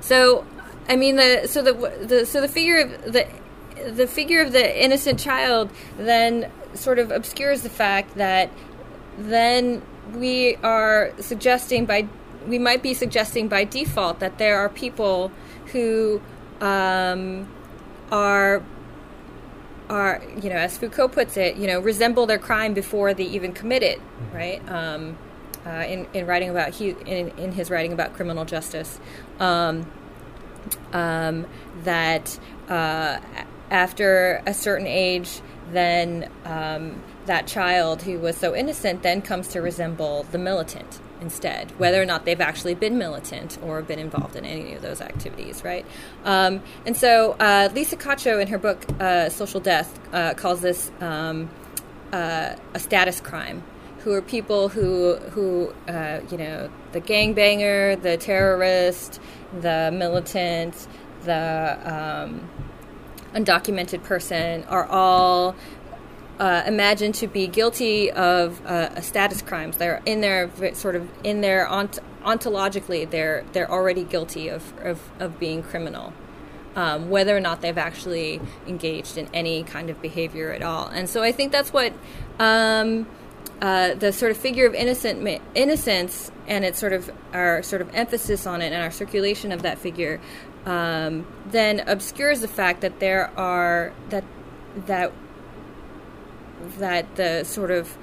so, 0.00 0.46
I 0.88 0.94
mean, 0.94 1.16
the 1.16 1.48
so 1.48 1.62
the, 1.62 1.72
the 2.06 2.26
so 2.26 2.40
the 2.40 2.48
figure 2.48 2.78
of 2.78 3.12
the 3.12 3.26
the 3.90 4.06
figure 4.06 4.40
of 4.40 4.52
the 4.52 4.84
innocent 4.84 5.18
child 5.18 5.70
then 5.98 6.50
sort 6.74 6.98
of 6.98 7.10
obscures 7.10 7.62
the 7.62 7.70
fact 7.70 8.14
that 8.16 8.50
then 9.18 9.82
we 10.14 10.56
are 10.56 11.12
suggesting 11.20 11.86
by 11.86 12.06
we 12.46 12.58
might 12.58 12.82
be 12.82 12.92
suggesting 12.92 13.48
by 13.48 13.64
default 13.64 14.20
that 14.20 14.38
there 14.38 14.58
are 14.58 14.68
people 14.68 15.32
who 15.66 16.20
um, 16.60 17.48
are 18.10 18.62
are 19.88 20.22
you 20.42 20.48
know 20.48 20.56
as 20.56 20.76
Foucault 20.78 21.08
puts 21.08 21.36
it 21.36 21.56
you 21.56 21.66
know 21.66 21.80
resemble 21.80 22.26
their 22.26 22.38
crime 22.38 22.74
before 22.74 23.14
they 23.14 23.24
even 23.24 23.52
commit 23.52 23.82
it 23.82 23.98
mm-hmm. 23.98 24.36
right 24.36 24.68
um, 24.70 25.16
uh, 25.66 25.84
in 25.86 26.06
in 26.12 26.26
writing 26.26 26.50
about 26.50 26.70
he 26.70 26.90
in, 27.06 27.28
in 27.38 27.52
his 27.52 27.70
writing 27.70 27.92
about 27.92 28.14
criminal 28.14 28.44
justice 28.44 28.98
um, 29.40 29.90
um 30.92 31.46
that 31.82 32.38
uh, 32.68 33.18
after 33.70 34.42
a 34.46 34.54
certain 34.54 34.86
age 34.86 35.40
then 35.72 36.30
um, 36.44 37.02
that 37.26 37.46
child 37.46 38.02
who 38.02 38.18
was 38.18 38.36
so 38.36 38.54
innocent 38.54 39.02
then 39.02 39.22
comes 39.22 39.48
to 39.48 39.60
resemble 39.60 40.24
the 40.30 40.38
militant 40.38 41.00
instead, 41.20 41.70
whether 41.78 42.00
or 42.00 42.04
not 42.04 42.24
they've 42.24 42.40
actually 42.40 42.74
been 42.74 42.98
militant 42.98 43.58
or 43.62 43.82
been 43.82 43.98
involved 43.98 44.36
in 44.36 44.44
any 44.44 44.74
of 44.74 44.82
those 44.82 45.00
activities, 45.00 45.64
right? 45.64 45.86
Um, 46.24 46.62
and 46.84 46.96
so 46.96 47.32
uh, 47.40 47.70
Lisa 47.74 47.96
Cacho, 47.96 48.40
in 48.40 48.48
her 48.48 48.58
book 48.58 48.84
uh, 49.00 49.30
Social 49.30 49.60
Death, 49.60 49.98
uh, 50.12 50.34
calls 50.34 50.60
this 50.60 50.90
um, 51.00 51.48
uh, 52.12 52.56
a 52.74 52.78
status 52.78 53.20
crime. 53.20 53.62
Who 54.00 54.12
are 54.12 54.20
people 54.20 54.68
who, 54.68 55.16
who 55.16 55.72
uh, 55.88 56.20
you 56.30 56.36
know, 56.36 56.68
the 56.92 57.00
gangbanger, 57.00 58.00
the 58.00 58.18
terrorist, 58.18 59.18
the 59.60 59.90
militant, 59.92 60.86
the 61.24 61.78
um, 61.84 62.50
undocumented 63.34 64.02
person 64.04 64.64
are 64.64 64.86
all 64.86 65.56
uh, 66.38 66.62
imagined 66.66 67.14
to 67.16 67.26
be 67.26 67.46
guilty 67.46 68.10
of 68.10 68.64
uh, 68.66 69.00
status 69.00 69.42
crimes. 69.42 69.76
They're 69.76 70.02
in 70.04 70.20
their 70.20 70.50
sort 70.74 70.96
of 70.96 71.08
in 71.22 71.40
their 71.40 71.68
ont- 71.68 72.00
ontologically 72.22 73.08
they're 73.08 73.44
they're 73.52 73.70
already 73.70 74.04
guilty 74.04 74.48
of 74.48 74.76
of, 74.78 75.00
of 75.20 75.38
being 75.38 75.62
criminal, 75.62 76.12
um, 76.76 77.10
whether 77.10 77.36
or 77.36 77.40
not 77.40 77.60
they've 77.60 77.78
actually 77.78 78.40
engaged 78.66 79.16
in 79.16 79.28
any 79.32 79.62
kind 79.62 79.90
of 79.90 80.00
behavior 80.02 80.52
at 80.52 80.62
all. 80.62 80.86
And 80.88 81.08
so 81.08 81.22
I 81.22 81.32
think 81.32 81.52
that's 81.52 81.72
what. 81.72 81.92
Um, 82.38 83.06
uh, 83.62 83.94
the 83.94 84.12
sort 84.12 84.32
of 84.32 84.36
figure 84.36 84.66
of 84.66 84.74
innocent 84.74 85.40
innocence 85.54 86.30
and 86.48 86.64
its 86.64 86.78
sort 86.78 86.92
of 86.92 87.10
our 87.32 87.62
sort 87.62 87.80
of 87.80 87.94
emphasis 87.94 88.46
on 88.46 88.60
it 88.60 88.72
and 88.72 88.82
our 88.82 88.90
circulation 88.90 89.52
of 89.52 89.62
that 89.62 89.78
figure 89.78 90.20
um, 90.66 91.26
then 91.46 91.80
obscures 91.80 92.40
the 92.40 92.48
fact 92.48 92.80
that 92.80 93.00
there 93.00 93.30
are 93.38 93.92
that 94.08 94.24
that 94.86 95.12
that 96.78 97.16
the 97.16 97.44
sort 97.44 97.70
of 97.70 97.96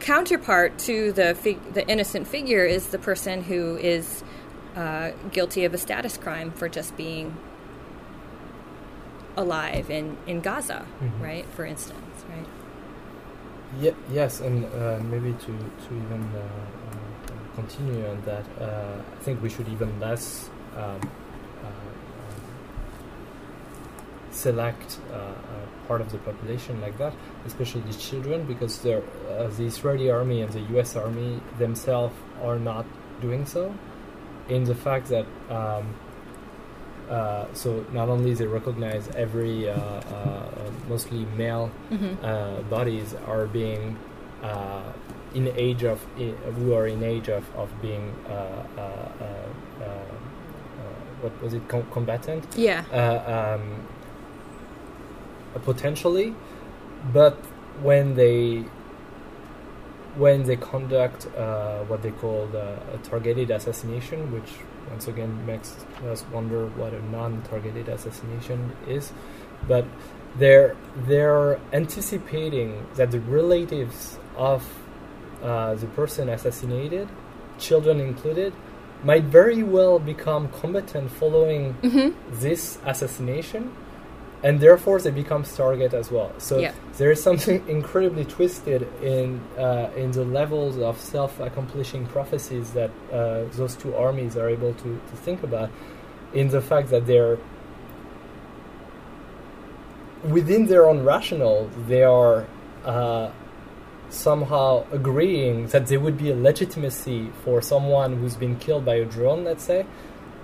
counterpart 0.00 0.78
to 0.78 1.12
the 1.12 1.34
fig- 1.34 1.72
the 1.74 1.86
innocent 1.88 2.26
figure 2.26 2.64
is 2.64 2.88
the 2.88 2.98
person 2.98 3.42
who 3.42 3.76
is 3.76 4.22
uh, 4.76 5.10
guilty 5.32 5.64
of 5.64 5.72
a 5.72 5.78
status 5.78 6.16
crime 6.16 6.50
for 6.52 6.68
just 6.68 6.96
being 6.96 7.36
alive 9.36 9.90
in, 9.90 10.16
in 10.26 10.40
Gaza, 10.40 10.86
mm-hmm. 11.02 11.22
right? 11.22 11.46
For 11.54 11.64
instance, 11.64 12.24
right? 12.28 12.46
Yeah, 13.80 13.92
yes, 14.12 14.40
and 14.40 14.64
uh, 14.64 15.00
maybe 15.04 15.32
to 15.32 15.46
to 15.46 15.94
even 15.94 16.30
uh, 16.34 16.38
uh 16.38 17.56
continue 17.56 18.06
on 18.06 18.22
that, 18.24 18.44
uh, 18.60 19.02
I 19.12 19.22
think 19.22 19.42
we 19.42 19.48
should 19.48 19.68
even 19.68 19.98
less 19.98 20.50
um, 20.76 21.00
uh, 21.64 21.68
select 24.36 24.98
uh, 25.12 25.16
uh, 25.16 25.32
part 25.88 26.00
of 26.00 26.08
the 26.12 26.18
population 26.18 26.80
like 26.80 26.96
that, 26.98 27.12
especially 27.46 27.80
the 27.82 27.94
children, 28.08 28.44
because 28.44 28.74
uh, 28.84 29.00
the 29.56 29.64
Israeli 29.64 30.10
army 30.10 30.42
and 30.42 30.52
the 30.52 30.60
U.S. 30.74 30.96
army 30.96 31.40
themselves 31.58 32.14
are 32.42 32.58
not 32.58 32.84
doing 33.20 33.46
so. 33.46 33.74
In 34.48 34.64
the 34.64 34.74
fact 34.74 35.08
that 35.08 35.26
um, 35.50 35.84
uh, 37.10 37.46
so 37.54 37.84
not 37.92 38.08
only 38.08 38.34
they 38.34 38.46
recognize 38.46 39.08
every 39.16 39.68
uh, 39.68 39.74
uh, 39.74 40.70
mostly 40.88 41.24
male 41.36 41.70
Mm-hmm. 41.90 42.68
bodies 42.68 43.14
are 43.32 43.46
being 43.46 43.96
in 45.34 45.44
age 45.56 45.82
of 45.84 45.98
who 46.56 46.74
are 46.78 46.86
in 46.94 47.02
age 47.02 47.28
of 47.38 47.44
of 47.62 47.68
being 47.82 48.04
what 51.22 51.32
was 51.42 51.54
it 51.54 51.66
com- 51.68 51.86
combatant 51.92 52.44
Yeah. 52.56 52.84
uh, 52.92 53.56
um, 53.56 53.62
potentially, 55.64 56.34
but 57.12 57.34
when 57.82 58.14
they 58.14 58.64
when 60.16 60.44
they 60.44 60.56
conduct 60.56 61.26
uh, 61.36 61.80
what 61.84 62.02
they 62.02 62.10
call 62.10 62.46
the, 62.46 62.78
a 62.94 62.98
targeted 63.02 63.50
assassination, 63.50 64.32
which 64.32 64.50
once 64.90 65.08
again 65.08 65.44
makes 65.44 65.76
us 66.10 66.24
wonder 66.32 66.66
what 66.68 66.94
a 66.94 67.02
non-targeted 67.10 67.88
assassination 67.88 68.72
is, 68.88 69.12
but 69.68 69.84
they're 70.38 70.74
they're 71.06 71.58
anticipating 71.72 72.86
that 72.94 73.10
the 73.10 73.20
relatives 73.20 74.18
of 74.36 74.66
uh, 75.42 75.74
the 75.74 75.86
person 75.88 76.28
assassinated, 76.30 77.08
children 77.58 78.00
included, 78.00 78.54
might 79.04 79.24
very 79.24 79.62
well 79.62 79.98
become 79.98 80.48
combatant 80.48 81.10
following 81.10 81.74
Mm-hmm. 81.82 82.40
this 82.40 82.78
assassination 82.86 83.70
and 84.42 84.60
therefore 84.60 85.00
they 85.00 85.10
become 85.10 85.42
target 85.42 85.92
as 85.94 86.10
well 86.10 86.30
so 86.38 86.58
Yeah. 86.58 86.72
there 86.98 87.10
is 87.10 87.22
something 87.22 87.62
incredibly 87.76 88.24
twisted 88.24 88.86
in 89.02 89.40
uh, 89.58 89.90
in 89.96 90.10
the 90.12 90.24
levels 90.24 90.78
of 90.78 91.00
self-accomplishing 91.00 92.06
prophecies 92.06 92.72
that 92.72 92.90
uh, 93.12 93.44
those 93.58 93.74
two 93.76 93.94
armies 93.94 94.36
are 94.36 94.48
able 94.48 94.74
to, 94.74 95.00
to 95.10 95.16
think 95.24 95.42
about 95.42 95.70
in 96.34 96.48
the 96.48 96.60
fact 96.60 96.90
that 96.90 97.06
they're 97.06 97.38
within 100.24 100.66
their 100.66 100.86
own 100.86 101.04
rationale 101.04 101.68
they 101.86 102.02
are 102.02 102.46
uh, 102.84 103.30
somehow 104.08 104.84
agreeing 104.92 105.66
that 105.68 105.86
there 105.88 106.00
would 106.00 106.16
be 106.16 106.30
a 106.30 106.34
legitimacy 106.36 107.30
for 107.44 107.60
someone 107.60 108.16
who's 108.18 108.36
been 108.36 108.56
killed 108.56 108.84
by 108.84 108.94
a 108.94 109.04
drone, 109.04 109.44
let's 109.44 109.64
say, 109.64 109.84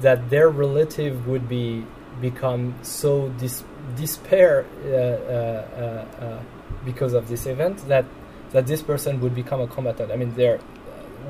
that 0.00 0.30
their 0.30 0.48
relative 0.48 1.26
would 1.28 1.48
be 1.48 1.86
become 2.20 2.74
so 2.82 3.28
dis- 3.38 3.64
despair 3.96 4.64
uh, 4.84 4.88
uh, 4.88 6.24
uh, 6.24 6.40
because 6.84 7.12
of 7.12 7.28
this 7.28 7.46
event 7.46 7.78
that 7.88 8.04
that 8.52 8.66
this 8.66 8.82
person 8.82 9.20
would 9.20 9.34
become 9.34 9.60
a 9.60 9.66
combatant. 9.66 10.10
I 10.12 10.16
mean, 10.16 10.34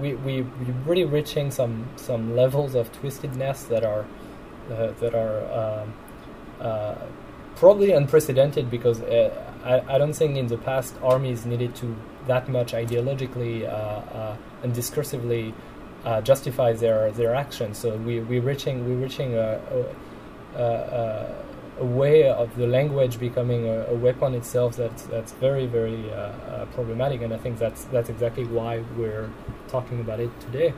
we 0.01 0.15
we 0.15 0.43
we 0.43 0.67
really 0.87 1.05
reaching 1.05 1.51
some 1.51 1.89
some 1.97 2.35
levels 2.37 2.75
of 2.75 2.91
twistedness 2.93 3.69
that 3.69 3.85
are 3.85 4.05
that 4.69 5.15
are 5.15 5.37
um, 5.53 5.93
uh, 6.61 6.95
probably 7.57 7.93
unprecedented 7.93 8.71
because 8.71 9.01
uh, 9.03 9.31
I, 9.65 9.95
I 9.95 9.99
don't 9.99 10.15
think 10.15 10.37
in 10.37 10.47
the 10.47 10.59
past 10.59 10.95
armies 11.03 11.45
needed 11.45 11.75
to 11.77 11.97
that 12.27 12.49
much 12.49 12.73
ideologically 12.73 13.69
uh, 13.69 14.37
and 14.63 14.75
discursively 14.75 15.53
justify 16.25 16.73
their 16.73 17.11
their 17.13 17.35
actions. 17.35 17.79
So 17.79 17.97
we 17.97 18.21
we 18.21 18.39
reaching 18.39 18.87
we 18.89 18.95
reaching 18.95 19.35
a, 19.35 19.61
a, 20.57 20.63
a, 20.63 21.35
a 21.79 21.85
way 21.85 22.29
of 22.29 22.55
the 22.57 22.67
language 22.67 23.19
becoming 23.19 23.67
a, 23.67 23.87
a 23.87 23.95
weapon 23.95 24.35
itself 24.35 24.77
that's 24.77 25.05
that's 25.05 25.33
very 25.33 25.67
very 25.67 26.11
uh, 26.11 26.17
uh, 26.17 26.67
problematic, 26.75 27.23
and 27.23 27.33
I 27.33 27.39
think 27.39 27.59
that's 27.59 27.85
that's 27.85 28.11
exactly 28.11 28.45
why 28.45 28.85
we're 28.97 29.31
talking 29.69 30.01
about 30.01 30.21
it 30.21 30.31
today. 30.41 30.75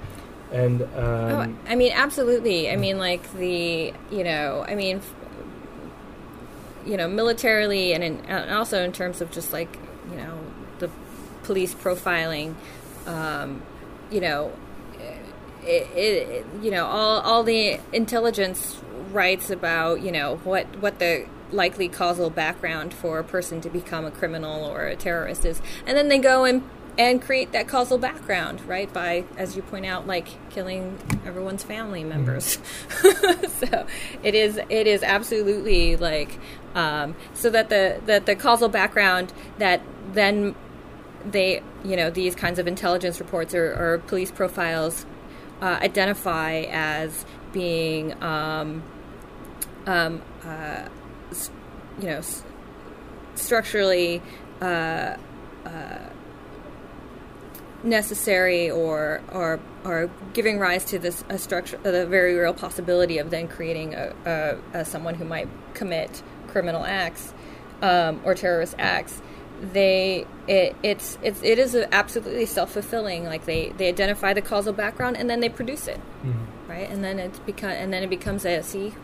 And 0.52 0.82
um, 0.82 0.88
oh, 0.96 1.56
I 1.68 1.74
mean, 1.74 1.92
absolutely. 1.92 2.70
I 2.70 2.76
mean, 2.76 2.98
like 2.98 3.32
the, 3.34 3.92
you 4.10 4.22
know, 4.24 4.64
I 4.68 4.76
mean, 4.76 4.98
f- 4.98 5.14
you 6.86 6.96
know, 6.96 7.08
militarily 7.08 7.92
and, 7.92 8.04
in, 8.04 8.24
and 8.26 8.50
also 8.52 8.84
in 8.84 8.92
terms 8.92 9.20
of 9.20 9.32
just 9.32 9.52
like, 9.52 9.76
you 10.10 10.16
know, 10.16 10.38
the 10.78 10.90
police 11.42 11.74
profiling, 11.74 12.54
um, 13.06 13.62
you 14.12 14.20
know, 14.20 14.52
it, 15.64 15.88
it, 15.96 16.46
you 16.62 16.70
know, 16.70 16.86
all, 16.86 17.20
all 17.22 17.42
the 17.42 17.80
intelligence 17.92 18.80
writes 19.14 19.50
about, 19.50 20.02
you 20.02 20.12
know, 20.12 20.36
what, 20.44 20.66
what 20.80 20.98
the 20.98 21.26
likely 21.52 21.88
causal 21.88 22.30
background 22.30 22.92
for 22.92 23.18
a 23.18 23.24
person 23.24 23.60
to 23.60 23.70
become 23.70 24.04
a 24.04 24.10
criminal 24.10 24.64
or 24.64 24.86
a 24.86 24.96
terrorist 24.96 25.44
is. 25.44 25.62
And 25.86 25.96
then 25.96 26.08
they 26.08 26.18
go 26.18 26.44
and 26.44 26.68
and 26.96 27.20
create 27.20 27.52
that 27.52 27.66
causal 27.66 27.98
background, 27.98 28.64
right? 28.68 28.92
By, 28.92 29.24
as 29.36 29.56
you 29.56 29.62
point 29.62 29.84
out, 29.84 30.06
like 30.06 30.28
killing 30.50 30.98
everyone's 31.26 31.64
family 31.64 32.04
members. 32.04 32.58
so 32.88 33.86
it 34.22 34.34
is 34.34 34.60
it 34.68 34.86
is 34.86 35.02
absolutely 35.02 35.96
like 35.96 36.38
um, 36.74 37.16
so 37.34 37.50
that 37.50 37.68
the 37.68 38.00
that 38.06 38.26
the 38.26 38.36
causal 38.36 38.68
background 38.68 39.32
that 39.58 39.80
then 40.12 40.54
they 41.24 41.62
you 41.84 41.96
know 41.96 42.10
these 42.10 42.34
kinds 42.34 42.58
of 42.58 42.68
intelligence 42.68 43.18
reports 43.18 43.54
or, 43.54 43.72
or 43.72 43.98
police 44.06 44.30
profiles 44.30 45.06
uh, 45.62 45.78
identify 45.80 46.64
as 46.70 47.24
being 47.52 48.20
um, 48.22 48.82
um, 49.86 50.22
uh, 50.44 50.88
you 52.00 52.06
know 52.06 52.18
s- 52.18 52.42
structurally. 53.34 54.22
Uh, 54.60 55.16
uh, 55.66 55.98
necessary 57.84 58.70
or 58.70 59.20
or 59.30 59.60
or 59.84 60.10
giving 60.32 60.58
rise 60.58 60.84
to 60.84 60.98
this 60.98 61.22
a 61.28 61.38
structure 61.38 61.76
the 61.82 62.06
very 62.06 62.34
real 62.34 62.54
possibility 62.54 63.18
of 63.18 63.30
then 63.30 63.46
creating 63.46 63.94
a, 63.94 64.14
a, 64.24 64.78
a 64.80 64.84
someone 64.84 65.14
who 65.14 65.24
might 65.24 65.48
commit 65.74 66.22
criminal 66.48 66.84
acts 66.84 67.34
um, 67.82 68.20
or 68.24 68.34
terrorist 68.34 68.74
acts 68.78 69.20
they 69.72 70.26
it, 70.48 70.74
it's 70.82 71.18
it's 71.22 71.42
it 71.42 71.58
is 71.58 71.76
absolutely 71.92 72.46
self-fulfilling 72.46 73.24
like 73.24 73.44
they 73.44 73.68
they 73.76 73.88
identify 73.88 74.32
the 74.32 74.42
causal 74.42 74.72
background 74.72 75.16
and 75.16 75.28
then 75.28 75.40
they 75.40 75.48
produce 75.48 75.86
it 75.86 76.00
mhm. 76.24 76.34
right 76.66 76.90
and 76.90 77.04
then 77.04 77.18
it's 77.18 77.38
become 77.40 77.70
and 77.70 77.92
then 77.92 78.02
it 78.02 78.10
becomes 78.10 78.46
a 78.46 78.62
see 78.62 78.94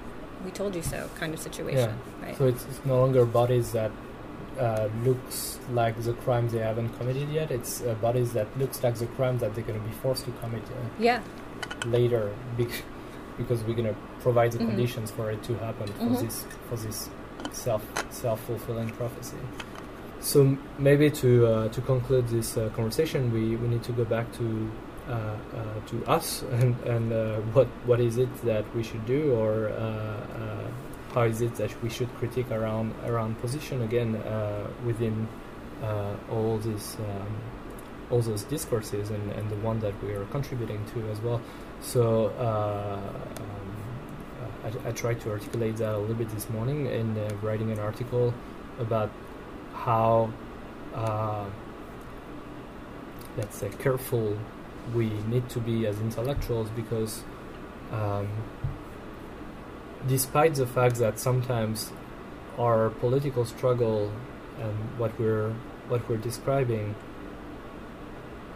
we 0.45 0.51
told 0.51 0.75
you 0.75 0.83
so 0.83 1.09
kind 1.19 1.33
of 1.35 1.41
situation 1.41 1.95
right 2.23 2.37
So 2.37 2.47
it's, 2.47 2.65
it's 2.65 2.85
no 2.85 3.01
longer 3.01 3.25
bodies 3.27 3.73
that 3.73 3.91
uh, 4.59 4.89
looks 5.05 5.59
like 5.73 6.01
the 6.03 6.13
crimes 6.25 6.53
they 6.53 6.59
haven't 6.59 6.91
committed 6.99 7.29
yet. 7.31 7.51
It's 7.51 7.83
uh, 7.83 7.95
bodies 7.95 8.33
that 8.33 8.47
looks 8.59 8.83
like 8.83 8.97
the 8.97 9.07
crimes 9.07 9.41
that 9.41 9.55
they're 9.55 9.65
going 9.65 9.81
to 9.81 9.87
be 9.87 9.95
forced 10.03 10.25
to 10.27 10.33
commit 10.43 10.63
uh, 10.65 10.75
yeah 10.99 11.21
later 11.87 12.35
bec- 12.59 12.83
because 13.39 13.63
we're 13.65 13.75
going 13.75 13.89
to 13.95 13.97
provide 14.21 14.53
the 14.53 14.59
Mhm. 14.59 14.67
conditions 14.71 15.11
for 15.11 15.31
it 15.31 15.43
to 15.45 15.55
happen 15.67 15.87
for 15.87 16.11
Mhm. 16.11 16.21
this 16.21 16.45
for 16.69 16.77
this 16.77 17.09
self 17.53 17.83
self 18.11 18.39
fulfilling 18.45 18.91
prophecy. 18.91 19.39
So 20.21 20.41
m- 20.43 20.59
maybe 20.79 21.11
to 21.23 21.31
uh, 21.47 21.69
to 21.69 21.81
conclude 21.81 22.29
this 22.29 22.57
uh, 22.57 22.69
conversation, 22.77 23.33
we, 23.33 23.57
we 23.57 23.67
need 23.69 23.83
to 23.85 23.93
go 23.93 24.05
back 24.05 24.27
to 24.39 24.45
to 25.87 26.05
us 26.07 26.43
and 26.53 26.79
and 26.85 27.13
uh, 27.13 27.37
what 27.55 27.67
what 27.85 28.01
is 28.01 28.17
it 28.17 28.33
that 28.43 28.65
we 28.75 28.83
should 28.83 29.05
do 29.07 29.33
or 29.35 29.69
uh, 29.69 29.75
uh, 29.75 30.71
how 31.15 31.23
is 31.23 31.41
it 31.41 31.55
that 31.57 31.71
we 31.83 31.91
should 31.91 32.09
critique 32.19 32.51
around 32.51 32.95
around 33.05 33.39
position 33.41 33.83
again 33.83 34.17
uh, 34.17 34.67
within 34.85 35.27
uh, 35.83 36.15
all 36.31 36.59
these 36.59 36.97
um, 37.01 37.41
all 38.11 38.21
those 38.21 38.43
discourses 38.45 39.11
and, 39.11 39.33
and 39.33 39.49
the 39.51 39.57
one 39.57 39.79
that 39.81 39.95
we 40.03 40.13
are 40.13 40.25
contributing 40.27 40.85
to 40.93 41.09
as 41.11 41.21
well. 41.21 41.41
So 41.81 42.27
uh, 42.39 42.99
um, 43.41 43.77
uh, 44.65 44.79
I, 44.85 44.89
I 44.89 44.93
tried 44.93 45.21
to 45.23 45.31
articulate 45.31 45.77
that 45.77 45.95
a 45.95 45.99
little 45.99 46.17
bit 46.17 46.29
this 46.31 46.51
morning 46.51 46.87
in 46.87 47.17
uh, 47.17 47.31
writing 47.41 47.71
an 47.71 47.79
article 47.79 48.35
about 48.79 49.11
how 49.73 50.33
uh, 50.95 51.47
let's 53.37 53.57
say 53.57 53.71
careful 53.79 54.37
we 54.95 55.11
need 55.29 55.49
to 55.51 55.61
be 55.61 55.87
as 55.87 55.99
intellectuals 56.01 56.69
because 56.71 57.23
um, 57.93 58.29
despite 60.07 60.55
the 60.55 60.67
fact 60.67 60.97
that 60.97 61.19
sometimes 61.19 61.93
our 62.59 62.91
political 62.91 63.45
struggle 63.45 64.13
and 64.59 64.99
what 64.99 65.19
we're 65.19 65.53
what 65.89 66.09
we're 66.09 66.17
describing 66.17 66.95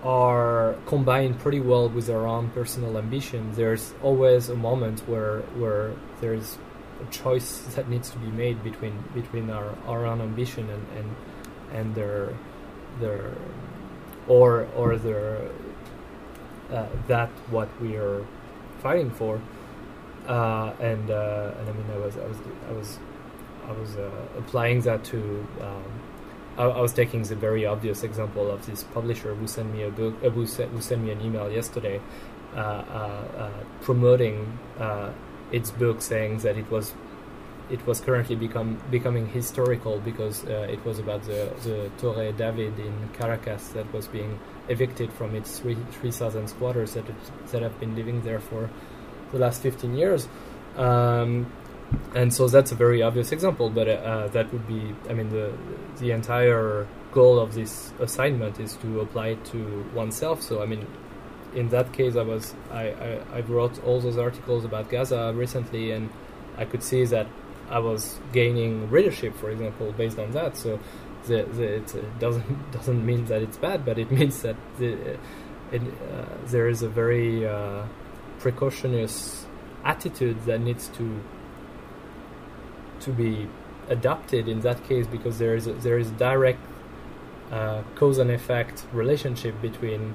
are 0.04 0.76
combined 0.86 1.38
pretty 1.38 1.60
well 1.60 1.88
with 1.88 2.10
our 2.10 2.26
own 2.26 2.50
personal 2.50 2.98
ambition. 2.98 3.50
There's 3.54 3.94
always 4.02 4.50
a 4.50 4.54
moment 4.54 5.00
where 5.08 5.40
where 5.56 5.94
there's 6.20 6.58
a 7.02 7.10
choice 7.10 7.60
that 7.74 7.88
needs 7.88 8.10
to 8.10 8.18
be 8.18 8.28
made 8.28 8.62
between 8.62 9.02
between 9.14 9.50
our, 9.50 9.74
our 9.86 10.04
own 10.04 10.20
ambition 10.20 10.68
and, 10.70 10.86
and 10.98 11.16
and 11.72 11.94
their 11.94 12.34
their 13.00 13.32
or 14.28 14.68
or 14.76 14.96
their 14.96 15.50
uh, 16.74 16.86
that 17.06 17.30
what 17.50 17.68
we 17.80 17.96
are 17.96 18.26
fighting 18.80 19.10
for. 19.10 19.40
Uh, 20.26 20.72
and 20.80 21.10
uh, 21.10 21.52
and 21.58 21.68
I 21.68 21.72
mean 21.72 21.86
I 21.92 21.98
was 21.98 22.16
I 22.16 22.26
was 22.26 22.38
I 22.68 22.72
was 22.72 22.98
I 23.68 23.72
was 23.72 23.96
uh, 23.96 24.10
applying 24.38 24.80
that 24.82 25.04
to. 25.04 25.46
Um, 25.60 25.84
I, 26.56 26.80
was 26.80 26.92
taking 26.92 27.24
the 27.24 27.34
very 27.34 27.66
obvious 27.66 28.04
example 28.04 28.48
of 28.48 28.64
this 28.64 28.84
publisher 28.84 29.34
who 29.34 29.48
sent 29.48 29.74
me 29.74 29.82
a 29.82 29.90
book, 29.90 30.14
uh, 30.22 30.30
who, 30.30 30.46
sent, 30.46 30.70
who 30.70 30.80
sent 30.80 31.02
me 31.02 31.10
an 31.10 31.20
email 31.20 31.50
yesterday, 31.50 32.00
uh, 32.54 33.50
promoting 33.80 34.56
its 35.50 35.72
book, 35.72 36.00
saying 36.00 36.38
that 36.38 36.56
it 36.56 36.70
was 36.70 36.94
it 37.70 37.84
was 37.86 38.00
currently 38.00 38.36
become 38.36 38.80
becoming 38.90 39.26
historical 39.26 39.98
because 40.00 40.44
uh, 40.44 40.68
it 40.70 40.84
was 40.84 40.98
about 40.98 41.22
the, 41.22 41.50
the 41.62 41.90
Torre 41.98 42.32
David 42.32 42.78
in 42.78 43.08
Caracas 43.14 43.68
that 43.68 43.90
was 43.92 44.06
being 44.06 44.38
evicted 44.68 45.12
from 45.12 45.34
its 45.34 45.58
3,000 45.58 46.48
squatters 46.48 46.94
that, 46.94 47.04
that 47.50 47.62
have 47.62 47.78
been 47.80 47.94
living 47.94 48.22
there 48.22 48.40
for 48.40 48.70
the 49.32 49.38
last 49.38 49.62
15 49.62 49.94
years. 49.96 50.28
Um, 50.76 51.52
and 52.14 52.32
so 52.32 52.48
that's 52.48 52.72
a 52.72 52.74
very 52.74 53.02
obvious 53.02 53.32
example, 53.32 53.70
but 53.70 53.88
uh, 53.88 54.28
that 54.28 54.52
would 54.52 54.66
be, 54.66 54.94
I 55.08 55.12
mean, 55.12 55.28
the, 55.30 55.52
the 55.98 56.10
entire 56.12 56.86
goal 57.12 57.38
of 57.38 57.54
this 57.54 57.92
assignment 58.00 58.58
is 58.58 58.76
to 58.76 59.00
apply 59.00 59.28
it 59.28 59.44
to 59.46 59.84
oneself. 59.94 60.42
So, 60.42 60.62
I 60.62 60.66
mean, 60.66 60.86
in 61.54 61.68
that 61.68 61.92
case, 61.92 62.16
I 62.16 62.22
was, 62.22 62.54
I, 62.70 62.88
I, 62.88 63.20
I 63.34 63.40
wrote 63.42 63.82
all 63.84 64.00
those 64.00 64.18
articles 64.18 64.64
about 64.64 64.88
Gaza 64.90 65.32
recently, 65.34 65.92
and 65.92 66.10
I 66.56 66.64
could 66.64 66.82
see 66.82 67.04
that 67.04 67.26
I 67.70 67.78
was 67.78 68.18
gaining 68.32 68.90
readership, 68.90 69.36
for 69.36 69.50
example, 69.50 69.92
based 69.92 70.18
on 70.18 70.32
that. 70.32 70.56
So 70.56 70.80
the, 71.26 71.42
the, 71.42 71.74
it 71.76 72.18
doesn't 72.18 72.72
doesn't 72.72 73.04
mean 73.04 73.24
that 73.26 73.42
it's 73.42 73.56
bad, 73.56 73.84
but 73.84 73.98
it 73.98 74.10
means 74.10 74.42
that 74.42 74.56
the, 74.78 75.18
it, 75.72 75.82
uh, 75.82 76.24
there 76.46 76.68
is 76.68 76.82
a 76.82 76.88
very 76.88 77.46
uh, 77.46 77.84
precautionous 78.38 79.46
attitude 79.84 80.40
that 80.44 80.60
needs 80.60 80.88
to 80.88 81.22
to 83.00 83.10
be 83.10 83.48
adopted 83.88 84.48
in 84.48 84.60
that 84.60 84.82
case 84.84 85.06
because 85.06 85.38
there 85.38 85.54
is 85.54 85.66
a, 85.66 85.72
there 85.74 85.98
is 85.98 86.10
direct 86.12 86.60
uh, 87.50 87.82
cause 87.94 88.18
and 88.18 88.30
effect 88.30 88.86
relationship 88.92 89.60
between 89.60 90.14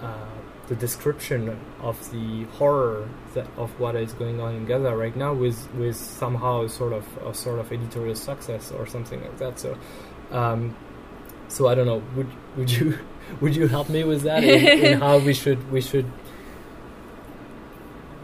uh, 0.00 0.35
the 0.68 0.74
description 0.74 1.56
of 1.80 2.10
the 2.10 2.44
horror 2.58 3.08
that, 3.34 3.46
of 3.56 3.78
what 3.78 3.94
is 3.94 4.12
going 4.12 4.40
on 4.40 4.54
in 4.54 4.66
Gaza 4.66 4.94
right 4.96 5.14
now 5.14 5.32
with 5.32 5.72
with 5.74 5.96
somehow 5.96 6.62
a 6.62 6.68
sort 6.68 6.92
of 6.92 7.04
a 7.18 7.32
sort 7.34 7.58
of 7.60 7.72
editorial 7.72 8.14
success 8.14 8.72
or 8.72 8.86
something 8.86 9.20
like 9.20 9.38
that. 9.38 9.58
So, 9.58 9.78
um, 10.32 10.76
so 11.48 11.68
I 11.68 11.74
don't 11.74 11.86
know. 11.86 12.02
Would 12.16 12.28
would 12.56 12.70
you 12.70 12.98
would 13.40 13.54
you 13.54 13.68
help 13.68 13.88
me 13.88 14.02
with 14.04 14.22
that 14.22 14.42
in, 14.42 14.84
in 14.84 15.00
how 15.06 15.18
we 15.18 15.34
should 15.34 15.70
we 15.70 15.80
should 15.80 16.10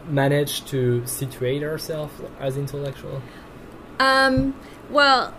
manage 0.07 0.65
to 0.65 1.05
situate 1.05 1.63
ourselves 1.63 2.13
as 2.39 2.57
intellectual? 2.57 3.21
Um. 3.99 4.53
Well, 4.89 5.33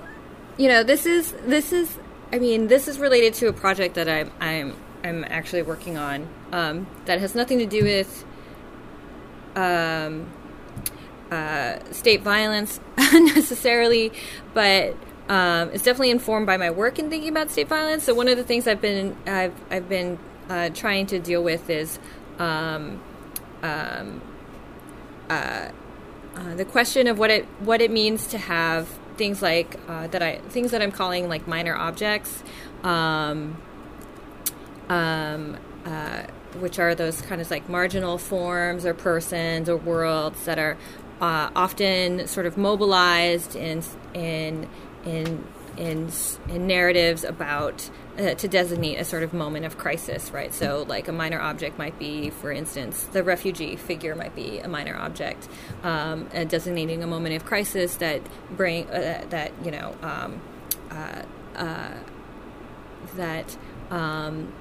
you 0.56 0.68
know, 0.68 0.82
this 0.82 1.04
is 1.04 1.32
this 1.44 1.72
is. 1.72 1.98
I 2.32 2.38
mean, 2.38 2.66
this 2.66 2.88
is 2.88 2.98
related 2.98 3.34
to 3.34 3.48
a 3.48 3.52
project 3.52 3.94
that 3.94 4.08
I'm 4.08 4.32
I'm 4.40 4.74
I'm 5.04 5.24
actually 5.24 5.62
working 5.62 5.98
on 5.98 6.28
um, 6.50 6.86
that 7.04 7.20
has 7.20 7.34
nothing 7.34 7.58
to 7.58 7.66
do 7.66 7.84
with 7.84 8.24
um, 9.54 10.32
uh, 11.30 11.78
state 11.92 12.22
violence 12.22 12.80
necessarily, 13.12 14.12
but 14.54 14.96
um, 15.28 15.70
it's 15.70 15.84
definitely 15.84 16.10
informed 16.10 16.46
by 16.46 16.56
my 16.56 16.70
work 16.70 16.98
in 16.98 17.10
thinking 17.10 17.28
about 17.28 17.50
state 17.50 17.68
violence. 17.68 18.04
So 18.04 18.14
one 18.14 18.28
of 18.28 18.36
the 18.36 18.44
things 18.44 18.66
I've 18.66 18.80
been 18.80 19.16
I've 19.26 19.54
I've 19.70 19.88
been 19.88 20.18
uh, 20.48 20.70
trying 20.70 21.06
to 21.06 21.18
deal 21.18 21.42
with 21.42 21.68
is 21.68 21.98
um, 22.38 23.00
um, 23.62 24.22
uh, 25.28 25.68
uh, 26.34 26.54
the 26.56 26.64
question 26.64 27.06
of 27.06 27.18
what 27.18 27.30
it 27.30 27.44
what 27.60 27.80
it 27.80 27.90
means 27.90 28.26
to 28.28 28.38
have 28.38 28.88
things 29.16 29.40
like 29.42 29.78
uh, 29.88 30.06
that 30.08 30.22
I 30.22 30.38
things 30.48 30.70
that 30.72 30.82
I'm 30.82 30.92
calling 30.92 31.28
like 31.28 31.46
minor 31.46 31.76
objects. 31.76 32.42
Um, 32.82 33.62
um, 34.88 35.56
uh, 35.84 36.22
which 36.60 36.78
are 36.78 36.94
those 36.94 37.20
kind 37.22 37.40
of 37.40 37.50
like 37.50 37.68
marginal 37.68 38.18
forms 38.18 38.86
or 38.86 38.94
persons 38.94 39.68
or 39.68 39.76
worlds 39.76 40.44
that 40.44 40.58
are 40.58 40.76
uh, 41.20 41.50
often 41.54 42.26
sort 42.26 42.46
of 42.46 42.56
mobilized 42.56 43.56
in 43.56 43.82
in 44.14 44.68
in 45.04 45.44
in, 45.76 46.08
in 46.48 46.66
narratives 46.66 47.24
about 47.24 47.90
uh, 48.18 48.34
to 48.34 48.46
designate 48.46 48.96
a 48.96 49.04
sort 49.04 49.24
of 49.24 49.34
moment 49.34 49.64
of 49.64 49.76
crisis, 49.76 50.30
right? 50.30 50.54
So, 50.54 50.84
like 50.88 51.08
a 51.08 51.12
minor 51.12 51.40
object 51.40 51.78
might 51.78 51.98
be, 51.98 52.30
for 52.30 52.52
instance, 52.52 53.04
the 53.12 53.24
refugee 53.24 53.74
figure 53.74 54.14
might 54.14 54.36
be 54.36 54.60
a 54.60 54.68
minor 54.68 54.96
object, 54.96 55.48
um, 55.82 56.28
designating 56.46 57.02
a 57.02 57.06
moment 57.06 57.34
of 57.34 57.44
crisis 57.44 57.96
that 57.96 58.22
bring 58.56 58.88
uh, 58.88 59.24
that 59.30 59.52
you 59.64 59.72
know 59.72 59.96
um, 60.02 60.40
uh, 60.90 61.22
uh, 61.56 61.94
that 63.16 63.56
um, 63.90 64.52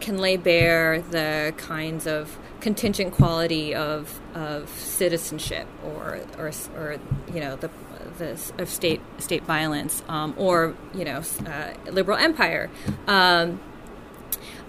can 0.00 0.18
lay 0.18 0.36
bare 0.36 1.00
the 1.02 1.54
kinds 1.56 2.06
of 2.06 2.38
contingent 2.60 3.12
quality 3.12 3.74
of 3.74 4.20
of 4.34 4.68
citizenship 4.70 5.66
or 5.84 6.20
or, 6.38 6.50
or 6.76 6.96
you 7.32 7.40
know 7.40 7.56
the 7.56 7.70
the 8.18 8.52
of 8.58 8.68
state 8.68 9.00
state 9.18 9.44
violence 9.44 10.02
um, 10.08 10.34
or 10.36 10.74
you 10.94 11.04
know 11.04 11.22
uh, 11.46 11.72
liberal 11.90 12.18
empire. 12.18 12.70
Um, 13.06 13.60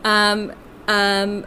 um, 0.04 0.54
um, 0.88 1.46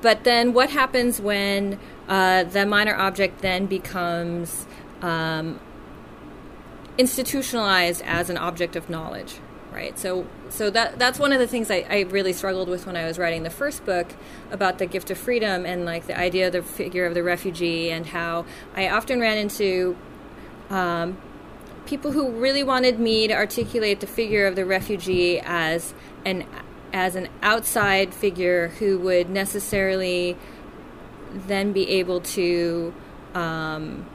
but 0.00 0.24
then 0.24 0.52
what 0.52 0.70
happens 0.70 1.20
when 1.20 1.78
uh, 2.08 2.44
the 2.44 2.66
minor 2.66 2.94
object 2.94 3.40
then 3.40 3.66
becomes 3.66 4.66
um, 5.02 5.58
institutionalized 6.98 8.02
as 8.02 8.30
an 8.30 8.36
object 8.36 8.76
of 8.76 8.88
knowledge? 8.88 9.40
right? 9.74 9.98
So, 9.98 10.26
so 10.54 10.70
that 10.70 11.00
that's 11.00 11.18
one 11.18 11.32
of 11.32 11.40
the 11.40 11.48
things 11.48 11.68
I, 11.68 11.84
I, 11.90 12.00
really 12.02 12.32
struggled 12.32 12.68
with 12.68 12.86
when 12.86 12.96
I 12.96 13.06
was 13.06 13.18
writing 13.18 13.42
the 13.42 13.50
first 13.50 13.84
book 13.84 14.06
about 14.52 14.78
the 14.78 14.86
gift 14.86 15.10
of 15.10 15.18
freedom 15.18 15.66
and 15.66 15.84
like 15.84 16.06
the 16.06 16.16
idea 16.16 16.46
of 16.46 16.52
the 16.52 16.62
figure 16.62 17.06
of 17.06 17.14
the 17.14 17.24
refugee 17.24 17.90
and 17.90 18.06
how 18.06 18.46
I 18.76 18.88
often 18.88 19.18
ran 19.20 19.36
into 19.36 19.96
um, 20.70 21.18
people 21.86 22.12
who 22.12 22.30
really 22.30 22.62
wanted 22.62 23.00
me 23.00 23.26
to 23.26 23.34
articulate 23.34 23.98
the 23.98 24.06
figure 24.06 24.46
of 24.46 24.54
the 24.54 24.64
refugee 24.64 25.40
as 25.40 25.92
an 26.24 26.46
as 26.92 27.16
an 27.16 27.28
outside 27.42 28.14
figure 28.14 28.68
who 28.78 28.96
would 29.00 29.28
necessarily 29.28 30.36
then 31.32 31.72
be 31.72 31.88
able 31.88 32.20
to, 32.20 32.94
um, 33.34 34.06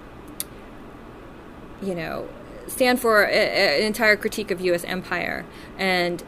you 1.81 1.93
know, 1.93 2.29
stand 2.69 2.99
for 2.99 3.23
an 3.23 3.83
entire 3.83 4.15
critique 4.15 4.51
of 4.51 4.61
U.S. 4.61 4.83
empire. 4.83 5.45
And 5.77 6.23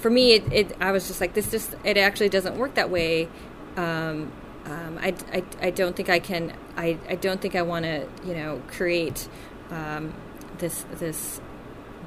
for 0.00 0.10
me, 0.10 0.32
it, 0.32 0.52
it, 0.52 0.76
I 0.80 0.92
was 0.92 1.08
just 1.08 1.20
like, 1.20 1.34
this 1.34 1.50
just 1.50 1.74
it 1.84 1.96
actually 1.96 2.28
doesn't 2.28 2.56
work 2.56 2.74
that 2.74 2.90
way. 2.90 3.28
Um, 3.76 4.32
um, 4.66 4.98
I, 5.00 5.14
I, 5.32 5.44
I 5.60 5.70
don't 5.70 5.96
think 5.96 6.08
I 6.08 6.18
can. 6.18 6.54
I, 6.76 6.98
I 7.08 7.16
don't 7.16 7.40
think 7.40 7.54
I 7.54 7.62
want 7.62 7.84
to 7.86 8.06
you 8.24 8.34
know 8.34 8.62
create 8.68 9.28
um, 9.70 10.14
this 10.58 10.84
this 10.92 11.40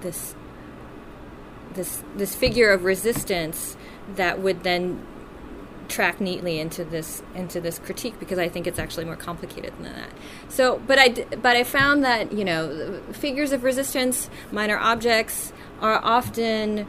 this 0.01 0.35
this 1.73 2.03
this 2.15 2.35
figure 2.35 2.69
of 2.69 2.83
resistance 2.83 3.75
that 4.15 4.39
would 4.39 4.63
then 4.63 5.05
track 5.87 6.19
neatly 6.19 6.59
into 6.59 6.83
this 6.83 7.21
into 7.35 7.59
this 7.61 7.79
critique 7.79 8.19
because 8.19 8.39
I 8.39 8.49
think 8.49 8.67
it's 8.67 8.79
actually 8.79 9.05
more 9.05 9.15
complicated 9.15 9.73
than 9.79 9.93
that. 9.93 10.09
So, 10.49 10.81
but 10.87 10.99
I 10.99 11.09
but 11.09 11.55
I 11.55 11.63
found 11.63 12.03
that 12.03 12.31
you 12.31 12.45
know 12.45 13.01
figures 13.11 13.51
of 13.51 13.63
resistance, 13.63 14.29
minor 14.51 14.77
objects, 14.77 15.53
are 15.81 15.99
often 16.03 16.87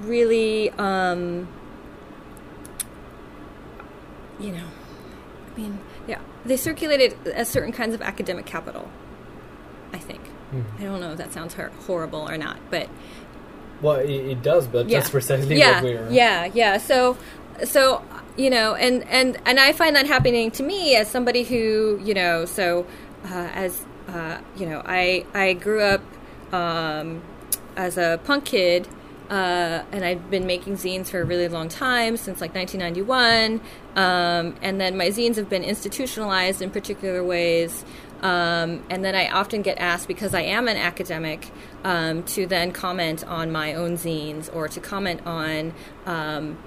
really 0.00 0.70
um, 0.70 1.48
you 4.38 4.52
know, 4.52 4.66
I 5.54 5.60
mean, 5.60 5.78
yeah, 6.06 6.20
they 6.44 6.56
circulated 6.56 7.16
as 7.28 7.48
certain 7.48 7.72
kinds 7.72 7.94
of 7.94 8.02
academic 8.02 8.46
capital. 8.46 8.90
I 9.92 9.98
think. 9.98 10.22
Mm-hmm. 10.52 10.82
I 10.82 10.84
don't 10.84 11.00
know 11.00 11.12
if 11.12 11.18
that 11.18 11.32
sounds 11.32 11.54
horrible 11.54 12.28
or 12.28 12.38
not, 12.38 12.58
but 12.70 12.88
well, 13.82 13.96
it, 13.96 14.10
it 14.10 14.42
does, 14.42 14.66
but 14.66 14.88
yeah. 14.88 14.98
that's 14.98 15.10
precisely 15.10 15.58
yeah. 15.58 15.82
what 15.82 15.84
we're. 15.84 16.10
Yeah, 16.10 16.50
yeah. 16.52 16.78
So, 16.78 17.16
so 17.64 18.02
you 18.36 18.50
know, 18.50 18.74
and 18.74 19.06
and 19.08 19.38
and 19.44 19.60
I 19.60 19.72
find 19.72 19.94
that 19.96 20.06
happening 20.06 20.50
to 20.52 20.62
me 20.62 20.96
as 20.96 21.08
somebody 21.08 21.42
who 21.42 22.00
you 22.02 22.14
know, 22.14 22.44
so 22.44 22.86
uh, 23.24 23.48
as 23.52 23.84
uh, 24.08 24.38
you 24.56 24.66
know, 24.66 24.82
I 24.84 25.24
I 25.34 25.52
grew 25.54 25.80
up 25.80 26.02
um, 26.52 27.22
as 27.76 27.98
a 27.98 28.20
punk 28.24 28.46
kid. 28.46 28.88
Uh, 29.28 29.84
and 29.92 30.04
I've 30.04 30.28
been 30.28 30.44
making 30.44 30.74
zines 30.74 31.06
for 31.06 31.20
a 31.20 31.24
really 31.24 31.46
long 31.46 31.68
time, 31.68 32.16
since 32.16 32.40
like 32.40 32.52
1991. 32.52 33.60
Um, 33.94 34.56
and 34.60 34.80
then 34.80 34.96
my 34.96 35.06
zines 35.10 35.36
have 35.36 35.48
been 35.48 35.62
institutionalized 35.62 36.60
in 36.60 36.72
particular 36.72 37.22
ways. 37.22 37.84
Um, 38.22 38.84
and 38.90 39.04
then 39.04 39.14
I 39.14 39.28
often 39.28 39.62
get 39.62 39.78
asked, 39.78 40.08
because 40.08 40.34
I 40.34 40.40
am 40.40 40.66
an 40.66 40.76
academic, 40.76 41.48
um, 41.84 42.24
to 42.24 42.44
then 42.44 42.72
comment 42.72 43.24
on 43.24 43.52
my 43.52 43.72
own 43.72 43.96
zines 43.96 44.52
or 44.52 44.66
to 44.66 44.80
comment 44.80 45.24
on, 45.24 45.74
um, 46.06 46.58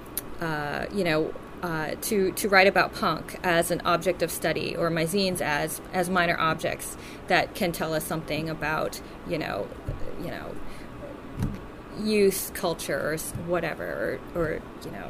uh, 0.43 0.85
you 0.93 1.03
know, 1.05 1.33
uh, 1.61 1.95
to 2.01 2.33
to 2.33 2.49
write 2.49 2.67
about 2.67 2.93
punk 2.93 3.39
as 3.41 3.71
an 3.71 3.81
object 3.85 4.21
of 4.21 4.29
study 4.29 4.75
or 4.75 4.89
my 4.89 5.05
zines 5.05 5.39
as 5.39 5.79
as 5.93 6.09
minor 6.09 6.37
objects 6.37 6.97
that 7.27 7.55
can 7.55 7.71
tell 7.71 7.93
us 7.93 8.03
something 8.03 8.49
about 8.49 8.99
you 9.25 9.37
know 9.37 9.67
you 10.21 10.27
know 10.29 10.53
youth 12.01 12.51
culture 12.53 13.13
or 13.13 13.17
whatever 13.47 14.19
or, 14.35 14.41
or 14.41 14.61
you 14.83 14.91
know 14.91 15.09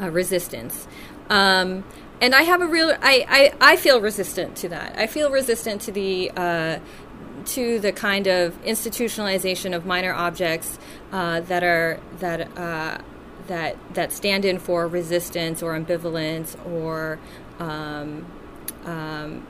uh, 0.00 0.08
resistance. 0.10 0.86
Um, 1.28 1.84
and 2.20 2.34
I 2.34 2.42
have 2.42 2.60
a 2.60 2.66
real 2.66 2.90
I, 3.02 3.52
I, 3.60 3.72
I 3.72 3.76
feel 3.76 4.00
resistant 4.00 4.54
to 4.58 4.68
that. 4.68 4.96
I 4.96 5.08
feel 5.08 5.28
resistant 5.30 5.82
to 5.82 5.92
the 5.92 6.30
uh, 6.36 6.78
to 7.46 7.80
the 7.80 7.92
kind 7.92 8.28
of 8.28 8.62
institutionalization 8.62 9.74
of 9.74 9.86
minor 9.86 10.12
objects 10.12 10.78
uh, 11.10 11.40
that 11.40 11.64
are 11.64 12.00
that 12.20 12.56
uh, 12.56 12.98
that 13.48 13.76
that 13.94 14.12
stand 14.12 14.44
in 14.44 14.58
for 14.58 14.86
resistance 14.86 15.62
or 15.62 15.78
ambivalence 15.78 16.56
or 16.66 17.18
um, 17.58 18.26
um, 18.84 19.46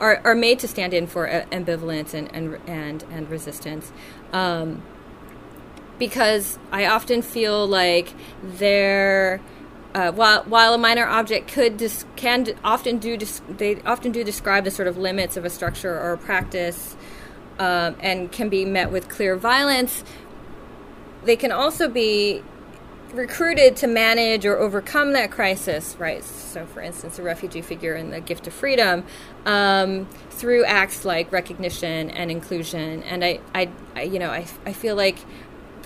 are, 0.00 0.20
are 0.24 0.34
made 0.34 0.58
to 0.60 0.68
stand 0.68 0.94
in 0.94 1.06
for 1.06 1.28
uh, 1.28 1.44
ambivalence 1.52 2.14
and 2.14 2.34
and 2.34 2.58
and, 2.66 3.04
and 3.12 3.30
resistance. 3.30 3.92
Um, 4.32 4.82
because 5.98 6.58
I 6.72 6.86
often 6.86 7.22
feel 7.22 7.66
like 7.66 8.12
they're 8.42 9.40
uh, 9.94 10.10
while 10.10 10.42
while 10.44 10.74
a 10.74 10.78
minor 10.78 11.06
object 11.06 11.48
could 11.48 11.76
dis- 11.76 12.04
can 12.16 12.46
often 12.64 12.98
do 12.98 13.16
dis- 13.16 13.42
they 13.48 13.80
often 13.82 14.10
do 14.10 14.24
describe 14.24 14.64
the 14.64 14.70
sort 14.70 14.88
of 14.88 14.96
limits 14.96 15.36
of 15.36 15.44
a 15.44 15.50
structure 15.50 15.94
or 15.94 16.14
a 16.14 16.18
practice, 16.18 16.96
um, 17.58 17.94
and 18.00 18.32
can 18.32 18.48
be 18.48 18.64
met 18.64 18.90
with 18.90 19.08
clear 19.08 19.36
violence. 19.36 20.02
They 21.24 21.36
can 21.36 21.52
also 21.52 21.88
be 21.88 22.42
recruited 23.12 23.76
to 23.76 23.86
manage 23.86 24.46
or 24.46 24.58
overcome 24.58 25.12
that 25.12 25.30
crisis, 25.30 25.96
right? 25.98 26.24
So, 26.24 26.66
for 26.66 26.80
instance, 26.80 27.18
a 27.18 27.22
refugee 27.22 27.62
figure 27.62 27.94
in 27.94 28.10
the 28.10 28.20
Gift 28.20 28.46
of 28.46 28.52
Freedom 28.52 29.04
um, 29.46 30.08
through 30.30 30.64
acts 30.64 31.04
like 31.04 31.30
recognition 31.30 32.10
and 32.10 32.30
inclusion. 32.30 33.02
And 33.02 33.24
I, 33.24 33.40
I, 33.54 33.68
I 33.94 34.02
you 34.02 34.18
know, 34.18 34.30
I, 34.30 34.46
I 34.64 34.72
feel 34.72 34.96
like 34.96 35.18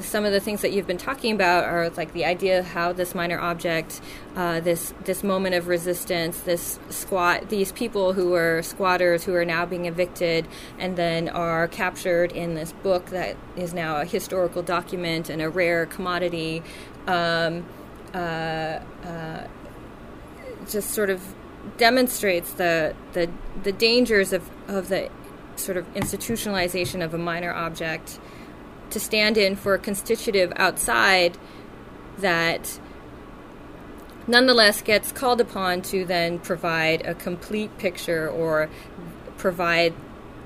some 0.00 0.24
of 0.24 0.32
the 0.32 0.40
things 0.40 0.62
that 0.62 0.72
you've 0.72 0.86
been 0.86 0.98
talking 0.98 1.32
about 1.32 1.64
are 1.64 1.88
like 1.90 2.12
the 2.12 2.24
idea 2.24 2.58
of 2.58 2.66
how 2.66 2.92
this 2.92 3.14
minor 3.14 3.38
object, 3.38 4.00
uh, 4.34 4.60
this 4.60 4.92
this 5.04 5.22
moment 5.22 5.54
of 5.54 5.68
resistance, 5.68 6.40
this 6.40 6.78
squat, 6.90 7.48
these 7.48 7.72
people 7.72 8.12
who 8.12 8.34
are 8.34 8.62
squatters 8.62 9.24
who 9.24 9.34
are 9.34 9.44
now 9.44 9.64
being 9.64 9.86
evicted 9.86 10.46
and 10.78 10.96
then 10.96 11.28
are 11.28 11.68
captured 11.68 12.32
in 12.32 12.54
this 12.54 12.72
book 12.72 13.06
that 13.06 13.36
is 13.56 13.72
now 13.72 14.00
a 14.00 14.04
historical 14.04 14.62
document 14.62 15.30
and 15.30 15.40
a 15.40 15.48
rare 15.48 15.86
commodity, 15.86 16.62
um, 17.06 17.66
uh, 18.14 18.16
uh, 18.16 19.46
just 20.68 20.90
sort 20.90 21.10
of 21.10 21.22
demonstrates 21.76 22.52
the 22.54 22.94
the 23.12 23.30
the 23.62 23.72
dangers 23.72 24.32
of 24.32 24.48
of 24.68 24.88
the 24.88 25.10
sort 25.56 25.76
of 25.76 25.92
institutionalization 25.94 27.04
of 27.04 27.14
a 27.14 27.18
minor 27.18 27.52
object 27.52 28.18
to 28.90 29.00
stand 29.00 29.36
in 29.36 29.56
for 29.56 29.74
a 29.74 29.78
constitutive 29.78 30.52
outside 30.56 31.36
that 32.18 32.78
nonetheless 34.26 34.82
gets 34.82 35.12
called 35.12 35.40
upon 35.40 35.82
to 35.82 36.04
then 36.04 36.38
provide 36.38 37.04
a 37.06 37.14
complete 37.14 37.76
picture 37.78 38.28
or 38.28 38.68
provide 39.36 39.94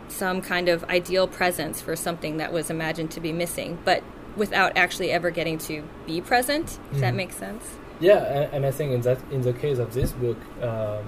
some 0.08 0.40
kind 0.42 0.68
of 0.68 0.84
ideal 0.84 1.28
presence 1.28 1.80
for 1.80 1.94
something 1.94 2.38
that 2.38 2.52
was 2.52 2.70
imagined 2.70 3.10
to 3.12 3.20
be 3.20 3.32
missing, 3.32 3.78
but 3.84 4.02
without 4.36 4.76
actually 4.76 5.10
ever 5.10 5.30
getting 5.30 5.58
to 5.58 5.82
be 6.06 6.20
present. 6.20 6.66
Does 6.66 6.76
mm-hmm. 6.76 7.00
that 7.00 7.14
make 7.14 7.32
sense? 7.32 7.64
Yeah, 8.00 8.24
and, 8.24 8.54
and, 8.54 8.66
I 8.66 8.70
think 8.70 8.92
in 8.92 9.00
that 9.02 9.18
in 9.30 9.42
the 9.42 9.52
case 9.52 9.78
of 9.78 9.92
this 9.92 10.12
book, 10.12 10.38
um, 10.62 11.04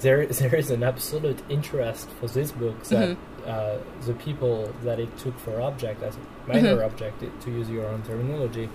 there 0.00 0.26
there 0.40 0.54
is 0.54 0.70
an 0.70 0.82
absolute 0.82 1.38
interest 1.48 2.08
for 2.20 2.28
this 2.28 2.52
book 2.52 2.82
that 2.84 3.16
mm-hmm. 3.16 3.50
uh, 3.50 3.78
the 4.06 4.14
people 4.14 4.72
that 4.82 4.98
it 4.98 5.16
took 5.18 5.38
for 5.38 5.60
object 5.60 6.02
as 6.02 6.16
a 6.16 6.48
minor 6.48 6.76
mm-hmm. 6.76 6.84
object, 6.84 7.22
to 7.42 7.50
use 7.50 7.68
your 7.68 7.86
own 7.86 8.02
terminology, 8.02 8.68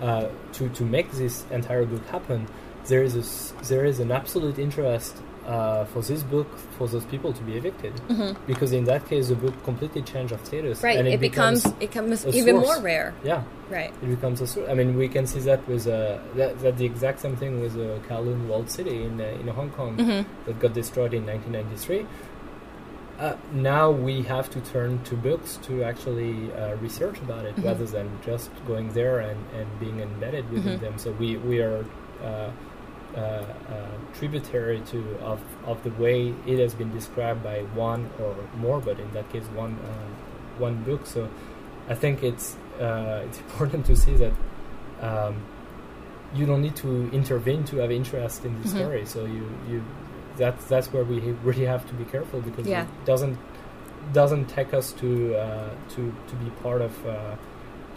uh, 0.00 0.28
to 0.52 0.68
to 0.70 0.84
make 0.84 1.10
this 1.12 1.44
entire 1.50 1.84
book 1.84 2.06
happen. 2.06 2.46
There 2.86 3.02
is 3.02 3.16
a, 3.16 3.64
there 3.64 3.84
is 3.84 3.98
an 3.98 4.12
absolute 4.12 4.60
interest 4.60 5.16
uh, 5.46 5.84
for 5.86 6.02
this 6.02 6.22
book 6.22 6.48
for 6.76 6.88
those 6.88 7.04
people 7.04 7.32
to 7.32 7.42
be 7.42 7.56
evicted 7.56 7.94
mm-hmm. 8.08 8.40
because 8.46 8.72
in 8.72 8.84
that 8.84 9.06
case 9.08 9.28
the 9.28 9.34
book 9.34 9.54
completely 9.64 10.02
changed 10.02 10.32
of 10.32 10.44
status 10.44 10.82
right 10.82 10.98
and 10.98 11.06
it, 11.06 11.14
it 11.14 11.20
becomes, 11.20 11.62
becomes 11.62 12.24
it 12.24 12.26
becomes 12.26 12.36
even 12.36 12.56
source. 12.56 12.66
more 12.66 12.80
rare 12.82 13.14
yeah 13.22 13.44
right 13.70 13.92
it 14.02 14.06
becomes 14.06 14.40
a 14.40 14.46
source. 14.46 14.68
I 14.68 14.74
mean 14.74 14.96
we 14.96 15.08
can 15.08 15.26
see 15.26 15.40
that 15.40 15.66
with 15.68 15.86
uh, 15.86 16.18
that, 16.34 16.58
that 16.60 16.76
the 16.78 16.84
exact 16.84 17.20
same 17.20 17.36
thing 17.36 17.60
with 17.60 17.76
uh, 17.76 17.98
Kowloon 18.08 18.46
Walled 18.46 18.70
City 18.70 19.04
in 19.04 19.20
uh, 19.20 19.24
in 19.24 19.46
Hong 19.48 19.70
Kong 19.70 19.96
mm-hmm. 19.96 20.44
that 20.46 20.58
got 20.58 20.74
destroyed 20.74 21.14
in 21.14 21.24
1993 21.26 22.06
uh, 23.18 23.34
now 23.52 23.90
we 23.90 24.22
have 24.22 24.50
to 24.50 24.60
turn 24.60 25.02
to 25.04 25.14
books 25.14 25.58
to 25.62 25.82
actually 25.82 26.52
uh, 26.52 26.74
research 26.76 27.18
about 27.20 27.44
it 27.44 27.54
mm-hmm. 27.56 27.66
rather 27.66 27.86
than 27.86 28.10
just 28.22 28.50
going 28.66 28.92
there 28.92 29.20
and, 29.20 29.38
and 29.54 29.80
being 29.80 30.00
embedded 30.00 30.48
within 30.50 30.74
mm-hmm. 30.74 30.84
them 30.84 30.98
so 30.98 31.12
we 31.12 31.36
we 31.38 31.60
are 31.60 31.84
uh, 32.22 32.50
tributary 34.14 34.80
to 34.80 35.18
of, 35.20 35.40
of 35.64 35.82
the 35.82 35.90
way 35.90 36.34
it 36.46 36.58
has 36.58 36.74
been 36.74 36.92
described 36.92 37.42
by 37.42 37.60
one 37.74 38.10
or 38.20 38.34
more, 38.56 38.80
but 38.80 38.98
in 39.00 39.10
that 39.12 39.30
case, 39.30 39.44
one 39.54 39.78
uh, 39.84 40.60
one 40.60 40.82
book. 40.84 41.06
So 41.06 41.28
I 41.88 41.94
think 41.94 42.22
it's 42.22 42.56
it's 42.78 43.38
important 43.46 43.86
to 43.86 43.96
see 43.96 44.16
that. 44.16 44.32
Um, 45.00 45.44
you 46.34 46.44
don't 46.44 46.60
need 46.60 46.76
to 46.76 47.08
intervene 47.12 47.64
to 47.64 47.76
have 47.78 47.90
interest 47.92 48.44
in 48.44 48.60
the 48.60 48.68
mm-hmm. 48.68 48.78
story. 48.78 49.06
So 49.06 49.24
you, 49.24 49.48
you 49.68 49.84
that's 50.36 50.64
that's 50.66 50.92
where 50.92 51.04
we 51.04 51.20
really 51.42 51.64
have 51.64 51.86
to 51.88 51.94
be 51.94 52.04
careful 52.04 52.40
because 52.40 52.66
yeah. 52.66 52.82
it 52.82 53.04
doesn't 53.04 53.38
doesn't 54.12 54.46
take 54.46 54.74
us 54.74 54.92
to 54.92 55.34
uh, 55.36 55.70
to 55.90 56.14
to 56.28 56.36
be 56.36 56.50
part 56.62 56.82
of 56.82 57.06
uh, 57.06 57.36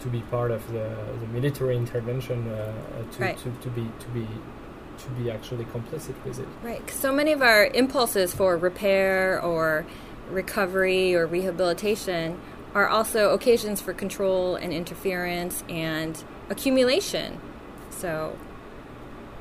to 0.00 0.08
be 0.08 0.20
part 0.22 0.50
of 0.50 0.66
the, 0.72 0.96
the 1.20 1.26
military 1.28 1.76
intervention 1.76 2.48
uh, 2.48 2.72
to, 3.12 3.22
right. 3.22 3.38
to, 3.38 3.50
to 3.62 3.68
be 3.68 3.86
to 3.98 4.08
be 4.08 4.26
to 5.02 5.10
be 5.10 5.30
actually 5.30 5.64
complicit 5.66 6.14
with 6.24 6.38
it. 6.38 6.48
Right. 6.62 6.88
So 6.90 7.12
many 7.12 7.32
of 7.32 7.42
our 7.42 7.66
impulses 7.66 8.34
for 8.34 8.56
repair 8.56 9.40
or 9.40 9.86
recovery 10.30 11.14
or 11.14 11.26
rehabilitation 11.26 12.40
are 12.74 12.88
also 12.88 13.30
occasions 13.30 13.80
for 13.80 13.92
control 13.92 14.56
and 14.56 14.72
interference 14.72 15.64
and 15.68 16.22
accumulation. 16.48 17.40
So, 17.90 18.36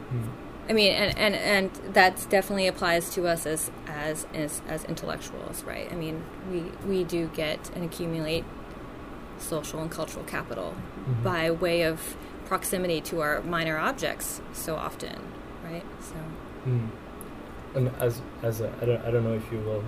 hmm. 0.10 0.30
I 0.68 0.74
mean, 0.74 0.94
and, 0.94 1.18
and, 1.18 1.36
and 1.36 1.94
that 1.94 2.28
definitely 2.30 2.68
applies 2.68 3.10
to 3.12 3.28
us 3.28 3.46
as, 3.46 3.72
as, 3.88 4.28
as, 4.34 4.62
as 4.68 4.84
intellectuals, 4.86 5.64
right? 5.64 5.92
I 5.92 5.96
mean, 5.96 6.24
we, 6.52 6.62
we 6.88 7.04
do 7.04 7.28
get 7.34 7.72
and 7.76 7.84
accumulate 7.84 8.46
social 9.40 9.82
and 9.82 9.90
cultural 9.90 10.26
capital 10.26 10.74
mm-hmm. 10.74 11.24
by 11.24 11.50
way 11.50 11.84
of 11.84 12.18
proximity 12.46 13.00
to 13.00 13.22
our 13.22 13.42
minor 13.44 13.78
objects 13.78 14.42
so 14.54 14.76
often 14.76 15.22
right? 15.72 15.86
So. 16.02 16.16
Mm. 16.68 16.90
And 17.76 17.92
as 18.00 18.22
as 18.42 18.62
a, 18.62 18.74
I 18.82 18.86
don't 18.86 19.06
I 19.06 19.12
don't 19.12 19.24
know 19.24 19.34
if 19.34 19.52
you 19.52 19.60
will 19.60 19.84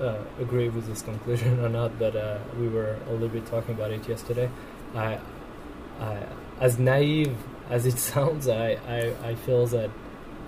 uh, 0.00 0.18
agree 0.40 0.68
with 0.68 0.86
this 0.86 1.02
conclusion 1.02 1.60
or 1.60 1.68
not, 1.68 1.98
but 1.98 2.16
uh, 2.16 2.38
we 2.58 2.68
were 2.68 2.96
a 3.08 3.12
little 3.12 3.28
bit 3.28 3.46
talking 3.46 3.74
about 3.74 3.90
it 3.90 4.08
yesterday. 4.08 4.50
I, 4.94 5.18
I 6.00 6.26
as 6.60 6.78
naive 6.78 7.36
as 7.70 7.86
it 7.86 7.98
sounds, 8.10 8.48
I 8.48 8.78
I, 8.86 9.14
I 9.22 9.34
feel 9.34 9.66
that 9.66 9.90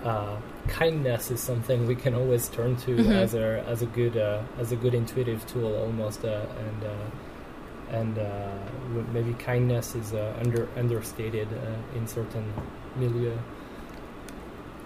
uh, 0.03 0.37
kindness 0.67 1.31
is 1.31 1.41
something 1.41 1.87
we 1.87 1.95
can 1.95 2.13
always 2.13 2.47
turn 2.49 2.75
to 2.77 2.95
mm-hmm. 2.95 3.11
as 3.11 3.33
a 3.33 3.63
as 3.67 3.81
a 3.81 3.87
good 3.87 4.17
uh, 4.17 4.41
as 4.59 4.71
a 4.71 4.75
good 4.75 4.93
intuitive 4.93 5.45
tool 5.47 5.75
almost, 5.75 6.23
uh, 6.23 6.45
and 6.59 6.83
uh, 6.83 7.97
and 7.97 9.13
maybe 9.13 9.33
kindness 9.33 9.95
is 9.95 10.13
under 10.13 10.67
understated 10.77 11.47
in 11.95 12.07
certain 12.07 12.53
milieu. 12.95 13.35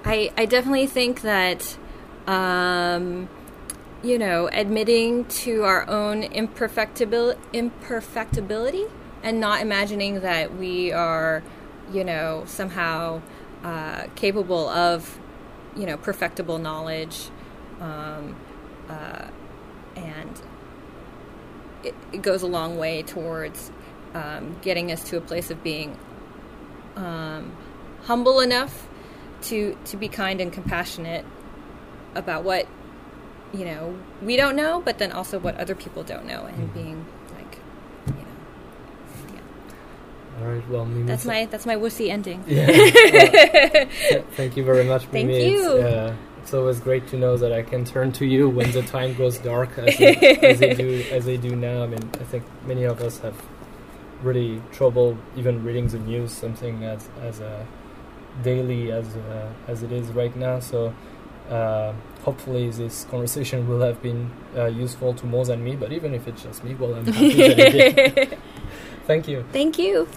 I, 0.03 0.31
I 0.35 0.45
definitely 0.45 0.87
think 0.87 1.21
that, 1.21 1.77
um, 2.25 3.29
you 4.03 4.17
know, 4.17 4.49
admitting 4.51 5.25
to 5.25 5.63
our 5.63 5.87
own 5.87 6.23
imperfectibil- 6.23 7.37
imperfectibility 7.53 8.89
and 9.21 9.39
not 9.39 9.61
imagining 9.61 10.21
that 10.21 10.55
we 10.57 10.91
are, 10.91 11.43
you 11.93 12.03
know, 12.03 12.43
somehow 12.47 13.21
uh, 13.63 14.07
capable 14.15 14.67
of, 14.69 15.19
you 15.75 15.85
know, 15.85 15.97
perfectible 15.97 16.57
knowledge. 16.57 17.29
Um, 17.79 18.35
uh, 18.89 19.27
and 19.95 20.41
it, 21.83 21.95
it, 22.11 22.21
goes 22.21 22.43
a 22.43 22.47
long 22.47 22.77
way 22.77 23.03
towards 23.03 23.71
um, 24.13 24.55
getting 24.61 24.91
us 24.91 25.03
to 25.05 25.17
a 25.17 25.21
place 25.21 25.49
of 25.49 25.63
being 25.63 25.97
um, 26.95 27.51
humble 28.03 28.39
enough 28.39 28.87
to 29.43 29.77
to 29.85 29.97
be 29.97 30.07
kind 30.07 30.41
and 30.41 30.51
compassionate 30.51 31.25
about 32.15 32.43
what 32.43 32.67
you 33.53 33.65
know 33.65 33.97
we 34.21 34.35
don't 34.35 34.55
know, 34.55 34.81
but 34.81 34.97
then 34.97 35.11
also 35.11 35.39
what 35.39 35.57
other 35.57 35.75
people 35.75 36.03
don't 36.03 36.25
know, 36.25 36.45
and 36.45 36.57
mm-hmm. 36.57 36.73
being 36.73 37.05
like, 37.35 37.57
you 38.07 38.13
know, 38.13 39.39
All 40.39 40.53
right. 40.53 40.69
Well, 40.69 40.85
Mimi, 40.85 41.07
That's 41.07 41.25
my 41.25 41.45
that's 41.45 41.65
my 41.65 41.75
wussy 41.75 42.09
ending. 42.09 42.43
Yeah. 42.47 42.67
Well, 42.71 43.87
th- 44.09 44.25
thank 44.31 44.57
you 44.57 44.63
very 44.63 44.83
much, 44.83 45.09
Mimi. 45.11 45.33
Thank 45.33 45.51
you. 45.51 45.75
It's, 45.77 45.85
uh, 45.85 46.15
it's 46.41 46.53
always 46.53 46.79
great 46.79 47.07
to 47.09 47.17
know 47.17 47.37
that 47.37 47.53
I 47.53 47.61
can 47.61 47.85
turn 47.85 48.11
to 48.13 48.25
you 48.25 48.49
when 48.49 48.71
the 48.71 48.81
time 48.81 49.13
grows 49.13 49.37
dark, 49.37 49.77
as 49.77 49.97
they, 49.99 50.15
as 50.41 50.59
they 50.59 50.73
do 50.73 51.05
as 51.11 51.25
they 51.25 51.37
do 51.37 51.55
now. 51.55 51.83
I 51.83 51.87
mean, 51.87 52.09
I 52.19 52.23
think 52.23 52.43
many 52.65 52.83
of 52.83 53.01
us 53.01 53.19
have 53.19 53.35
really 54.23 54.61
trouble 54.71 55.17
even 55.35 55.63
reading 55.63 55.87
the 55.87 55.99
news, 55.99 56.31
something 56.31 56.83
as 56.83 57.07
as 57.21 57.41
uh, 57.41 57.65
daily 58.43 58.91
as 58.91 59.15
uh, 59.15 59.49
as 59.67 59.83
it 59.83 59.91
is 59.91 60.07
right 60.09 60.35
now. 60.35 60.59
So. 60.59 60.93
Uh, 61.49 61.93
hopefully, 62.23 62.69
this 62.69 63.03
conversation 63.11 63.67
will 63.67 63.81
have 63.81 64.01
been 64.01 64.31
uh, 64.55 64.67
useful 64.67 65.13
to 65.13 65.25
more 65.25 65.43
than 65.43 65.61
me. 65.61 65.75
But 65.75 65.91
even 65.91 66.13
if 66.13 66.25
it's 66.25 66.43
just 66.43 66.63
me, 66.63 66.75
well, 66.75 66.95
I'm 66.95 67.05
happy 67.05 67.33
that 67.33 67.59
it 67.59 68.15
did. 68.15 68.37
Thank 69.05 69.27
you. 69.27 69.43
Thank 69.51 69.77
you. 69.77 70.07